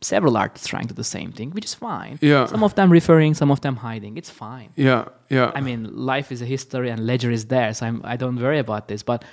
several 0.00 0.36
artists 0.36 0.66
trying 0.68 0.82
to 0.88 0.94
do 0.94 0.98
the 1.04 1.04
same 1.18 1.30
thing, 1.32 1.50
which 1.50 1.64
is 1.64 1.74
fine. 1.74 2.18
Yeah. 2.20 2.46
Some 2.46 2.64
of 2.64 2.74
them 2.74 2.90
referring, 2.90 3.34
some 3.34 3.50
of 3.52 3.60
them 3.60 3.76
hiding. 3.76 4.16
It's 4.16 4.30
fine. 4.30 4.70
Yeah, 4.76 5.04
yeah. 5.28 5.52
I 5.54 5.60
mean, 5.60 5.80
life 5.94 6.32
is 6.32 6.40
a 6.42 6.44
history 6.46 6.90
and 6.90 7.06
ledger 7.06 7.30
is 7.30 7.46
there, 7.46 7.72
so 7.74 7.86
I'm, 7.86 8.00
I 8.04 8.16
don't 8.16 8.36
worry 8.40 8.58
about 8.58 8.88
this. 8.88 9.02
But 9.04 9.24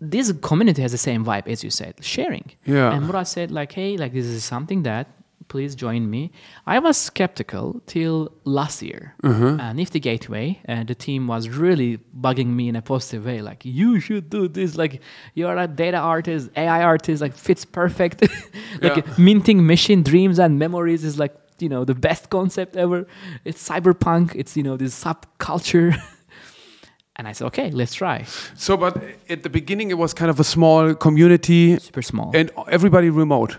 this 0.00 0.32
community 0.42 0.82
has 0.82 0.92
the 0.92 0.98
same 0.98 1.24
vibe 1.24 1.46
as 1.48 1.64
you 1.64 1.70
said, 1.70 1.94
sharing. 2.02 2.50
Yeah. 2.64 2.92
And 2.92 3.06
Murat 3.06 3.26
said, 3.28 3.50
like, 3.50 3.72
hey, 3.72 3.96
like 3.96 4.12
this 4.12 4.26
is 4.26 4.44
something 4.44 4.82
that 4.84 5.06
please 5.48 5.74
join 5.74 6.08
me. 6.10 6.30
I 6.66 6.78
was 6.78 6.96
skeptical 6.96 7.80
till 7.86 8.32
last 8.44 8.82
year. 8.82 9.14
Mm-hmm. 9.22 9.60
Uh, 9.60 9.72
Nifty 9.72 10.00
Gateway, 10.00 10.60
uh, 10.68 10.84
the 10.84 10.94
team 10.94 11.26
was 11.26 11.48
really 11.48 11.98
bugging 12.18 12.48
me 12.48 12.68
in 12.68 12.76
a 12.76 12.82
positive 12.82 13.24
way. 13.26 13.40
Like, 13.42 13.64
you 13.64 14.00
should 14.00 14.30
do 14.30 14.48
this. 14.48 14.76
Like, 14.76 15.00
you're 15.34 15.56
a 15.56 15.66
data 15.66 15.96
artist, 15.98 16.50
AI 16.56 16.82
artist. 16.82 17.22
Like, 17.22 17.34
fits 17.34 17.64
perfect. 17.64 18.20
like, 18.82 18.96
Yeah. 18.96 19.14
minting 19.18 19.66
machine 19.66 20.02
dreams 20.02 20.38
and 20.38 20.58
memories 20.58 21.04
is 21.04 21.18
like 21.18 21.34
you 21.60 21.68
know 21.68 21.84
the 21.84 21.94
best 21.94 22.30
concept 22.30 22.76
ever. 22.76 23.06
It's 23.44 23.68
cyberpunk. 23.68 24.34
It's 24.36 24.56
you 24.56 24.62
know 24.62 24.76
this 24.76 24.94
subculture. 25.04 25.96
and 27.16 27.26
I 27.26 27.32
said, 27.32 27.46
okay, 27.46 27.70
let's 27.72 27.94
try. 27.94 28.24
So, 28.54 28.76
but 28.76 29.02
at 29.28 29.42
the 29.42 29.48
beginning, 29.50 29.90
it 29.90 29.98
was 29.98 30.14
kind 30.14 30.30
of 30.30 30.38
a 30.38 30.44
small 30.44 30.94
community 30.94 31.78
Super 31.78 32.02
small, 32.02 32.30
and 32.34 32.50
everybody 32.70 33.10
remote. 33.10 33.58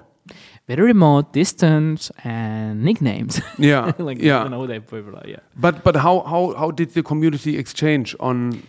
Very 0.69 0.83
remote, 0.83 1.33
distant, 1.33 2.11
and 2.23 2.83
nicknames. 2.83 3.41
Yeah, 3.57 3.91
like 4.09 4.19
yeah. 4.21 4.43
Don't 4.43 4.51
know 4.51 4.67
they. 4.67 4.79
Yeah. 5.25 5.39
But 5.65 5.83
but 5.83 5.95
how 5.95 6.21
how 6.31 6.53
how 6.61 6.69
did 6.71 6.89
the 6.97 7.03
community 7.03 7.57
exchange 7.57 8.15
on? 8.19 8.61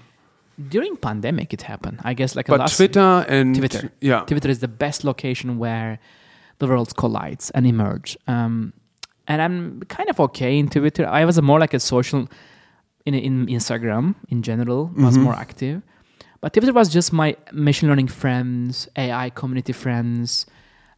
During 0.68 0.96
pandemic, 0.96 1.52
it 1.52 1.62
happened. 1.62 1.98
I 2.10 2.14
guess 2.14 2.34
like 2.36 2.48
a 2.48 2.52
But 2.52 2.60
last 2.60 2.76
Twitter 2.76 3.24
and 3.28 3.54
Twitter. 3.54 3.92
Yeah, 4.00 4.24
Twitter 4.24 4.48
is 4.48 4.58
the 4.58 4.72
best 4.84 5.04
location 5.04 5.58
where 5.58 5.98
the 6.58 6.66
worlds 6.66 6.92
collides 6.92 7.50
and 7.54 7.66
emerge. 7.66 8.16
Um, 8.26 8.72
and 9.26 9.40
I'm 9.42 9.80
kind 9.88 10.08
of 10.10 10.20
okay 10.20 10.58
in 10.58 10.68
Twitter. 10.68 11.06
I 11.06 11.24
was 11.24 11.40
more 11.40 11.60
like 11.60 11.74
a 11.74 11.80
social 11.80 12.28
in 13.06 13.14
in 13.14 13.46
Instagram 13.46 14.14
in 14.28 14.42
general 14.42 14.90
was 14.96 15.16
more 15.18 15.36
active, 15.46 15.82
but 16.40 16.52
Twitter 16.52 16.72
was 16.72 16.88
just 16.88 17.12
my 17.12 17.36
machine 17.52 17.88
learning 17.90 18.08
friends, 18.08 18.88
AI 18.96 19.30
community 19.30 19.72
friends, 19.72 20.46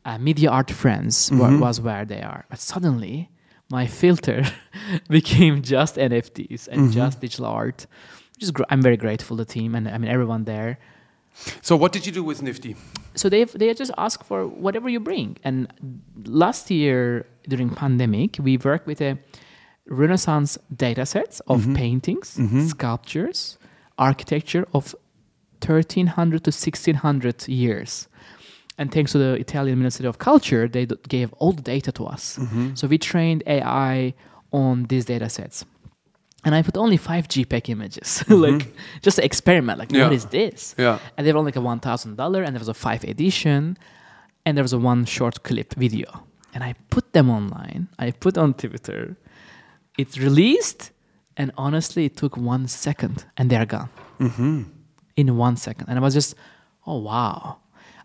uh, 0.05 0.19
media 0.19 0.51
art 0.51 0.71
friends 0.71 1.31
wa- 1.33 1.49
mm-hmm. 1.49 1.61
was 1.61 1.81
where 1.81 2.05
they 2.05 2.23
are. 2.23 2.45
But 2.51 2.61
suddenly, 2.61 3.31
my 3.71 3.87
filter 3.87 4.45
became 5.09 5.63
just 5.63 5.97
NFTs 5.97 6.69
and 6.69 6.83
mm-hmm. 6.83 6.91
just 6.91 7.21
digital 7.21 7.47
art. 7.47 7.87
Gr- 8.53 8.65
I'm 8.71 8.83
very 8.83 8.97
grateful 8.97 9.37
to 9.37 9.45
the 9.45 9.53
team 9.53 9.75
and 9.75 9.89
I 9.89 9.97
mean 9.99 10.11
everyone 10.11 10.45
there. 10.45 10.79
So 11.63 11.77
what 11.77 11.93
did 11.93 12.05
you 12.05 12.13
do 12.13 12.25
with 12.25 12.43
Nifty? 12.43 12.77
so 13.15 13.29
they 13.29 13.45
they 13.45 13.73
just 13.75 13.93
ask 13.99 14.25
for 14.25 14.47
whatever 14.47 14.89
you 14.89 15.01
bring. 15.01 15.37
And 15.45 15.73
last 16.25 16.71
year 16.71 17.27
during 17.49 17.71
pandemic 17.71 18.39
we 18.39 18.57
worked 18.57 18.87
with 18.87 19.01
a 19.01 19.19
renaissance 19.87 20.59
data 20.75 21.05
sets 21.07 21.41
of 21.41 21.63
mm-hmm. 21.63 21.75
paintings 21.75 22.39
sculptures 22.69 23.59
architecture 23.99 24.65
of 24.73 24.95
1300 25.61 26.45
to 26.45 26.51
1600 26.51 27.49
years 27.49 28.09
and 28.79 28.91
thanks 28.93 29.13
to 29.13 29.19
the 29.19 29.33
italian 29.47 29.79
ministry 29.79 30.07
of 30.07 30.17
culture 30.19 30.67
they 30.69 30.85
d- 30.87 30.97
gave 31.09 31.29
all 31.41 31.53
the 31.53 31.63
data 31.63 31.91
to 31.93 32.05
us. 32.15 32.39
So 32.75 32.87
we 32.89 32.99
trained 32.99 33.43
ai 33.47 34.15
on 34.53 34.85
these 34.91 35.05
data 35.05 35.29
sets 35.29 35.65
and 36.45 36.55
i 36.55 36.61
put 36.63 36.77
only 36.77 36.97
five 36.97 37.25
jpeg 37.29 37.69
images. 37.69 38.25
Like 38.47 38.63
just 39.07 39.17
to 39.19 39.25
experiment 39.25 39.79
like 39.79 39.93
Yeah. 39.93 40.05
what 40.05 40.13
is 40.13 40.25
this? 40.27 40.75
Yeah, 40.79 40.99
and 41.17 41.27
they 41.27 41.33
were 41.33 41.45
like 41.49 41.57
a 41.63 41.65
one 41.73 41.81
thousand 41.81 42.17
dollar, 42.17 42.41
and 42.45 42.51
there 42.55 42.61
was 42.67 42.73
a 42.77 42.81
five 42.89 43.03
edition, 43.15 43.77
and 44.45 44.57
there 44.57 44.65
was 44.65 44.73
a 44.73 44.79
one 44.93 45.05
short 45.05 45.37
clip 45.49 45.75
video, 45.85 46.09
and 46.55 46.61
I 46.69 46.75
put 46.91 47.13
them 47.13 47.31
online. 47.31 47.83
I 48.05 48.11
put 48.25 48.37
on 48.37 48.55
Twitter. 48.55 49.17
It 50.03 50.17
released, 50.19 50.91
and 51.37 51.53
honestly, 51.57 52.03
it 52.07 52.17
took 52.17 52.35
one 52.37 52.67
second, 52.67 53.17
and 53.37 53.45
they're 53.51 53.67
gone. 53.77 53.91
Mm-hmm. 54.19 54.63
in 55.17 55.37
one 55.37 55.57
second, 55.57 55.87
and 55.89 55.97
I 55.99 56.03
was 56.03 56.15
just, 56.15 56.35
oh 56.87 56.99
wow, 57.11 57.59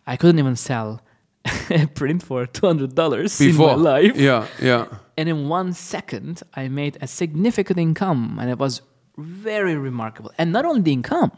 I 0.08 0.16
couldn't 0.18 0.40
even 0.40 0.56
sell 0.56 1.02
a 1.70 1.86
print 1.88 2.24
for 2.24 2.46
two 2.46 2.66
hundred 2.68 2.96
dollars 2.96 3.40
in 3.42 3.56
my 3.56 3.76
life, 3.76 4.16
Yeah, 4.16 4.46
yeah. 4.62 4.86
and 5.18 5.30
in 5.30 5.50
one 5.50 5.74
second, 5.74 6.42
I 6.56 6.68
made 6.70 6.98
a 7.02 7.08
significant 7.08 7.80
income, 7.80 8.38
and 8.42 8.50
it 8.50 8.58
was 8.58 8.82
very 9.18 9.76
remarkable. 9.76 10.32
And 10.38 10.52
not 10.52 10.66
only 10.66 10.82
the 10.82 10.94
income, 10.94 11.32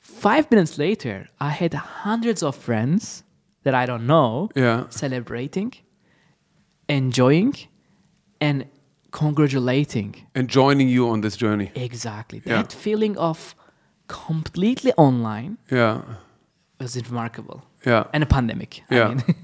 five 0.00 0.50
minutes 0.50 0.78
later, 0.78 1.28
I 1.40 1.50
had 1.50 1.74
hundreds 1.74 2.42
of 2.42 2.56
friends 2.56 3.24
that 3.64 3.74
I 3.74 3.86
don't 3.86 4.06
know 4.06 4.48
Yeah. 4.54 4.84
celebrating, 4.90 5.72
enjoying, 6.88 7.54
and 8.40 8.64
congratulating. 9.10 10.14
And 10.34 10.48
joining 10.48 10.88
you 10.88 11.08
on 11.08 11.20
this 11.20 11.36
journey. 11.36 11.70
Exactly. 11.74 12.42
Yeah. 12.44 12.62
That 12.62 12.72
feeling 12.72 13.16
of 13.18 13.54
completely 14.08 14.92
online 14.96 15.58
Yeah, 15.70 16.02
was 16.80 16.96
remarkable. 17.10 17.62
yeah. 17.86 18.04
And 18.12 18.22
a 18.22 18.26
pandemic. 18.26 18.82
Yeah. 18.90 19.04
I 19.08 19.14
mean, 19.14 19.24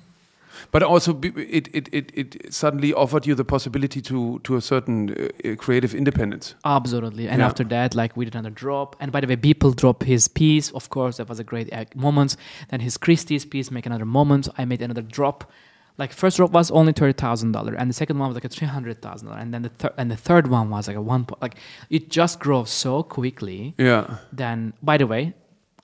But 0.70 0.82
also, 0.82 1.18
it, 1.22 1.68
it, 1.74 1.88
it, 1.92 2.10
it 2.14 2.54
suddenly 2.54 2.94
offered 2.94 3.26
you 3.26 3.34
the 3.34 3.44
possibility 3.44 4.00
to 4.02 4.38
to 4.44 4.56
a 4.56 4.60
certain 4.60 5.10
uh, 5.10 5.54
creative 5.56 5.94
independence. 5.94 6.54
Absolutely. 6.64 7.28
And 7.28 7.38
Yeah. 7.40 7.46
after 7.48 7.64
that, 7.64 7.94
like 7.94 8.16
we 8.16 8.24
did 8.26 8.34
another 8.34 8.54
drop. 8.54 8.96
And 9.00 9.10
by 9.12 9.20
the 9.20 9.26
way, 9.26 9.36
people 9.36 9.72
drop 9.72 10.02
his 10.02 10.28
piece. 10.28 10.70
Of 10.72 10.88
course, 10.88 11.16
that 11.16 11.28
was 11.28 11.40
a 11.40 11.44
great 11.44 11.72
uh, 11.72 11.84
moment. 11.94 12.36
Then 12.68 12.80
his 12.80 12.96
Christie's 12.96 13.44
piece 13.46 13.70
make 13.70 13.86
another 13.86 14.06
moment. 14.06 14.48
I 14.58 14.64
made 14.64 14.82
another 14.82 15.02
drop. 15.02 15.50
Like 15.98 16.12
first 16.12 16.36
drop 16.36 16.52
was 16.52 16.70
only 16.70 16.92
thirty 16.92 17.12
thousand 17.14 17.52
dollar, 17.52 17.74
and 17.74 17.88
the 17.90 17.94
second 17.94 18.18
one 18.18 18.28
was 18.28 18.34
like 18.36 18.44
a 18.46 18.48
three 18.56 18.68
hundred 18.68 19.02
thousand 19.02 19.28
dollar, 19.28 19.40
and 19.40 19.52
then 19.52 19.62
the 19.62 19.68
third 19.70 19.92
and 19.98 20.10
the 20.10 20.16
third 20.16 20.46
one 20.46 20.70
was 20.70 20.86
like 20.88 20.96
a 20.96 21.02
one. 21.02 21.24
Po- 21.24 21.38
like 21.42 21.56
it 21.90 22.08
just 22.08 22.40
grows 22.40 22.70
so 22.70 23.02
quickly. 23.02 23.74
Yeah, 23.78 24.18
Then, 24.32 24.72
by 24.82 24.96
the 24.96 25.06
way, 25.06 25.34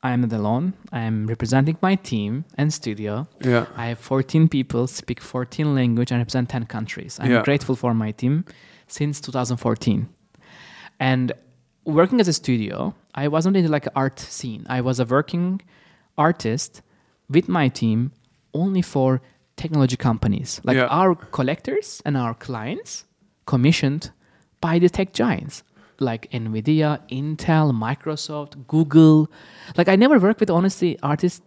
I 0.09 0.13
am 0.15 0.23
not 0.23 0.33
alone. 0.33 0.73
I 0.91 1.01
am 1.01 1.27
representing 1.27 1.77
my 1.83 1.95
team 1.97 2.45
and 2.57 2.73
studio. 2.73 3.27
yeah, 3.45 3.67
I 3.77 3.87
have 3.89 3.99
14 3.99 4.49
people, 4.49 4.87
speak 4.87 5.21
14 5.21 5.75
language, 5.75 6.11
and 6.11 6.19
represent 6.21 6.49
10 6.49 6.65
countries. 6.67 7.19
I'm 7.21 7.31
Yeah. 7.31 7.43
grateful 7.43 7.77
for 7.77 7.93
my 7.95 8.13
team 8.13 8.45
since 8.87 9.21
2014. 9.21 10.09
And 10.99 11.33
working 11.85 12.21
as 12.21 12.29
a 12.29 12.33
studio, 12.33 12.95
I 13.15 13.29
wasn't 13.29 13.57
in 13.57 13.71
like 13.71 13.87
an 13.87 13.93
art 13.95 14.19
scene. 14.19 14.65
I 14.69 14.81
was 14.81 14.99
a 15.01 15.05
working 15.05 15.61
artist 16.17 16.83
with 17.29 17.49
my 17.49 17.69
team 17.69 18.13
only 18.55 18.83
for 18.83 19.21
technology 19.57 19.97
companies. 19.97 20.61
Like 20.65 20.77
Yeah. 20.79 20.89
our 21.01 21.15
collectors 21.15 22.01
and 22.07 22.17
our 22.17 22.35
clients 22.35 23.05
commissioned 23.47 24.11
by 24.61 24.79
the 24.79 24.89
tech 24.89 25.13
giants 25.13 25.63
like 26.01 26.31
Nvidia, 26.31 27.01
Intel, 27.11 27.73
Microsoft, 27.73 28.67
Google. 28.67 29.31
Like 29.77 29.89
I 29.89 29.97
never 29.97 30.19
worked 30.19 30.41
with 30.41 30.51
honestly 30.51 30.99
artists 31.03 31.43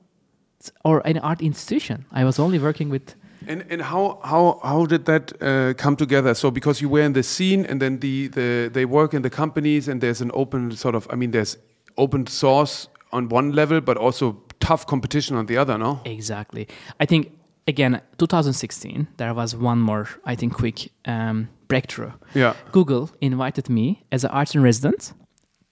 or 0.84 1.02
an 1.06 1.18
art 1.20 1.42
institution. 1.42 2.06
I 2.12 2.24
was 2.24 2.40
only 2.40 2.60
working 2.60 2.90
with 2.90 3.16
And 3.48 3.66
and 3.70 3.82
how 3.82 4.20
how 4.24 4.60
how 4.64 4.86
did 4.86 5.06
that 5.06 5.34
uh, 5.42 5.74
come 5.74 5.96
together? 5.96 6.34
So 6.36 6.52
because 6.52 6.80
you 6.82 6.90
were 6.90 7.02
in 7.06 7.14
the 7.14 7.24
scene, 7.24 7.66
and 7.66 7.82
then 7.82 8.00
the 8.00 8.28
the 8.28 8.70
they 8.72 8.86
work 8.86 9.14
in 9.14 9.22
the 9.24 9.30
companies, 9.30 9.88
and 9.88 10.00
there's 10.02 10.22
an 10.22 10.32
open 10.34 10.72
sort 10.76 10.96
of 10.96 11.08
I 11.10 11.16
mean 11.16 11.32
there's 11.32 11.58
open 11.98 12.28
source 12.28 12.88
on 13.12 13.30
one 13.30 13.52
level, 13.52 13.82
but 13.82 13.98
also 13.98 14.38
tough 14.60 14.86
competition 14.86 15.38
on 15.38 15.48
the 15.48 15.58
other. 15.58 15.78
No. 15.78 16.00
Exactly. 16.06 16.68
I 17.00 17.06
think 17.06 17.32
again, 17.68 18.02
2016, 18.18 19.08
there 19.18 19.34
was 19.34 19.56
one 19.56 19.80
more 19.80 20.08
I 20.26 20.36
think 20.36 20.54
quick 20.54 20.92
um, 21.06 21.50
breakthrough. 21.72 22.12
Yeah. 22.34 22.54
Google 22.72 23.10
invited 23.22 23.70
me 23.70 23.86
as 24.12 24.24
an 24.26 24.32
artist 24.32 24.56
in 24.56 24.64
resident 24.64 25.14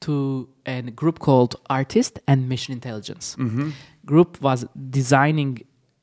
to 0.05 0.47
a 0.65 0.81
group 1.01 1.17
called 1.19 1.51
Artist 1.69 2.13
and 2.25 2.47
Machine 2.47 2.73
Intelligence. 2.79 3.35
Mm-hmm. 3.37 3.69
Group 4.05 4.41
was 4.41 4.65
designing 4.89 5.51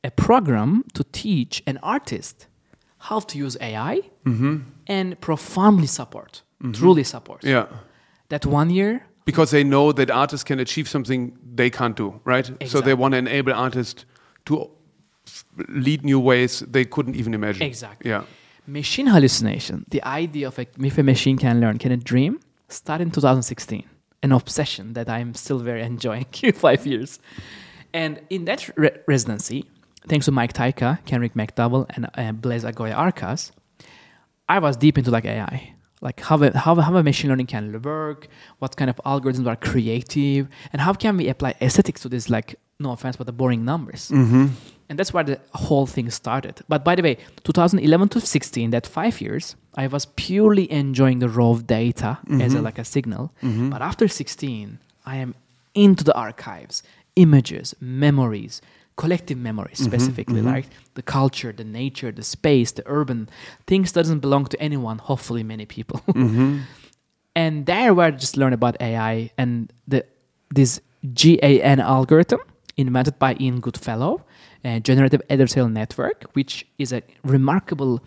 a 0.04 0.10
program 0.10 0.84
to 0.92 1.02
teach 1.22 1.62
an 1.66 1.78
artist 1.82 2.46
how 3.08 3.20
to 3.20 3.38
use 3.38 3.56
AI 3.60 3.94
mm-hmm. 4.24 4.56
and 4.86 5.06
profoundly 5.20 5.86
support, 5.86 6.42
mm-hmm. 6.62 6.72
truly 6.72 7.04
support. 7.04 7.40
Yeah. 7.44 7.66
That 8.28 8.44
one 8.44 8.70
year, 8.70 8.94
Because 9.24 9.50
they 9.50 9.64
know 9.64 9.92
that 9.92 10.10
artists 10.10 10.44
can 10.44 10.58
achieve 10.60 10.88
something 10.88 11.20
they 11.56 11.70
can't 11.70 11.96
do, 11.96 12.20
right? 12.24 12.46
So 12.66 12.80
they 12.80 12.94
want 12.94 13.12
to 13.12 13.18
enable 13.18 13.54
artists 13.66 14.06
to 14.44 14.70
lead 15.68 16.00
new 16.04 16.20
ways 16.30 16.64
they 16.72 16.84
couldn't 16.84 17.16
even 17.16 17.34
imagine. 17.34 17.66
Exactly. 17.66 18.10
Yeah. 18.10 18.24
Machine 18.66 19.06
hallucination, 19.06 19.84
the 19.88 20.02
idea 20.04 20.48
of 20.48 20.58
a, 20.58 20.66
if 20.78 20.98
a 20.98 21.02
machine 21.02 21.38
can 21.38 21.60
learn, 21.60 21.78
can 21.78 21.92
it 21.92 22.02
dream, 22.02 22.40
started 22.68 23.04
in 23.04 23.10
2016. 23.10 23.84
An 24.22 24.32
obsession 24.32 24.94
that 24.94 25.08
I'm 25.08 25.34
still 25.34 25.58
very 25.58 25.82
enjoying 25.82 26.26
five 26.54 26.86
years. 26.86 27.18
And 27.92 28.20
in 28.28 28.44
that 28.46 28.68
re- 28.76 28.90
residency, 29.06 29.64
thanks 30.08 30.26
to 30.26 30.32
Mike 30.32 30.52
Tyka, 30.52 30.98
Kenric 31.06 31.34
McDowell, 31.34 31.86
and 31.90 32.10
uh, 32.14 32.32
Blaise 32.32 32.64
Agüera 32.64 32.90
y 32.90 33.10
Arcas, 33.10 33.52
I 34.48 34.58
was 34.58 34.76
deep 34.76 34.98
into 34.98 35.10
like 35.10 35.24
AI. 35.24 35.74
Like 36.00 36.20
how 36.20 36.42
a, 36.42 36.56
how, 36.56 36.74
how 36.74 36.96
a 36.96 37.02
machine 37.02 37.30
learning 37.30 37.46
can 37.46 37.80
work, 37.82 38.28
what 38.58 38.76
kind 38.76 38.90
of 38.90 38.96
algorithms 39.06 39.46
are 39.46 39.56
creative, 39.56 40.48
and 40.72 40.82
how 40.82 40.92
can 40.92 41.16
we 41.16 41.28
apply 41.28 41.54
aesthetics 41.60 42.02
to 42.02 42.08
this, 42.08 42.28
like, 42.28 42.56
no 42.78 42.90
offense, 42.92 43.16
but 43.16 43.26
the 43.26 43.32
boring 43.32 43.64
numbers. 43.64 44.10
And 44.88 44.98
that's 44.98 45.12
where 45.12 45.24
the 45.24 45.40
whole 45.52 45.86
thing 45.86 46.10
started. 46.10 46.62
But 46.68 46.84
by 46.84 46.94
the 46.94 47.02
way, 47.02 47.18
2011 47.42 48.08
to 48.10 48.20
16, 48.20 48.70
that 48.70 48.86
five 48.86 49.20
years, 49.20 49.56
I 49.74 49.88
was 49.88 50.06
purely 50.16 50.70
enjoying 50.70 51.18
the 51.18 51.28
raw 51.28 51.54
data 51.54 52.18
as 52.30 52.52
a, 52.52 52.56
mm-hmm. 52.56 52.64
like 52.64 52.78
a 52.78 52.84
signal. 52.84 53.32
Mm-hmm. 53.42 53.70
But 53.70 53.82
after 53.82 54.06
16, 54.06 54.78
I 55.04 55.16
am 55.16 55.34
into 55.74 56.04
the 56.04 56.14
archives, 56.14 56.82
images, 57.16 57.74
memories, 57.80 58.62
collective 58.96 59.38
memories 59.38 59.78
mm-hmm. 59.78 59.90
specifically, 59.90 60.40
like 60.40 60.66
the 60.94 61.02
culture, 61.02 61.52
the 61.52 61.64
nature, 61.64 62.10
the 62.10 62.22
space, 62.22 62.72
the 62.72 62.82
urban 62.86 63.28
things 63.66 63.92
doesn't 63.92 64.20
belong 64.20 64.46
to 64.46 64.60
anyone. 64.60 64.98
Hopefully, 64.98 65.42
many 65.42 65.66
people. 65.66 66.00
and 67.36 67.66
there 67.66 67.92
where 67.92 68.06
I 68.06 68.10
just 68.12 68.36
learned 68.36 68.54
about 68.54 68.76
AI 68.80 69.30
and 69.36 69.72
the 69.86 70.04
this 70.50 70.80
GAN 71.14 71.80
algorithm 71.80 72.40
invented 72.76 73.18
by 73.18 73.36
Ian 73.40 73.60
Goodfellow, 73.60 74.24
a 74.64 74.80
generative 74.80 75.22
adversarial 75.30 75.72
network, 75.72 76.24
which 76.32 76.66
is 76.78 76.92
a 76.92 77.02
remarkable 77.24 78.02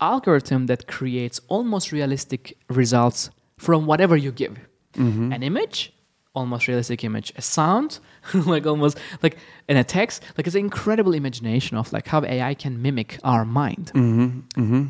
algorithm 0.00 0.66
that 0.66 0.86
creates 0.86 1.40
almost 1.48 1.92
realistic 1.92 2.56
results 2.68 3.30
from 3.58 3.86
whatever 3.86 4.16
you 4.16 4.32
give. 4.32 4.58
Mm-hmm. 4.94 5.32
An 5.32 5.42
image, 5.42 5.92
almost 6.34 6.66
realistic 6.66 7.04
image. 7.04 7.32
A 7.36 7.42
sound, 7.42 8.00
like 8.34 8.66
almost 8.66 8.98
like 9.22 9.36
and 9.68 9.78
a 9.78 9.84
text, 9.84 10.22
like 10.36 10.46
it's 10.46 10.56
an 10.56 10.60
incredible 10.60 11.14
imagination 11.14 11.76
of 11.76 11.92
like 11.92 12.06
how 12.06 12.24
AI 12.24 12.54
can 12.54 12.80
mimic 12.80 13.18
our 13.24 13.44
mind 13.44 13.92
mm-hmm. 13.94 14.40
Mm-hmm. 14.60 14.86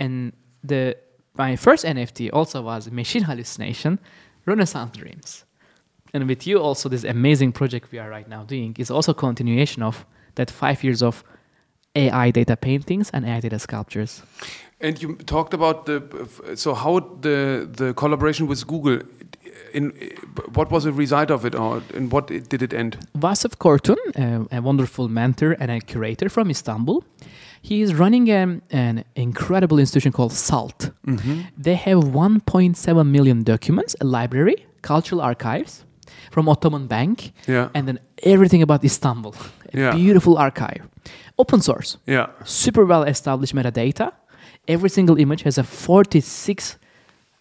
and 0.00 0.32
the 0.64 0.96
my 1.34 1.56
first 1.56 1.84
NFT 1.84 2.30
also 2.32 2.62
was 2.62 2.90
machine 2.90 3.22
hallucination, 3.22 3.98
Renaissance 4.46 4.96
Dreams. 4.96 5.44
And 6.14 6.28
with 6.28 6.46
you 6.46 6.58
also 6.58 6.88
this 6.90 7.04
amazing 7.04 7.52
project 7.52 7.90
we 7.90 7.98
are 7.98 8.10
right 8.10 8.28
now 8.28 8.44
doing 8.44 8.76
is 8.78 8.90
also 8.90 9.14
continuation 9.14 9.82
of 9.82 10.04
that 10.34 10.50
five 10.50 10.82
years 10.84 11.02
of 11.02 11.24
AI 11.94 12.30
data 12.30 12.56
paintings 12.56 13.10
and 13.10 13.24
AI 13.24 13.40
data 13.40 13.58
sculptures. 13.58 14.22
And 14.80 15.00
you 15.00 15.16
talked 15.26 15.54
about 15.54 15.86
the 15.86 16.02
so 16.56 16.74
how 16.74 17.00
the 17.20 17.68
the 17.76 17.94
collaboration 17.94 18.46
with 18.46 18.66
Google. 18.66 19.00
In 19.74 19.92
what 20.54 20.70
was 20.70 20.84
the 20.84 20.92
result 20.92 21.30
of 21.30 21.44
it, 21.46 21.54
or 21.54 21.82
in 21.94 22.10
what 22.10 22.26
did 22.26 22.62
it 22.62 22.74
end? 22.74 22.98
Vasif 23.16 23.56
Kortun, 23.56 23.96
uh, 24.18 24.44
a 24.50 24.60
wonderful 24.60 25.08
mentor 25.08 25.56
and 25.60 25.70
a 25.70 25.80
curator 25.80 26.28
from 26.28 26.50
Istanbul, 26.50 27.04
he 27.62 27.80
is 27.80 27.94
running 27.94 28.30
um, 28.30 28.62
an 28.70 29.04
incredible 29.14 29.78
institution 29.78 30.12
called 30.12 30.32
SALT. 30.32 30.90
They 31.56 31.74
have 31.76 31.98
1.7 31.98 33.06
million 33.06 33.44
documents, 33.44 33.96
a 34.00 34.04
library, 34.04 34.66
cultural 34.82 35.20
archives 35.20 35.84
from 36.32 36.48
Ottoman 36.48 36.86
Bank, 36.86 37.32
Yeah. 37.46 37.68
and 37.74 37.86
then 37.86 37.98
everything 38.22 38.62
about 38.62 38.84
Istanbul. 38.84 39.34
A 39.74 39.78
Yeah. 39.78 39.94
beautiful 39.96 40.36
archive. 40.36 40.80
Open 41.38 41.60
source, 41.60 41.98
Yeah. 42.06 42.26
super 42.44 42.84
well 42.84 43.02
established 43.06 43.54
metadata. 43.54 44.12
Every 44.68 44.88
single 44.90 45.18
image 45.18 45.42
has 45.44 45.58
a 45.58 45.62
46 45.62 46.76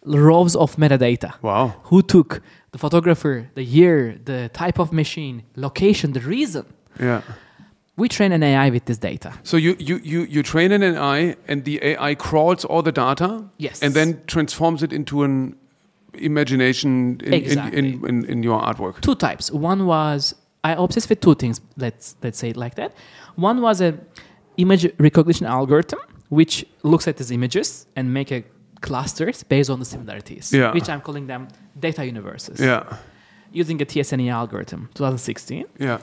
rows 0.05 0.55
of 0.55 0.75
metadata 0.77 1.31
Wow. 1.41 1.73
who 1.89 2.01
took 2.01 2.41
the 2.71 2.77
photographer, 2.77 3.49
the 3.55 3.63
year, 3.63 4.15
the 4.25 4.49
type 4.53 4.79
of 4.81 4.91
machine, 4.91 5.43
location, 5.55 6.13
the 6.13 6.19
reason. 6.21 6.63
Yeah. 6.99 7.21
We 7.97 8.07
train 8.07 8.31
an 8.31 8.41
AI 8.43 8.69
with 8.71 8.85
this 8.85 8.97
data. 8.97 9.31
So 9.43 9.57
you, 9.57 9.75
you, 9.77 9.99
you, 10.03 10.21
you 10.29 10.43
train 10.43 10.71
an 10.71 10.81
AI 10.81 11.35
and 11.47 11.63
the 11.65 11.79
AI 11.83 12.15
crawls 12.15 12.65
all 12.65 12.81
the 12.81 12.91
data 12.91 13.43
Yes. 13.57 13.81
and 13.83 13.93
then 13.93 14.21
transforms 14.25 14.81
it 14.81 14.91
into 14.93 15.23
an 15.23 15.55
imagination 16.13 17.19
in, 17.23 17.33
Exactly. 17.33 17.77
in, 17.79 17.85
in, 17.85 18.05
in, 18.05 18.25
in 18.25 18.43
your 18.43 18.59
artwork. 18.61 19.01
Two 19.01 19.15
types. 19.15 19.51
One 19.51 19.85
was 19.85 20.35
I 20.63 20.73
obsessed 20.73 21.09
with 21.09 21.21
two 21.21 21.35
things. 21.35 21.61
Let's 21.77 22.15
let's 22.23 22.37
say 22.37 22.49
it 22.49 22.57
like 22.57 22.75
that. 22.75 22.93
One 23.35 23.61
was 23.61 23.81
a 23.81 23.93
image 24.57 24.85
recognition 24.99 25.45
algorithm 25.47 25.99
which 26.29 26.65
looks 26.83 27.07
at 27.07 27.17
these 27.17 27.31
images 27.31 27.87
and 27.95 28.13
make 28.13 28.31
a 28.31 28.43
clusters 28.81 29.43
based 29.43 29.69
on 29.69 29.79
the 29.79 29.85
similarities, 29.85 30.51
Yeah. 30.53 30.73
which 30.73 30.87
I'm 30.89 31.01
calling 31.01 31.27
them 31.27 31.47
data 31.79 32.05
universes. 32.05 32.59
Yeah. 32.59 32.83
Using 33.51 33.81
a 33.81 33.85
t-SNE 33.85 34.31
algorithm, 34.31 34.89
2016. 34.93 35.65
Yeah. 35.77 35.99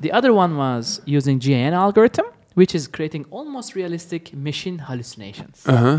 The 0.00 0.12
other 0.12 0.32
one 0.32 0.56
was 0.56 1.00
using 1.04 1.38
GAN 1.40 1.74
algorithm, 1.74 2.26
which 2.54 2.74
is 2.74 2.86
creating 2.88 3.26
almost 3.30 3.74
realistic 3.74 4.32
machine 4.34 4.78
hallucinations, 4.78 5.62
Uh 5.66 5.76
huh. 5.76 5.98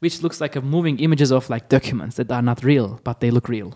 Which 0.00 0.22
looks 0.22 0.40
like 0.40 0.56
a 0.56 0.60
moving 0.60 0.98
images 1.00 1.30
of 1.32 1.48
like 1.50 1.68
documents 1.68 2.16
that 2.16 2.30
are 2.30 2.42
not 2.42 2.62
real, 2.64 3.00
but 3.04 3.20
they 3.20 3.30
look 3.30 3.48
real. 3.48 3.74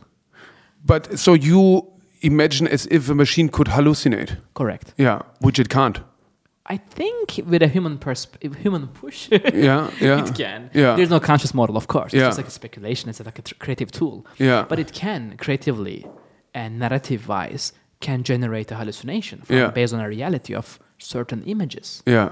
But 0.85 1.19
so 1.19 1.35
you 1.35 1.87
imagine 2.23 2.69
as 2.69 2.87
if 2.91 3.09
a 3.11 3.15
machine 3.15 3.49
could 3.49 3.69
hallucinate. 3.69 4.37
Correct. 4.55 4.95
Yeah. 4.99 5.23
Which 5.41 5.59
it 5.59 5.69
can't. 5.69 6.01
I 6.67 6.77
think 6.77 7.41
with 7.47 7.63
a 7.63 7.69
human 7.69 7.99
persp- 7.99 8.55
human 8.63 8.87
push, 8.89 9.29
Yeah. 9.31 9.91
Yeah. 10.01 10.25
it 10.25 10.35
can. 10.35 10.71
Yeah. 10.73 10.95
There's 10.97 11.11
no 11.11 11.19
conscious 11.21 11.53
model, 11.55 11.77
of 11.77 11.87
course. 11.89 12.13
Yeah. 12.13 12.21
It's 12.21 12.29
just 12.29 12.39
like 12.39 12.47
a 12.47 12.51
speculation. 12.51 13.09
It's 13.11 13.21
like 13.21 13.39
a 13.39 13.55
creative 13.55 13.91
tool. 13.91 14.25
Yeah. 14.39 14.65
But 14.69 14.79
it 14.79 14.93
can 14.93 15.37
creatively 15.39 16.07
and 16.55 16.79
narrative-wise 16.79 17.73
can 18.01 18.23
generate 18.23 18.71
a 18.71 18.77
hallucination 18.77 19.41
from, 19.43 19.57
Yeah. 19.57 19.71
based 19.71 19.93
on 19.95 20.01
a 20.01 20.09
reality 20.09 20.55
of 20.55 20.79
certain 20.99 21.43
images. 21.45 22.03
Yeah. 22.07 22.31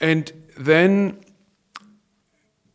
And 0.00 0.32
then 0.56 1.18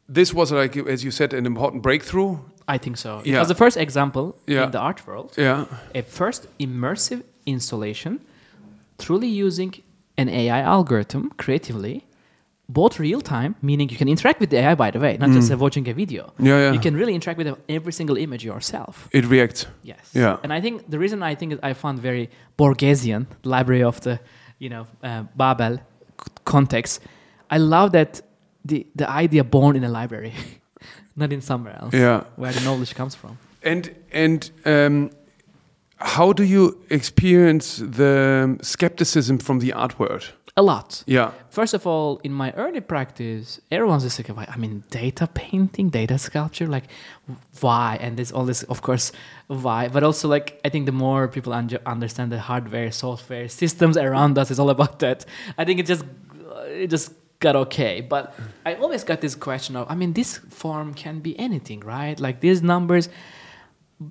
this 0.10 0.34
was 0.34 0.52
like, 0.52 0.76
as 0.78 1.04
you 1.04 1.12
said, 1.12 1.34
an 1.34 1.46
important 1.46 1.82
breakthrough. 1.84 2.38
I 2.68 2.78
think 2.78 2.98
so. 2.98 3.20
It 3.20 3.28
Yeah. 3.28 3.40
was 3.40 3.48
the 3.48 3.56
first 3.56 3.78
example 3.78 4.36
Yeah. 4.48 4.66
in 4.66 4.72
the 4.72 4.80
art 4.80 5.06
world, 5.08 5.34
Yeah. 5.38 5.66
a 5.96 6.02
first 6.02 6.48
immersive 6.60 7.22
installation, 7.46 8.20
truly 8.98 9.28
using 9.28 9.74
an 10.18 10.30
AI 10.30 10.62
algorithm 10.62 11.32
creatively, 11.38 12.06
both 12.70 13.00
real 13.00 13.20
time, 13.22 13.56
meaning 13.62 13.90
you 13.90 13.98
can 13.98 14.08
interact 14.08 14.40
with 14.40 14.50
the 14.50 14.58
AI, 14.58 14.76
by 14.76 14.92
the 14.92 15.00
way, 15.00 15.18
not 15.20 15.32
just 15.32 15.52
uh, 15.52 15.58
watching 15.58 15.88
a 15.90 15.94
video. 15.94 16.24
Mm. 16.40 16.46
Yeah, 16.48 16.60
yeah. 16.60 16.72
You 16.74 16.80
can 16.80 16.96
really 16.96 17.14
interact 17.14 17.38
with 17.38 17.48
every 17.68 17.92
single 17.92 18.18
image 18.18 18.46
yourself. 18.46 19.10
It 19.12 19.26
reacts. 19.26 19.68
Yes. 19.84 20.00
Yeah. 20.14 20.38
And 20.44 20.54
I 20.54 20.62
think 20.62 20.90
the 20.90 20.98
reason 21.00 21.22
I 21.24 21.36
think 21.36 21.60
I 21.62 21.74
found 21.74 22.00
very 22.00 22.30
Borgesian, 22.58 23.26
library 23.44 23.84
of 23.84 24.00
the, 24.02 24.20
you 24.60 24.70
know, 24.70 24.88
uh, 25.04 25.24
Babel 25.36 25.80
context. 26.46 27.02
I 27.52 27.58
love 27.58 27.92
that 27.92 28.22
the 28.66 28.86
the 28.96 29.10
idea 29.10 29.44
born 29.44 29.76
in 29.76 29.84
a 29.84 29.90
library, 29.90 30.34
not 31.16 31.32
in 31.32 31.42
somewhere 31.42 31.78
else. 31.82 31.94
Yeah. 31.94 32.24
Where 32.36 32.52
the 32.52 32.62
knowledge 32.62 32.96
comes 32.96 33.16
from. 33.16 33.38
And 33.64 33.96
and 34.12 34.52
um, 34.66 35.10
how 35.98 36.34
do 36.34 36.44
you 36.44 36.78
experience 36.90 37.78
the 37.78 38.58
skepticism 38.62 39.38
from 39.38 39.60
the 39.60 39.74
art 39.74 40.00
world? 40.00 40.34
a 40.56 40.62
lot. 40.62 41.04
Yeah. 41.08 41.32
First 41.50 41.74
of 41.74 41.88
all, 41.88 42.20
in 42.24 42.32
my 42.32 42.52
early 42.52 42.82
practice, 42.82 43.60
everyone's 43.72 44.04
just 44.04 44.30
like, 44.30 44.50
I 44.50 44.56
mean, 44.58 44.84
data 44.92 45.28
painting, 45.28 45.90
data 45.90 46.18
sculpture, 46.20 46.68
like, 46.68 46.84
why? 47.60 47.98
And 48.00 48.18
there's 48.18 48.32
all 48.32 48.46
this, 48.46 48.62
of 48.64 48.82
course, 48.82 49.12
why? 49.48 49.88
But 49.88 50.04
also, 50.04 50.28
like, 50.28 50.60
I 50.64 50.70
think 50.70 50.86
the 50.86 50.92
more 50.92 51.28
people 51.28 51.54
un- 51.54 51.80
understand 51.86 52.32
the 52.32 52.40
hardware, 52.40 52.92
software, 52.92 53.48
systems 53.50 53.98
around 53.98 54.38
us, 54.38 54.52
it's 54.52 54.60
all 54.60 54.70
about 54.70 55.00
that. 55.00 55.26
I 55.58 55.66
think 55.66 55.80
it 55.80 55.88
just, 55.88 56.06
it 56.68 56.88
just 56.88 57.14
got 57.48 57.56
okay. 57.66 57.96
But 58.14 58.24
I 58.70 58.72
always 58.84 59.04
got 59.10 59.18
this 59.26 59.36
question 59.48 59.76
of, 59.80 59.84
I 59.94 59.96
mean, 60.02 60.14
this 60.14 60.32
form 60.62 60.94
can 61.04 61.16
be 61.28 61.32
anything, 61.48 61.80
right? 61.98 62.18
Like 62.28 62.38
these 62.48 62.60
numbers, 62.74 63.06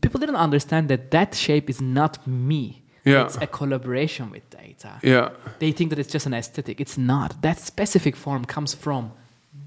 people 0.04 0.18
didn't 0.20 0.42
understand 0.48 0.88
that 0.92 1.02
that 1.10 1.30
shape 1.34 1.66
is 1.74 1.80
not 1.80 2.12
me. 2.26 2.64
Yeah. 3.04 3.24
It's 3.26 3.36
a 3.46 3.46
collaboration 3.58 4.30
with 4.34 4.44
data. 4.64 4.92
Yeah. 5.02 5.30
They 5.58 5.72
think 5.72 5.90
that 5.90 5.98
it's 5.98 6.12
just 6.16 6.26
an 6.26 6.34
aesthetic. 6.34 6.80
It's 6.84 6.96
not. 7.12 7.30
That 7.42 7.58
specific 7.72 8.14
form 8.16 8.44
comes 8.44 8.74
from 8.84 9.02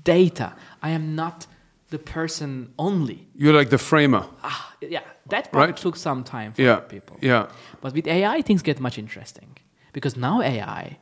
data. 0.04 0.48
I 0.82 0.90
am 1.00 1.16
not 1.16 1.48
the 1.90 2.00
person 2.00 2.52
only. 2.78 3.18
You're 3.42 3.58
like 3.60 3.70
the 3.70 3.78
framer. 3.78 4.24
Ah, 4.44 4.74
yeah, 4.96 5.02
that 5.34 5.52
part 5.52 5.70
Right. 5.70 5.78
took 5.84 5.96
some 5.98 6.24
time 6.24 6.52
for 6.54 6.62
Yeah. 6.64 6.80
people. 6.94 7.18
Yeah. 7.22 7.44
But 7.82 7.94
with 7.94 8.08
AI, 8.08 8.42
things 8.42 8.62
get 8.64 8.80
much 8.80 8.98
interesting 8.98 9.50
because 9.94 10.16
now 10.20 10.42
AI 10.42 10.98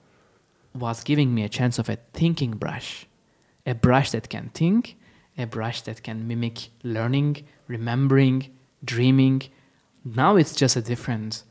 was 0.76 1.04
giving 1.04 1.34
me 1.34 1.44
a 1.44 1.50
chance 1.50 1.80
of 1.80 1.90
a 1.90 1.98
thinking 2.14 2.52
brush, 2.52 3.08
a 3.66 3.74
brush 3.74 4.12
that 4.12 4.30
can 4.30 4.50
think, 4.54 4.98
a 5.38 5.46
brush 5.46 5.82
that 5.82 6.04
can 6.04 6.28
mimic 6.28 6.70
learning, 6.84 7.46
remembering, 7.68 8.50
dreaming. 8.84 9.44
Now 10.04 10.36
it's 10.36 10.56
just 10.56 10.76
a 10.76 10.82
different 10.82 11.44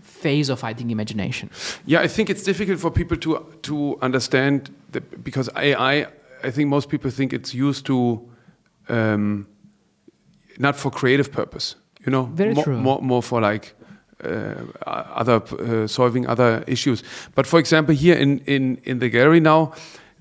phase 0.00 0.48
of 0.48 0.62
I 0.62 0.74
think 0.74 0.90
imagination. 0.90 1.50
Yeah, 1.84 2.00
I 2.00 2.08
think 2.08 2.30
it's 2.30 2.42
difficult 2.42 2.78
for 2.78 2.90
people 2.90 3.16
to 3.18 3.46
to 3.62 3.98
understand 4.02 4.70
that 4.92 5.24
because 5.24 5.48
AI. 5.56 6.06
I 6.44 6.50
think 6.50 6.68
most 6.68 6.90
people 6.90 7.10
think 7.10 7.32
it's 7.32 7.54
used 7.54 7.86
to 7.86 8.20
um, 8.88 9.46
not 10.58 10.76
for 10.76 10.90
creative 10.90 11.32
purpose. 11.32 11.76
You 12.04 12.12
know, 12.12 12.24
Very 12.24 12.54
more, 12.54 12.64
true. 12.64 12.78
More, 12.78 13.00
more 13.02 13.22
for 13.22 13.40
like 13.40 13.74
other 14.86 15.42
uh, 15.42 15.86
solving 15.86 16.26
other 16.26 16.64
issues. 16.66 17.02
But 17.34 17.46
for 17.46 17.58
example, 17.58 17.94
here 17.94 18.16
in 18.16 18.40
in 18.46 18.78
in 18.84 18.98
the 18.98 19.08
gallery 19.08 19.40
now. 19.40 19.72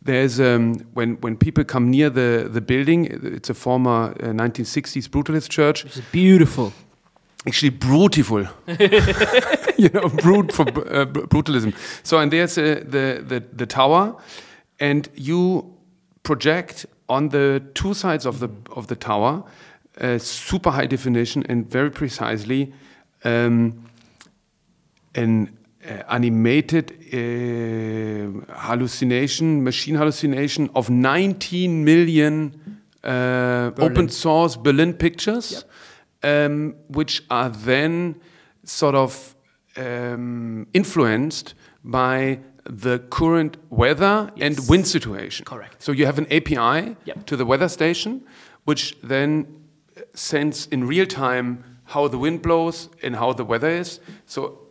There's 0.06 0.40
um, 0.40 0.76
when 0.94 1.18
when 1.22 1.36
people 1.36 1.64
come 1.64 1.90
near 1.90 2.12
the 2.12 2.48
the 2.54 2.62
building. 2.62 3.06
It's 3.24 3.50
a 3.50 3.54
former 3.56 4.14
uh, 4.22 4.34
1960s 4.34 5.10
brutalist 5.10 5.50
church 5.50 5.84
It's 5.86 6.00
beautiful. 6.12 6.74
actually 7.48 7.72
brutiful. 7.72 8.48
you 9.78 9.90
know, 9.90 10.10
brute 10.10 10.52
for 10.54 10.68
uh, 10.68 11.06
brutalism. 11.06 11.74
So, 12.04 12.20
and 12.20 12.32
there's 12.32 12.58
uh, 12.58 12.84
the, 12.88 13.24
the 13.28 13.44
the 13.58 13.66
tower, 13.66 14.16
and 14.80 15.10
you 15.16 15.74
project 16.22 16.86
on 17.08 17.30
the 17.30 17.62
two 17.74 17.94
sides 17.96 18.26
of 18.26 18.40
the 18.40 18.50
of 18.76 18.86
the 18.88 18.96
tower, 18.96 19.44
uh, 20.02 20.20
super 20.20 20.70
high 20.72 20.88
definition 20.88 21.44
and 21.50 21.72
very 21.72 21.90
precisely, 21.90 22.74
um, 23.24 23.85
an 25.16 25.58
uh, 25.88 26.04
animated 26.10 26.92
uh, 27.14 28.56
hallucination, 28.56 29.64
machine 29.64 29.96
hallucination 29.96 30.70
of 30.76 30.90
19 30.90 31.84
million 31.84 32.80
uh, 33.04 33.72
open 33.78 34.10
source 34.10 34.56
Berlin 34.56 34.94
pictures, 34.94 35.66
um, 36.24 36.76
which 36.88 37.24
are 37.30 37.50
then 37.50 38.16
sort 38.64 38.96
of 38.96 39.36
um, 39.78 40.68
influenced 40.74 41.54
by 41.84 42.40
the 42.64 42.98
current 43.12 43.58
weather 43.70 44.32
and 44.42 44.58
wind 44.68 44.88
situation. 44.88 45.46
Correct. 45.46 45.84
So 45.84 45.92
you 45.92 46.08
have 46.08 46.18
an 46.18 46.26
API 46.32 46.96
Yep. 47.06 47.26
to 47.28 47.36
the 47.38 47.46
weather 47.46 47.70
station, 47.70 48.24
which 48.64 48.98
then 49.04 49.46
sends 50.16 50.66
in 50.68 50.88
real 50.88 51.06
time 51.06 51.64
how 51.84 52.08
the 52.08 52.18
wind 52.18 52.42
blows 52.42 52.90
and 53.04 53.16
how 53.16 53.34
the 53.34 53.46
weather 53.46 53.70
is. 53.70 54.00
So 54.26 54.65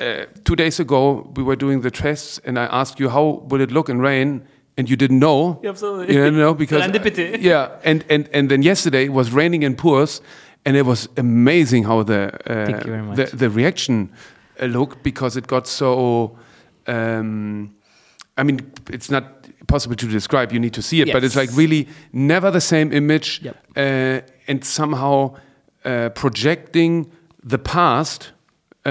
uh, 0.00 0.26
two 0.44 0.56
days 0.56 0.80
ago 0.80 1.30
we 1.36 1.42
were 1.42 1.56
doing 1.56 1.82
the 1.82 1.90
tests, 1.90 2.40
and 2.44 2.58
I 2.58 2.64
asked 2.66 2.98
you 3.00 3.08
how 3.10 3.44
will 3.48 3.60
it 3.60 3.70
look 3.70 3.88
in 3.88 4.00
rain, 4.00 4.42
and 4.76 4.88
you 4.88 4.96
didn't 4.96 5.18
know. 5.18 5.60
Absolutely. 5.64 6.14
You 6.14 6.24
didn't 6.24 6.38
know 6.38 6.54
because 6.64 6.82
Serendipity. 6.82 7.36
yeah, 7.42 7.68
and 7.84 8.04
and 8.08 8.28
and 8.32 8.48
then 8.50 8.62
yesterday 8.62 9.04
it 9.04 9.12
was 9.12 9.30
raining 9.32 9.62
in 9.62 9.74
Pours, 9.76 10.20
and 10.64 10.76
it 10.76 10.86
was 10.86 11.08
amazing 11.16 11.84
how 11.84 12.02
the 12.02 12.32
uh, 12.46 12.66
Thank 12.66 12.84
you 12.86 12.92
very 12.92 13.14
the 13.16 13.36
the 13.36 13.50
reaction 13.50 14.10
uh, 14.60 14.66
looked 14.66 15.02
because 15.02 15.36
it 15.38 15.46
got 15.46 15.66
so. 15.66 16.38
Um, 16.86 17.74
I 18.38 18.42
mean, 18.42 18.60
it's 18.90 19.10
not 19.10 19.24
possible 19.66 19.96
to 19.96 20.06
describe. 20.06 20.52
You 20.52 20.60
need 20.60 20.72
to 20.74 20.82
see 20.82 21.02
it, 21.02 21.12
but 21.12 21.22
it's 21.24 21.36
like 21.36 21.50
really 21.56 21.86
never 22.12 22.50
the 22.50 22.60
same 22.60 22.92
image, 22.92 23.40
Yep. 23.42 23.56
uh, 23.76 24.20
and 24.48 24.64
somehow 24.64 25.34
uh, 25.84 26.08
projecting 26.10 27.10
the 27.44 27.58
past 27.58 28.32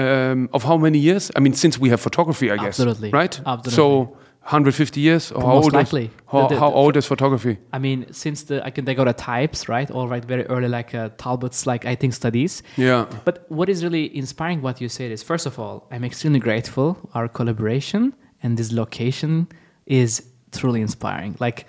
um, 0.00 0.48
of 0.52 0.62
how 0.64 0.76
many 0.76 0.98
years? 0.98 1.30
I 1.36 1.40
mean, 1.40 1.54
since 1.54 1.78
we 1.78 1.88
have 1.90 2.00
photography, 2.00 2.50
I 2.50 2.56
guess. 2.56 2.78
Absolutely. 2.80 3.10
Right. 3.10 3.38
Absolutely. 3.46 3.70
So 3.72 4.16
150 4.42 5.00
years, 5.00 5.30
or 5.32 5.42
how 5.42 5.54
Most 5.54 5.64
old? 5.64 5.72
likely. 5.74 6.04
Is, 6.06 6.10
how, 6.32 6.40
The- 6.48 6.54
the- 6.54 6.60
how 6.60 6.70
the- 6.70 6.76
old 6.76 6.96
is 6.96 7.06
photography? 7.06 7.58
I 7.72 7.78
mean, 7.78 8.06
since 8.12 8.44
the 8.44 8.64
I 8.66 8.70
can 8.70 8.84
daguerreotypes, 8.86 9.68
right? 9.68 9.90
All 9.90 10.08
right, 10.08 10.24
very 10.24 10.44
early, 10.46 10.68
like 10.68 10.94
uh, 10.94 11.10
Talbot's, 11.18 11.66
like 11.66 11.84
I 11.92 11.94
think 11.94 12.14
studies. 12.14 12.62
Yeah. 12.76 13.04
But 13.24 13.44
what 13.48 13.68
is 13.68 13.82
really 13.84 14.04
inspiring 14.16 14.62
what 14.62 14.80
you 14.80 14.88
said 14.88 15.10
is, 15.12 15.22
first 15.22 15.46
of 15.46 15.58
all, 15.58 15.86
I'm 15.92 16.04
extremely 16.04 16.40
grateful. 16.40 16.96
Our 17.14 17.28
collaboration 17.28 18.14
and 18.42 18.56
this 18.56 18.72
location 18.72 19.46
is 19.86 20.22
truly 20.52 20.80
inspiring. 20.80 21.36
Like, 21.38 21.66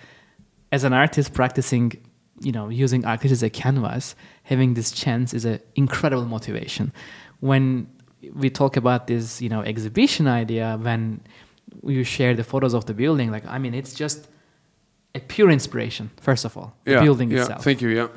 as 0.72 0.84
an 0.86 0.94
artist 0.94 1.34
practicing, 1.34 1.92
you 2.42 2.54
know, 2.54 2.70
using 2.70 3.04
architecture 3.06 3.34
as 3.34 3.44
a 3.44 3.50
canvas, 3.50 4.16
having 4.44 4.74
this 4.76 4.92
chance 4.92 5.34
is 5.34 5.44
an 5.46 5.60
incredible 5.76 6.26
motivation. 6.26 6.94
When 7.42 7.88
we 8.34 8.50
talk 8.50 8.78
about 8.78 9.08
this, 9.08 9.42
you 9.42 9.50
know, 9.50 9.62
exhibition 9.62 10.28
idea, 10.28 10.78
when 10.82 11.22
you 11.84 12.04
share 12.04 12.34
the 12.36 12.44
photos 12.44 12.74
of 12.74 12.86
the 12.86 12.94
building, 12.94 13.32
like, 13.32 13.46
I 13.48 13.58
mean, 13.58 13.74
it's 13.74 13.94
just 13.94 14.28
a 15.16 15.20
pure 15.20 15.50
inspiration, 15.50 16.12
first 16.22 16.46
of 16.46 16.58
all, 16.58 16.74
the 16.86 16.92
yeah. 16.92 17.04
building 17.04 17.32
yeah. 17.32 17.42
itself. 17.42 17.64
Thank 17.64 17.82
you. 17.82 17.90
Yeah. 17.90 18.08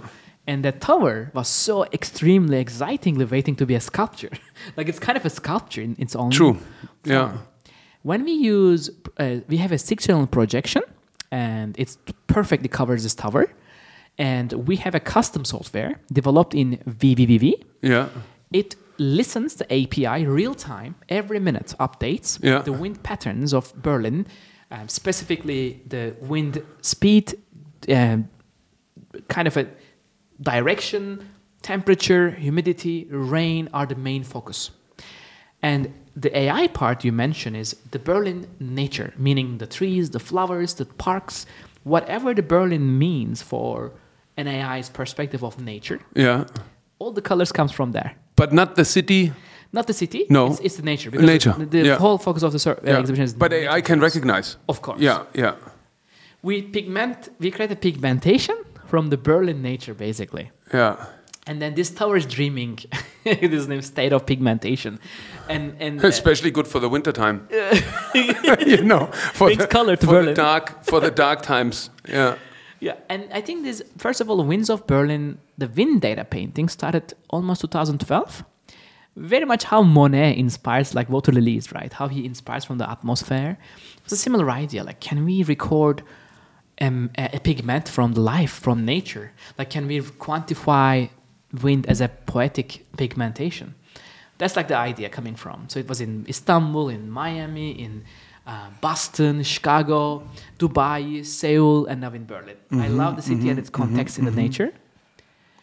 And 0.46 0.64
that 0.64 0.80
tower 0.80 1.30
was 1.34 1.48
so 1.48 1.84
extremely 1.84 2.58
excitingly 2.58 3.24
waiting 3.24 3.56
to 3.56 3.66
be 3.66 3.74
a 3.74 3.80
sculpture. 3.80 4.30
like 4.76 4.88
it's 4.88 4.98
kind 4.98 5.16
of 5.16 5.24
a 5.24 5.30
sculpture 5.30 5.80
in 5.80 5.96
its 5.98 6.14
own. 6.14 6.30
True. 6.30 6.54
form. 6.54 6.66
Yeah. 7.04 7.38
When 8.02 8.24
we 8.24 8.32
use, 8.32 8.90
uh, 9.16 9.36
we 9.48 9.56
have 9.56 9.72
a 9.72 9.78
six-channel 9.78 10.26
projection, 10.26 10.82
and 11.30 11.74
it 11.78 11.96
perfectly 12.26 12.68
covers 12.68 13.02
this 13.02 13.14
tower. 13.14 13.50
And 14.18 14.52
we 14.52 14.76
have 14.76 14.94
a 14.94 15.00
custom 15.00 15.44
software 15.44 15.98
developed 16.12 16.54
in 16.54 16.76
VVVV. 16.86 17.64
Yeah. 17.80 18.08
It 18.52 18.76
listens 18.98 19.54
the 19.56 19.64
API 19.72 20.26
real 20.26 20.54
time, 20.54 20.94
every 21.08 21.40
minute 21.40 21.74
updates 21.80 22.38
Yeah. 22.42 22.62
the 22.62 22.72
wind 22.72 23.02
patterns 23.02 23.52
of 23.54 23.72
Berlin, 23.82 24.26
um, 24.70 24.88
specifically 24.88 25.80
the 25.88 26.14
wind 26.20 26.62
speed, 26.82 27.34
um, 27.88 28.28
kind 29.28 29.48
of 29.48 29.56
a 29.56 29.66
direction, 30.40 31.20
temperature, 31.62 32.30
humidity, 32.30 33.06
rain 33.10 33.68
are 33.72 33.86
the 33.86 33.94
main 33.94 34.22
focus. 34.24 34.70
And 35.62 35.92
the 36.16 36.36
AI 36.36 36.68
part 36.68 37.04
you 37.04 37.12
mentioned 37.12 37.56
is 37.56 37.76
the 37.90 37.98
Berlin 37.98 38.46
nature, 38.60 39.12
meaning 39.16 39.58
the 39.58 39.66
trees, 39.66 40.10
the 40.10 40.18
flowers, 40.20 40.74
the 40.74 40.84
parks, 40.84 41.46
whatever 41.84 42.34
the 42.34 42.42
Berlin 42.42 42.98
means 42.98 43.42
for 43.42 43.92
an 44.36 44.46
AI's 44.46 44.88
perspective 44.90 45.42
of 45.44 45.60
nature. 45.60 46.00
Yeah. 46.14 46.44
All 46.98 47.12
the 47.12 47.22
colors 47.22 47.52
comes 47.52 47.72
from 47.72 47.92
there. 47.92 48.12
But 48.36 48.52
not 48.52 48.74
the 48.74 48.84
city. 48.84 49.32
Not 49.72 49.86
the 49.86 49.92
city. 49.92 50.26
No. 50.28 50.46
it's, 50.46 50.60
it's 50.60 50.76
the 50.76 50.82
nature. 50.82 51.10
Nature, 51.10 51.54
The, 51.58 51.66
the 51.66 51.84
yeah. 51.84 51.96
whole 51.96 52.18
focus 52.18 52.42
of 52.42 52.52
the 52.52 52.58
sur- 52.58 52.78
uh, 52.78 52.90
Yeah. 52.90 52.98
exhibition 52.98 53.24
is. 53.24 53.34
But 53.34 53.50
nature 53.50 53.70
I 53.70 53.80
can 53.80 54.00
recognize. 54.00 54.56
Of 54.68 54.80
course. 54.82 55.00
Yeah. 55.00 55.24
Yeah. 55.34 55.54
We 56.42 56.62
pigment. 56.62 57.30
We 57.40 57.50
create 57.50 57.72
a 57.72 57.76
pigmentation 57.76 58.56
from 58.86 59.10
the 59.10 59.16
Berlin 59.16 59.62
nature, 59.62 59.94
basically. 59.94 60.50
Yeah. 60.72 60.96
And 61.46 61.60
then 61.60 61.74
this 61.74 61.90
tower 61.90 62.16
is 62.16 62.26
dreaming. 62.26 62.78
this 63.24 63.66
name 63.66 63.82
state 63.82 64.12
of 64.12 64.24
pigmentation, 64.24 64.98
and 65.48 65.74
and 65.80 66.02
uh, 66.04 66.08
Especially 66.08 66.50
good 66.50 66.66
for 66.66 66.80
the 66.80 66.88
winter 66.88 67.12
time. 67.12 67.46
you 68.14 68.82
know, 68.82 69.06
for 69.32 69.54
the, 69.54 69.66
color 69.66 69.96
to 69.96 70.06
for 70.06 70.22
the 70.22 70.34
dark 70.34 70.84
for 70.84 71.00
the 71.00 71.10
dark 71.10 71.42
times. 71.42 71.90
Yeah. 72.08 72.36
Yeah, 72.80 72.96
and 73.08 73.22
I 73.32 73.40
think 73.40 73.64
this 73.64 73.82
first 73.98 74.20
of 74.20 74.28
all, 74.30 74.44
Winds 74.44 74.70
of 74.70 74.86
Berlin, 74.86 75.38
the 75.58 75.68
wind 75.68 76.00
data 76.00 76.24
painting 76.24 76.68
started 76.68 77.14
almost 77.28 77.60
2012. 77.62 78.44
Very 79.16 79.44
much 79.44 79.64
how 79.64 79.82
Monet 79.82 80.36
inspires, 80.36 80.94
like 80.94 81.08
water 81.08 81.30
lilies, 81.30 81.72
right? 81.72 81.92
How 81.92 82.08
he 82.08 82.24
inspires 82.24 82.64
from 82.64 82.78
the 82.78 82.90
atmosphere. 82.90 83.58
It's 84.02 84.12
a 84.12 84.16
similar 84.16 84.50
idea. 84.50 84.82
Like, 84.82 85.00
can 85.00 85.24
we 85.24 85.44
record 85.44 86.02
um, 86.80 87.10
a, 87.16 87.38
pigment 87.38 87.88
from 87.88 88.12
the 88.12 88.20
life, 88.20 88.50
from 88.50 88.84
nature? 88.84 89.32
Like, 89.56 89.70
can 89.70 89.86
we 89.86 90.00
quantify 90.00 91.10
wind 91.62 91.86
as 91.86 92.00
a 92.00 92.08
poetic 92.08 92.86
pigmentation? 92.96 93.76
That's 94.38 94.56
like 94.56 94.66
the 94.66 94.76
idea 94.76 95.08
coming 95.08 95.36
from. 95.36 95.68
So 95.68 95.78
it 95.78 95.88
was 95.88 96.00
in 96.00 96.26
Istanbul, 96.28 96.88
in 96.88 97.08
Miami, 97.08 97.70
in 97.70 98.04
uh, 98.48 98.70
Boston, 98.80 99.44
Chicago, 99.44 100.28
Dubai, 100.58 101.24
Seoul, 101.24 101.86
and 101.86 102.00
now 102.00 102.12
in 102.12 102.26
Berlin. 102.26 102.56
I 102.72 102.88
love 102.88 103.14
the 103.14 103.22
city 103.22 103.48
and 103.48 103.60
its 103.60 103.70
context 103.70 104.18
in 104.18 104.24
the 104.24 104.32
nature. 104.32 104.72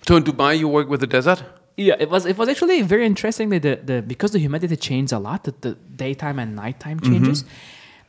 So 0.08 0.16
in 0.16 0.24
Dubai, 0.24 0.58
you 0.58 0.68
work 0.68 0.90
with 0.90 1.00
the 1.00 1.08
desert. 1.08 1.44
Yeah, 1.78 1.96
it 2.00 2.10
was 2.10 2.26
it 2.26 2.38
was 2.38 2.50
actually 2.50 2.82
very 2.82 3.06
interesting 3.06 3.50
that 3.50 3.62
the, 3.62 3.80
the 3.84 4.02
because 4.02 4.32
the 4.32 4.40
humidity 4.40 4.76
changes 4.76 5.14
a 5.14 5.20
lot, 5.20 5.44
that 5.46 5.62
the 5.62 5.76
daytime 5.96 6.38
and 6.40 6.56
nighttime 6.56 7.00
changes. 7.00 7.46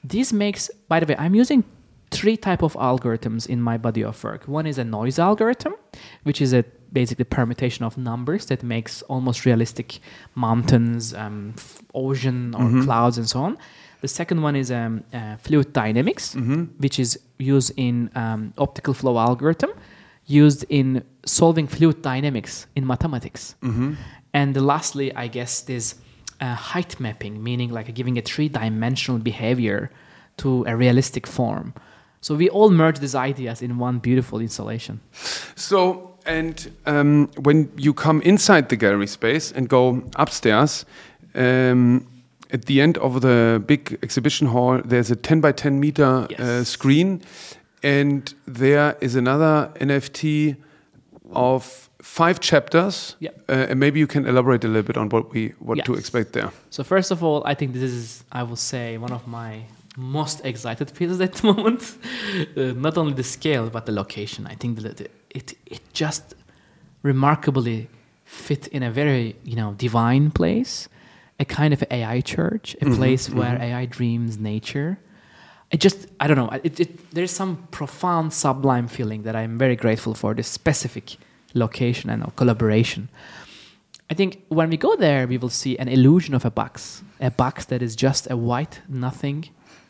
This 0.05 0.32
makes 0.32 0.70
by 0.88 1.01
the 1.01 1.07
way, 1.07 1.16
I'm 1.18 1.34
using 1.34 1.64
three 2.11 2.36
type 2.36 2.62
of 2.62 2.74
algorithms 2.74 3.47
in 3.49 3.62
my 3.62 3.78
body 3.78 4.05
of 4.05 4.22
work. 4.22 4.45
One 4.47 4.66
is 4.66 4.78
a 4.78 4.84
noise 4.84 5.18
algorithm, 5.18 5.74
which 6.24 6.40
is 6.43 6.53
a 6.53 6.64
basically 6.93 7.24
permutation 7.24 7.84
of 7.86 7.97
numbers 7.97 8.47
that 8.47 8.62
makes 8.62 9.01
almost 9.03 9.47
realistic 9.47 9.99
mountains, 10.34 11.14
um, 11.14 11.55
ocean 11.95 12.55
or 12.55 12.68
clouds 12.84 13.16
and 13.16 13.26
so 13.28 13.40
on. 13.40 13.57
The 14.03 14.09
second 14.09 14.43
one 14.43 14.57
is 14.57 14.70
um, 14.70 15.05
uh, 15.14 15.36
fluid 15.36 15.72
dynamics, 15.72 16.34
which 16.78 16.99
is 16.99 17.18
used 17.38 17.72
in 17.76 18.11
um, 18.14 18.53
optical 18.59 18.93
flow 18.93 19.16
algorithm, 19.18 19.70
used 20.27 20.64
in 20.68 21.05
solving 21.27 21.66
fluid 21.66 22.03
dynamics 22.03 22.66
in 22.77 22.87
mathematics. 22.87 23.55
And 24.35 24.57
lastly, 24.57 25.14
I 25.14 25.29
guess 25.29 25.61
this 25.62 25.97
uh, 26.41 26.55
height 26.55 26.99
mapping, 26.99 27.43
meaning 27.43 27.70
like 27.70 27.95
giving 27.95 28.18
a 28.18 28.23
three-dimensional 28.23 29.20
behavior 29.20 29.91
to 30.39 30.64
a 30.66 30.77
realistic 30.77 31.27
form. 31.27 31.75
So 32.20 32.35
we 32.35 32.49
all 32.49 32.70
merge 32.70 33.01
these 33.01 33.14
ideas 33.14 33.62
in 33.62 33.79
one 33.79 33.99
beautiful 33.99 34.41
installation. 34.41 35.01
So, 35.57 36.16
and 36.25 36.70
um, 36.87 37.29
when 37.43 37.70
you 37.77 37.93
come 37.93 38.23
inside 38.23 38.68
the 38.68 38.77
gallery 38.77 39.09
space 39.09 39.53
and 39.53 39.68
go 39.68 40.03
upstairs, 40.16 40.87
um, 41.35 42.07
at 42.53 42.66
the 42.66 42.81
end 42.81 42.99
of 42.99 43.23
the 43.23 43.62
big 43.66 43.99
exhibition 44.03 44.47
hall, 44.47 44.81
there's 44.85 45.11
a 45.11 45.16
10 45.16 45.41
by 45.41 45.53
10 45.53 45.81
meter 45.81 46.29
uh, 46.39 46.62
screen, 46.64 47.23
and 47.83 48.35
there 48.47 48.97
is 49.01 49.14
another 49.14 49.70
NFT 49.80 50.57
of 51.33 51.91
five 52.01 52.41
chapters. 52.41 53.16
Yeah. 53.20 53.30
Uh, 53.49 53.66
and 53.70 53.80
maybe 53.80 53.99
you 54.01 54.07
can 54.07 54.26
elaborate 54.26 54.64
a 54.64 54.68
little 54.68 54.83
bit 54.83 54.97
on 54.97 55.09
what 55.09 55.33
we 55.33 55.55
what 55.59 55.85
to 55.85 55.95
expect 55.95 56.33
there. 56.33 56.51
So 56.70 56.85
first 56.85 57.11
of 57.11 57.22
all, 57.22 57.43
I 57.47 57.55
think 57.55 57.72
this 57.72 57.83
is, 57.83 58.24
I 58.33 58.43
will 58.43 58.57
say, 58.57 58.99
one 58.99 59.12
of 59.12 59.26
my 59.26 59.64
most 59.97 60.41
excited 60.45 60.93
pieces 60.95 61.20
at 61.20 61.33
the 61.35 61.47
moment. 61.53 61.97
Uh, 62.57 62.72
not 62.72 62.97
only 62.99 63.14
the 63.14 63.24
scale, 63.24 63.70
but 63.70 63.87
the 63.87 63.93
location. 63.93 64.47
I 64.47 64.55
think 64.55 64.80
that 64.80 65.01
it 65.30 65.57
it 65.66 65.80
just 65.93 66.35
remarkably 67.03 67.89
fit 68.24 68.66
in 68.68 68.83
a 68.83 68.91
very 68.91 69.37
you 69.45 69.57
know 69.57 69.74
divine 69.76 70.30
place, 70.30 70.89
a 71.39 71.45
kind 71.45 71.72
of 71.74 71.83
AI 71.91 72.20
church, 72.20 72.76
a 72.80 72.87
place 72.87 73.30
where 73.30 73.61
AI 73.61 73.87
dreams 73.87 74.39
nature. 74.39 74.99
It 75.73 75.81
just 75.81 76.07
I 76.20 76.27
don't 76.27 76.37
know. 76.37 76.51
It, 76.62 76.79
it, 76.79 77.11
there's 77.12 77.31
some 77.31 77.66
profound 77.70 78.33
sublime 78.33 78.89
feeling 78.89 79.23
that 79.23 79.35
I'm 79.35 79.59
very 79.59 79.75
grateful 79.75 80.14
for 80.14 80.35
this 80.35 80.47
specific 80.47 81.16
location 81.55 82.11
and 82.11 82.37
collaboration. 82.37 83.09
I 84.11 84.14
think 84.14 84.45
when 84.49 84.68
we 84.68 84.77
go 84.77 84.95
there, 84.97 85.27
we 85.27 85.39
will 85.39 85.49
see 85.49 85.79
an 85.79 85.89
illusion 85.89 86.35
of 86.35 86.45
a 86.45 86.51
box, 86.51 87.03
a 87.18 87.31
box 87.31 87.64
that 87.66 87.81
is 87.81 87.97
just 87.97 88.31
a 88.31 88.37
white 88.37 88.83
nothing 88.87 89.49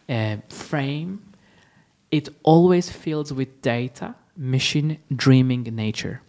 uh, 0.09 0.37
frame. 0.49 1.21
It 2.13 2.29
always 2.45 2.89
fills 2.89 3.33
with 3.33 3.61
data, 3.63 4.15
machine 4.37 4.99
dreaming 5.15 5.65
nature. 5.65 6.23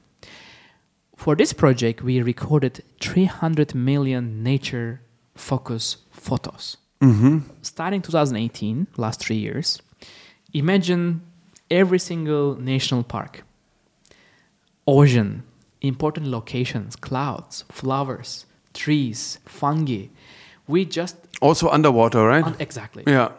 For 1.15 1.35
this 1.35 1.53
project, 1.53 2.01
we 2.01 2.21
recorded 2.21 2.83
300 2.99 3.75
million 3.75 4.41
nature 4.41 5.01
focus 5.35 5.97
photos. 6.09 6.77
Mm-hmm. 7.03 7.39
Starting 7.61 8.01
2018, 8.01 8.87
last 8.97 9.19
three 9.19 9.35
years, 9.35 9.81
imagine 10.53 11.21
every 11.69 11.99
single 11.99 12.55
national 12.55 13.03
park, 13.03 13.43
ocean, 14.87 15.43
important 15.81 16.27
locations, 16.27 16.95
clouds, 16.95 17.65
flowers, 17.69 18.45
trees, 18.73 19.39
fungi. 19.45 20.07
We 20.67 20.85
just 20.85 21.17
Also 21.41 21.69
underwater, 21.69 22.25
right? 22.25 22.45
un- 22.45 22.55
exactly 22.59 23.03
yeah. 23.05 23.29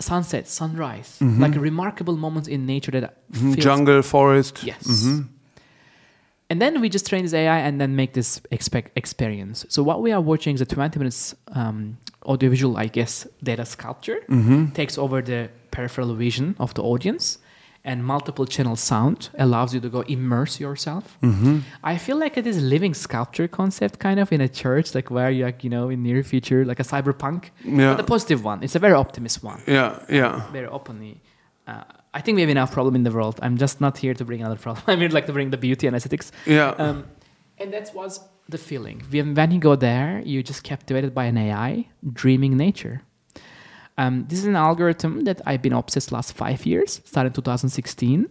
sunset, 0.00 0.48
sunrise, 0.48 1.18
mm-hmm. 1.20 1.42
like 1.42 1.54
remarkable 1.56 2.16
moments 2.16 2.48
in 2.48 2.64
nature 2.64 2.92
that 2.92 3.14
mm-hmm. 3.32 3.52
feels 3.52 3.64
Jungle, 3.64 4.02
forest. 4.02 4.64
Yes. 4.64 4.86
And 6.50 6.60
then 6.62 6.80
we 6.80 6.88
just 6.88 7.06
train 7.06 7.22
this 7.24 7.34
AI 7.34 7.58
and 7.58 7.78
then 7.80 7.94
make 7.94 8.14
this 8.14 8.40
expect 8.50 8.96
experience. 8.96 9.66
So 9.68 9.82
what 9.82 10.00
we 10.00 10.12
are 10.12 10.20
watching 10.20 10.54
is 10.54 10.60
a 10.62 10.66
20 10.66 10.98
minutes 10.98 11.34
um, 11.52 11.98
audiovisual, 12.24 12.76
I 12.78 12.86
guess, 12.86 13.26
data 13.42 13.64
sculpture 13.66 14.20
takes 14.74 14.96
over 14.98 15.20
the 15.22 15.50
peripheral 15.70 16.14
vision 16.14 16.56
of 16.58 16.72
the 16.74 16.82
audience, 16.82 17.38
and 17.84 18.02
multiple 18.04 18.46
channel 18.46 18.76
sound 18.76 19.28
allows 19.38 19.72
you 19.74 19.80
to 19.80 19.88
go 19.90 20.00
immerse 20.08 20.58
yourself. 20.58 21.18
I 21.84 21.98
feel 21.98 22.16
like 22.18 22.36
it 22.38 22.46
is 22.46 22.62
living 22.62 22.94
sculpture 22.94 23.46
concept, 23.48 23.98
kind 23.98 24.18
of 24.18 24.32
in 24.32 24.40
a 24.40 24.48
church, 24.48 24.94
like 24.94 25.10
where 25.10 25.30
you, 25.30 25.44
like, 25.44 25.62
you 25.64 25.70
know, 25.70 25.90
in 25.90 26.02
near 26.02 26.22
future, 26.22 26.64
like 26.64 26.80
a 26.80 26.84
cyberpunk, 26.84 27.50
Yeah. 27.62 27.92
but 27.94 28.00
a 28.00 28.04
positive 28.04 28.42
one. 28.42 28.62
It's 28.62 28.74
a 28.74 28.78
very 28.78 28.94
optimist 28.94 29.44
one 29.44 29.60
Yeah, 29.66 29.98
yeah. 30.08 30.50
very 30.50 30.66
openly. 30.66 31.20
Uh, 31.68 31.84
I 32.14 32.20
think 32.22 32.36
we 32.36 32.40
have 32.40 32.50
enough 32.50 32.72
problem 32.72 32.94
in 32.96 33.02
the 33.02 33.10
world. 33.10 33.38
I'm 33.42 33.58
just 33.58 33.80
not 33.80 33.98
here 33.98 34.14
to 34.14 34.24
bring 34.24 34.40
another 34.40 34.56
problem. 34.56 34.84
I'm 34.88 35.00
here 35.00 35.10
like 35.10 35.26
to 35.26 35.32
bring 35.32 35.50
the 35.50 35.58
beauty 35.58 35.86
and 35.86 35.94
aesthetics. 35.94 36.32
Yeah. 36.46 36.70
Um, 36.70 37.06
and 37.58 37.72
that 37.74 37.94
was 37.94 38.20
the 38.48 38.58
feeling. 38.58 39.02
When 39.10 39.50
you 39.50 39.60
go 39.60 39.76
there, 39.76 40.22
you 40.24 40.42
just 40.42 40.62
captivated 40.62 41.14
by 41.14 41.24
an 41.26 41.36
AI 41.36 41.86
dreaming 42.10 42.56
nature. 42.56 43.02
Um, 43.98 44.24
this 44.28 44.38
is 44.38 44.46
an 44.46 44.56
algorithm 44.56 45.24
that 45.24 45.42
I've 45.44 45.60
been 45.60 45.72
obsessed 45.72 46.10
last 46.12 46.32
five 46.32 46.64
years, 46.64 47.02
started 47.04 47.30
in 47.30 47.34
2016, 47.34 48.28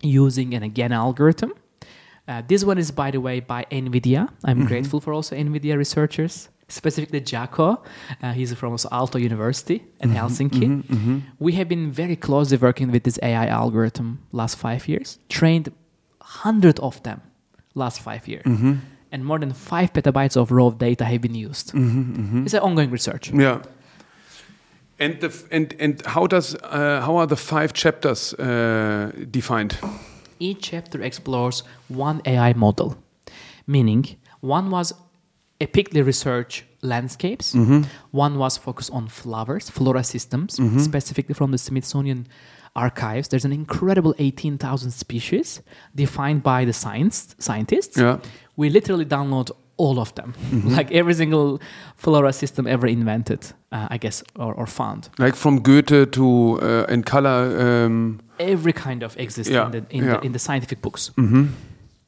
using 0.00 0.54
an 0.54 0.70
GAN 0.70 0.92
algorithm. 0.92 1.52
Uh, 2.28 2.42
this 2.46 2.64
one 2.64 2.78
is, 2.78 2.90
by 2.90 3.10
the 3.10 3.20
way, 3.20 3.40
by 3.40 3.66
NVIDIA. 3.70 4.28
I'm 4.44 4.64
grateful 4.64 5.00
for 5.00 5.12
also 5.12 5.36
NVIDIA 5.36 5.76
researchers, 5.76 6.48
specifically 6.68 7.20
Jaakko. 7.20 7.78
Uh, 8.22 8.32
he's 8.32 8.52
from 8.54 8.72
also 8.72 8.88
Aalto 8.88 9.20
University 9.20 9.84
in 10.00 10.10
Helsinki. 10.10 11.22
We 11.38 11.52
have 11.52 11.68
been 11.68 11.92
very 11.92 12.16
closely 12.16 12.56
working 12.58 12.90
with 12.92 13.02
this 13.04 13.18
AI 13.22 13.46
algorithm 13.46 14.18
last 14.32 14.56
five 14.58 14.88
years, 14.88 15.18
trained 15.28 15.72
hundred 16.20 16.78
of 16.80 17.02
them 17.02 17.20
last 17.74 18.00
five 18.00 18.26
years, 18.28 18.44
and 19.12 19.24
more 19.24 19.38
than 19.38 19.52
five 19.52 19.92
petabytes 19.92 20.36
of 20.36 20.50
raw 20.50 20.70
data 20.70 21.04
have 21.04 21.20
been 21.20 21.34
used. 21.34 21.72
It's 21.74 22.54
an 22.54 22.60
ongoing 22.60 22.90
research. 22.90 23.30
Yeah. 23.32 23.62
And 24.98 25.20
the 25.20 25.26
f- 25.28 25.44
and 25.52 25.74
and 25.78 26.02
how 26.06 26.26
does 26.26 26.54
uh, 26.54 27.02
how 27.06 27.16
are 27.18 27.26
the 27.26 27.36
five 27.36 27.72
chapters 27.74 28.32
uh, 28.34 29.12
defined? 29.30 29.76
Each 30.38 30.70
chapter 30.70 31.02
explores 31.02 31.62
one 31.88 32.20
AI 32.24 32.54
model, 32.54 32.96
meaning 33.66 34.06
one 34.40 34.70
was 34.70 34.94
epically 35.60 36.04
research 36.04 36.64
landscapes, 36.82 37.54
one 38.10 38.38
was 38.38 38.56
focused 38.56 38.90
on 38.92 39.08
flowers, 39.08 39.70
flora 39.70 40.04
systems, 40.04 40.58
specifically 40.82 41.34
from 41.34 41.50
the 41.50 41.58
Smithsonian 41.58 42.26
archives. 42.74 43.28
There's 43.28 43.44
an 43.46 43.52
incredible 43.52 44.14
18,000 44.18 44.90
species 44.90 45.62
defined 45.94 46.42
by 46.42 46.64
the 46.64 46.72
science 46.72 47.34
scientists. 47.38 47.96
Yeah. 47.96 48.18
We 48.56 48.68
literally 48.70 49.06
download 49.06 49.50
all 49.78 49.98
of 49.98 50.14
them, 50.14 50.34
like 50.64 50.90
every 50.92 51.14
single 51.14 51.60
flora 51.96 52.32
system 52.32 52.66
ever 52.66 52.86
invented, 52.86 53.46
uh, 53.72 53.88
I 53.90 53.98
guess, 53.98 54.22
or, 54.36 54.54
or 54.54 54.66
found. 54.66 55.08
Like 55.18 55.34
from 55.36 55.60
Goethe 55.60 56.10
to 56.12 56.58
uh, 56.62 56.86
in 56.88 57.02
color. 57.02 57.84
Um, 57.84 58.20
every 58.38 58.72
kind 58.72 59.02
of 59.02 59.16
exists 59.18 59.52
Yeah, 59.52 59.66
in, 59.66 59.72
the, 59.72 59.84
in, 59.90 60.04
yeah. 60.04 60.16
the, 60.16 60.26
in 60.26 60.32
the 60.32 60.38
scientific 60.38 60.80
books. 60.82 61.10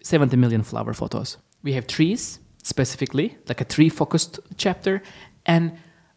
70 0.03 0.37
million 0.37 0.63
flower 0.63 0.95
photos. 0.95 1.37
We 1.63 1.73
have 1.75 1.87
trees, 1.87 2.39
specifically, 2.69 3.29
like 3.49 3.61
a 3.61 3.64
tree 3.64 3.89
focused 3.89 4.39
chapter, 4.57 5.03
and 5.47 5.73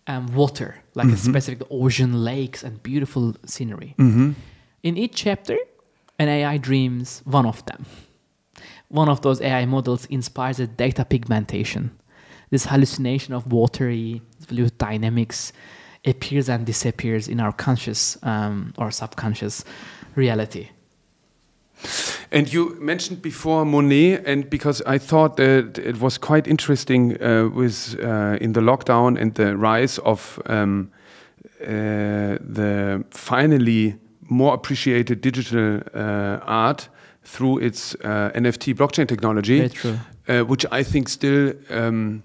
um, 0.08 0.28
water, 0.34 0.76
like 0.94 1.08
a 1.08 1.18
specific 1.30 1.62
ocean, 1.72 2.12
lakes, 2.24 2.64
and 2.64 2.84
beautiful 2.84 3.36
scenery. 3.46 3.96
In 4.84 4.98
each 4.98 5.16
chapter, 5.16 5.58
an 6.20 6.28
AI 6.28 6.58
dreams 6.58 7.22
one 7.26 7.46
of 7.46 7.64
them. 7.66 7.86
One 8.90 9.10
of 9.10 9.22
those 9.22 9.40
AI 9.42 9.66
models 9.66 10.06
inspires 10.08 10.60
a 10.60 10.68
data 10.68 11.06
pigmentation. 11.06 11.92
This 12.50 12.66
hallucination 12.66 13.34
of 13.34 13.52
watery 13.52 14.22
fluid 14.48 14.78
dynamics 14.78 15.54
appears 16.06 16.50
and 16.50 16.66
disappears 16.66 17.28
in 17.28 17.40
our 17.40 17.54
conscious 17.54 18.18
um, 18.24 18.74
or 18.78 18.92
subconscious 18.92 19.64
reality. 20.16 20.70
And 22.32 22.52
you 22.54 22.76
mentioned 22.80 23.22
before 23.22 23.66
Monet, 23.66 24.22
and 24.26 24.50
because 24.50 24.82
I 24.86 24.98
thought 25.00 25.36
that 25.38 25.78
it 25.78 26.00
was 26.00 26.18
quite 26.18 26.48
interesting 26.48 27.18
uh, 27.22 27.50
with 27.54 27.96
uh, 28.00 28.38
in 28.42 28.54
the 28.54 28.62
lockdown 28.62 29.18
and 29.20 29.34
the 29.36 29.56
rise 29.58 29.98
of 30.00 30.40
um, 30.46 30.92
uh, 31.62 32.38
the 32.54 33.04
finally 33.12 33.96
more 34.30 34.54
appreciated 34.54 35.22
digital 35.22 35.82
uh, 35.94 36.40
art 36.46 36.90
through 37.24 37.60
its 37.60 37.96
uh, 38.04 38.32
NFT 38.34 38.74
blockchain 38.76 39.08
technology. 39.08 39.70
Uh, 40.30 40.44
which 40.46 40.66
I 40.72 40.84
think 40.84 41.10
still 41.10 41.54
um, 41.70 42.24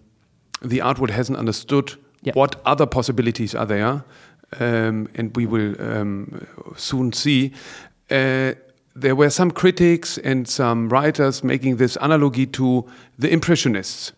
the 0.63 0.81
art 0.83 0.99
world 0.99 1.11
hasn't 1.11 1.39
understood 1.39 1.97
Yeah. 2.23 2.35
what 2.35 2.57
other 2.65 2.87
possibilities 2.87 3.55
are 3.55 3.67
there. 3.67 4.03
um, 4.61 5.09
and 5.19 5.37
we 5.37 5.47
will 5.47 5.75
um, 5.81 6.47
soon 6.77 7.13
see. 7.13 7.53
Uh, 8.11 8.53
there 8.97 9.15
were 9.15 9.31
some 9.31 9.51
critics 9.51 10.19
and 10.19 10.49
some 10.49 10.89
writers 10.89 11.45
making 11.45 11.77
this 11.77 11.97
analogy 12.01 12.47
to 12.47 12.85
the 13.19 13.31
Impressionists. 13.31 14.13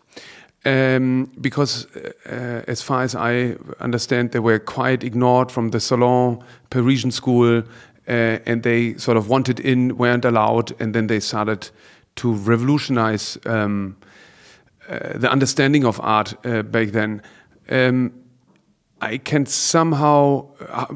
Um, 0.65 1.31
because, 1.39 1.87
uh, 2.25 2.63
as 2.67 2.81
far 2.81 3.03
as 3.03 3.15
I 3.15 3.55
understand, 3.79 4.31
they 4.31 4.39
were 4.39 4.59
quite 4.59 5.03
ignored 5.05 5.51
from 5.51 5.69
the 5.69 5.79
Salon 5.79 6.43
Parisian 6.69 7.11
school, 7.11 7.59
uh, 7.59 8.39
and 8.45 8.63
they 8.63 8.95
sort 8.97 9.15
of 9.15 9.29
wanted 9.29 9.59
in, 9.61 9.97
weren't 9.97 10.25
allowed, 10.25 10.73
and 10.81 10.93
then 10.93 11.07
they 11.07 11.21
started 11.21 11.69
to 12.15 12.33
revolutionize 12.33 13.37
um, 13.45 13.95
uh, 14.89 15.17
the 15.17 15.31
understanding 15.31 15.85
of 15.85 15.99
art 16.01 16.33
uh, 16.45 16.61
back 16.63 16.89
then. 16.89 17.21
Um, 17.69 18.11
I 19.01 19.17
can 19.17 19.45
somehow. 19.45 20.47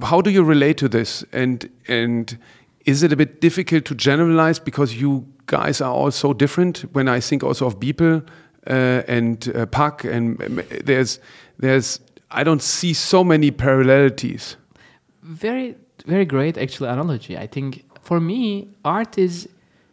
How 0.02 0.20
do 0.20 0.30
you 0.30 0.44
relate 0.44 0.78
to 0.80 0.90
this? 0.90 1.24
And 1.32 1.70
and 1.88 2.38
is 2.86 3.04
it 3.04 3.12
a 3.12 3.16
bit 3.16 3.42
difficult 3.42 3.86
to 3.86 3.96
generalize 3.96 4.60
because 4.60 4.96
you 4.96 5.26
guys 5.46 5.82
are 5.82 5.94
all 5.94 6.12
so 6.12 6.34
different? 6.34 6.80
When 6.94 7.08
I 7.08 7.20
think 7.20 7.44
also 7.44 7.66
of 7.66 7.80
Beeple 7.80 8.28
uh, 8.68 9.04
and 9.08 9.52
uh, 9.56 9.66
Pak, 9.68 10.04
and 10.04 10.38
there's 10.84 11.20
there's 11.60 12.00
I 12.32 12.44
don't 12.44 12.62
see 12.62 12.94
so 12.94 13.24
many 13.24 13.52
parallelities. 13.52 14.58
Very 15.22 15.76
very 16.06 16.26
great 16.26 16.58
actual 16.58 16.88
analogy. 16.88 17.38
I 17.38 17.48
think 17.48 17.86
for 18.02 18.20
me, 18.20 18.68
art 18.84 19.18
is 19.18 19.48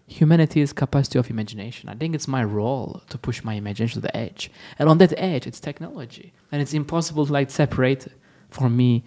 humanity's 0.07 0.73
capacity 0.73 1.19
of 1.19 1.31
imagination. 1.31 1.89
I 1.89 1.95
think 1.95 2.15
it's 2.17 2.27
my 2.27 2.43
role 2.43 3.01
to 3.11 3.17
push 3.19 3.45
my 3.45 3.55
imagination 3.55 4.03
to 4.03 4.09
the 4.09 4.17
edge. 4.17 4.51
And 4.79 4.89
on 4.89 4.99
that 4.99 5.15
edge, 5.17 5.47
it's 5.47 5.61
technology. 5.61 6.33
And 6.51 6.61
it's 6.61 6.75
impossible 6.75 7.27
to 7.27 7.33
like 7.33 7.51
separate 7.51 8.09
for 8.51 8.69
me 8.69 9.05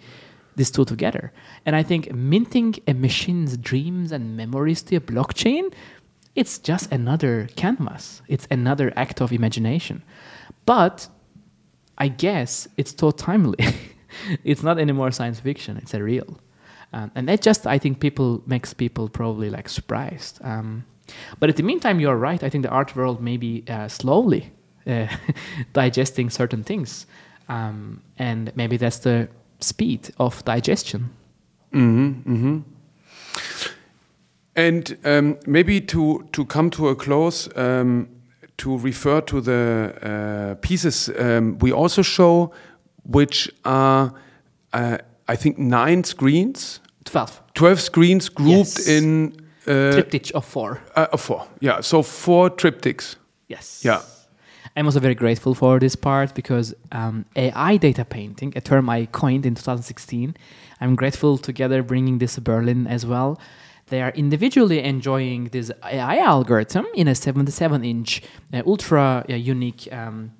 these 0.56 0.70
two 0.70 0.84
together. 0.84 1.32
And 1.66 1.74
I 1.76 1.82
think 1.82 2.12
minting 2.12 2.76
a 2.86 2.94
machine's 2.94 3.56
dreams 3.56 4.12
and 4.12 4.36
memories 4.36 4.82
to 4.82 4.96
a 4.96 5.00
blockchain, 5.00 5.72
it's 6.34 6.58
just 6.58 6.90
another 6.90 7.48
canvas. 7.56 8.22
It's 8.28 8.46
another 8.50 8.92
act 8.96 9.20
of 9.20 9.32
imagination. 9.32 10.02
But 10.66 11.08
I 11.98 12.08
guess 12.08 12.66
it's 12.76 12.94
so 12.96 13.10
timely. 13.10 13.58
it's 14.44 14.62
not 14.62 14.78
anymore 14.78 15.10
science 15.10 15.40
fiction. 15.40 15.76
It's 15.76 15.94
a 15.94 16.02
real. 16.02 16.38
Um, 16.92 17.10
and 17.14 17.28
that 17.28 17.42
just, 17.42 17.66
I 17.66 17.78
think, 17.78 18.00
people 18.00 18.42
makes 18.46 18.72
people 18.72 19.08
probably 19.08 19.50
like 19.50 19.68
surprised. 19.68 20.38
Um, 20.42 20.84
but 21.38 21.50
in 21.50 21.56
the 21.56 21.62
meantime, 21.62 22.00
you're 22.00 22.16
right. 22.16 22.42
I 22.42 22.48
think 22.48 22.62
the 22.62 22.70
art 22.70 22.94
world 22.96 23.20
may 23.20 23.36
be 23.36 23.64
uh, 23.68 23.88
slowly 23.88 24.52
uh, 24.86 25.08
digesting 25.72 26.30
certain 26.30 26.62
things, 26.62 27.06
um, 27.48 28.00
and 28.18 28.54
maybe 28.56 28.76
that's 28.76 28.98
the 28.98 29.28
speed 29.60 30.10
of 30.18 30.44
digestion. 30.44 31.10
Mm-hmm, 31.72 32.34
mm-hmm. 32.34 32.58
And 34.56 34.96
um, 35.04 35.36
maybe 35.46 35.80
to 35.80 36.24
to 36.32 36.44
come 36.44 36.70
to 36.70 36.88
a 36.88 36.94
close, 36.94 37.48
um, 37.56 38.08
to 38.56 38.78
refer 38.78 39.20
to 39.22 39.40
the 39.40 39.92
uh, 40.02 40.54
pieces 40.60 41.08
um, 41.18 41.58
we 41.58 41.72
also 41.72 42.02
show, 42.02 42.52
which 43.02 43.50
are, 43.64 44.12
uh, 44.72 44.98
I 45.28 45.36
think, 45.36 45.58
nine 45.58 46.04
screens. 46.04 46.80
Twelve. 47.04 47.40
Twelve 47.54 47.80
screens 47.80 48.28
grouped 48.28 48.78
Yes. 48.78 48.88
in 48.88 49.32
uh, 49.66 49.90
Triptych 49.92 50.30
of 50.34 50.44
four. 50.44 50.80
uh, 50.96 51.06
uh, 51.12 51.16
four. 51.16 51.46
Yeah, 51.60 51.80
so 51.82 52.02
four 52.02 52.50
triptychs. 52.50 53.16
Yes. 53.48 53.82
Yeah. 53.84 54.00
I'm 54.76 54.86
also 54.86 55.00
very 55.00 55.14
grateful 55.14 55.54
for 55.54 55.78
this 55.78 55.94
part 55.96 56.34
because 56.34 56.74
um, 56.92 57.24
AI 57.36 57.76
data 57.76 58.04
painting, 58.04 58.52
a 58.56 58.60
term 58.60 58.90
I 58.90 59.06
coined 59.06 59.46
in 59.46 59.54
2016, 59.54 60.34
I'm 60.80 60.96
grateful 60.96 61.38
together 61.38 61.82
bringing 61.82 62.18
this 62.18 62.34
to 62.34 62.40
Berlin 62.40 62.86
as 62.86 63.06
well. 63.06 63.38
They 63.86 64.02
are 64.02 64.10
individually 64.10 64.82
enjoying 64.82 65.44
this 65.52 65.70
AI 65.84 66.18
algorithm 66.18 66.86
in 66.94 67.06
a 67.06 67.14
77 67.14 67.84
inch 67.84 68.22
uh, 68.52 68.62
ultra 68.66 69.24
uh, 69.28 69.34
unique 69.34 69.88
um, 69.92 70.32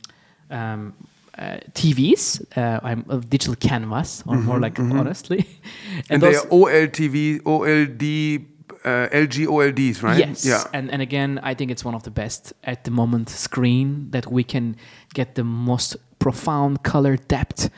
um, 0.51 0.95
uh, 1.39 1.59
TVs, 1.72 2.41
uh, 2.57 2.80
I'm 2.82 3.05
a 3.09 3.18
digital 3.18 3.57
canvas, 3.57 4.22
or 4.26 4.37
more 4.37 4.61
like 4.61 4.78
honestly. 4.78 5.47
And, 6.11 6.22
those- 6.22 6.43
they 6.43 6.49
are 6.49 6.51
OLTV, 6.51 7.43
OLED, 7.43 8.47
uh, 8.85 9.09
LG 9.09 9.47
OLEDs, 9.47 10.03
right? 10.03 10.18
Yes. 10.18 10.45
Yeah. 10.45 10.64
And 10.72 10.91
and 10.91 11.01
again, 11.01 11.41
I 11.43 11.55
think 11.55 11.70
it's 11.70 11.85
one 11.85 11.95
of 11.95 12.03
the 12.03 12.11
best 12.11 12.53
at 12.62 12.85
the 12.85 12.91
moment 12.91 13.28
screen 13.28 14.11
that 14.11 14.30
we 14.30 14.45
can 14.45 14.76
get 15.14 15.35
the 15.35 15.45
most 15.45 15.97
profound 16.18 16.82
color 16.82 17.16
depth. 17.16 17.70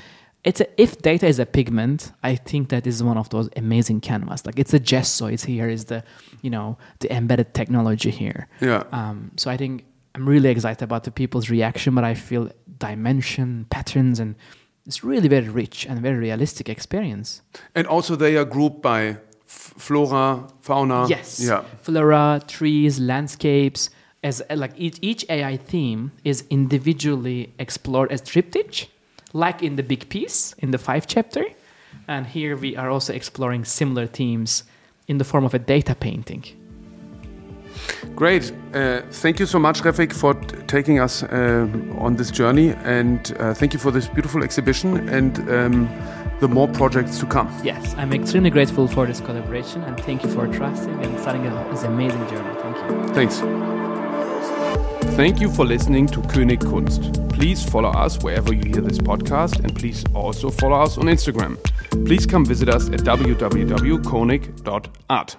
It's 0.45 0.61
a, 0.61 0.81
if 0.81 1.03
data 1.03 1.27
is 1.27 1.41
a 1.41 1.47
pigment, 1.47 2.13
I 2.23 2.37
think 2.37 2.69
that 2.69 2.87
is 2.87 3.03
one 3.03 3.19
of 3.19 3.29
those 3.31 3.49
amazing 3.57 4.01
canvas. 4.01 4.47
Like 4.47 4.59
it's 4.59 4.73
a 4.75 4.79
gesso. 4.79 5.27
It's 5.27 5.43
here 5.45 5.69
is 5.69 5.87
the, 5.87 6.05
you 6.41 6.51
know, 6.51 6.79
the 7.01 7.13
embedded 7.13 7.53
technology 7.53 8.11
here. 8.11 8.47
Yeah. 8.61 8.85
Um, 8.93 9.33
so 9.37 9.51
I 9.51 9.57
think 9.57 9.85
I'm 10.15 10.29
really 10.29 10.49
excited 10.49 10.85
about 10.85 11.03
the 11.03 11.11
people's 11.11 11.51
reaction, 11.51 11.97
but 11.97 12.05
I 12.05 12.15
feel 12.15 12.51
dimension, 12.79 13.67
patterns, 13.71 14.21
and 14.21 14.37
it's 14.87 15.03
really 15.03 15.27
very 15.27 15.49
rich 15.49 15.85
and 15.85 16.01
very 16.01 16.17
realistic 16.17 16.69
experience. 16.69 17.43
And 17.75 17.87
also 17.89 18.15
they 18.15 18.37
are 18.37 18.45
grouped 18.45 18.83
by 18.83 19.17
flora, 19.77 20.47
fauna. 20.61 21.07
Yes. 21.09 21.41
Yeah. 21.41 21.65
Flora, 21.83 22.41
trees, 22.47 22.99
landscapes. 23.01 23.91
As 24.23 24.43
like 24.51 24.73
each, 24.77 24.99
each 25.03 25.25
AI 25.29 25.57
theme 25.57 26.11
is 26.25 26.45
individually 26.51 27.53
explored 27.59 28.11
as 28.11 28.21
triptych, 28.23 28.89
like 29.33 29.63
in 29.63 29.77
the 29.77 29.83
big 29.83 30.09
piece 30.09 30.55
in 30.59 30.73
the 30.73 30.79
five 30.79 31.07
chapter, 31.07 31.45
and 32.09 32.27
here 32.27 32.57
we 32.57 32.77
are 32.77 32.91
also 32.91 33.13
exploring 33.13 33.65
similar 33.65 34.07
themes 34.07 34.65
in 35.07 35.19
the 35.19 35.25
form 35.25 35.45
of 35.45 35.55
a 35.55 35.59
data 35.59 35.95
painting. 35.95 36.45
Great. 38.15 38.53
Uh, 38.75 39.03
thank 39.11 39.39
you 39.39 39.47
so 39.47 39.59
much, 39.59 39.83
Refik, 39.83 40.13
for 40.13 40.35
t- 40.35 40.57
taking 40.67 40.99
us 40.99 41.23
uh, 41.23 41.69
on 41.99 42.17
this 42.17 42.31
journey. 42.31 42.71
And 42.85 43.37
uh, 43.39 43.55
thank 43.55 43.73
you 43.73 43.79
for 43.79 43.91
this 43.91 44.09
beautiful 44.09 44.43
exhibition 44.43 45.09
and 45.09 45.39
um, 45.51 45.89
the 46.41 46.49
more 46.49 46.69
projects 46.69 47.19
to 47.21 47.27
come. 47.27 47.49
Yes, 47.65 47.95
I'm 47.97 48.13
extremely 48.13 48.51
grateful 48.51 48.87
for 48.89 49.07
this 49.07 49.21
collaboration 49.21 49.83
and 49.85 49.99
thank 50.01 50.23
you 50.23 50.29
for 50.31 50.47
trusting 50.47 51.03
and 51.03 51.19
starting 51.21 51.45
this 51.71 51.85
amazing 51.85 52.29
journey. 52.29 52.55
Thank 52.61 52.77
you. 52.77 53.09
Thanks. 53.15 53.41
Thank 55.17 55.41
you 55.41 55.51
for 55.51 55.65
listening 55.65 56.07
to 56.09 56.21
König 56.21 56.61
Kunst. 56.61 57.15
Please 57.31 57.65
follow 57.65 57.89
us 57.91 58.23
wherever 58.23 58.53
you 58.53 58.65
hear 58.65 58.83
this 58.83 58.99
podcast 58.99 59.61
and 59.61 59.75
please 59.75 60.05
also 60.15 60.51
follow 60.51 60.79
us 60.81 60.99
on 60.99 61.05
Instagram. 61.05 61.57
Please 62.05 62.27
come 62.27 62.45
visit 62.45 62.69
us 62.69 62.91
at 62.91 63.01
www.konig.art. 63.01 65.37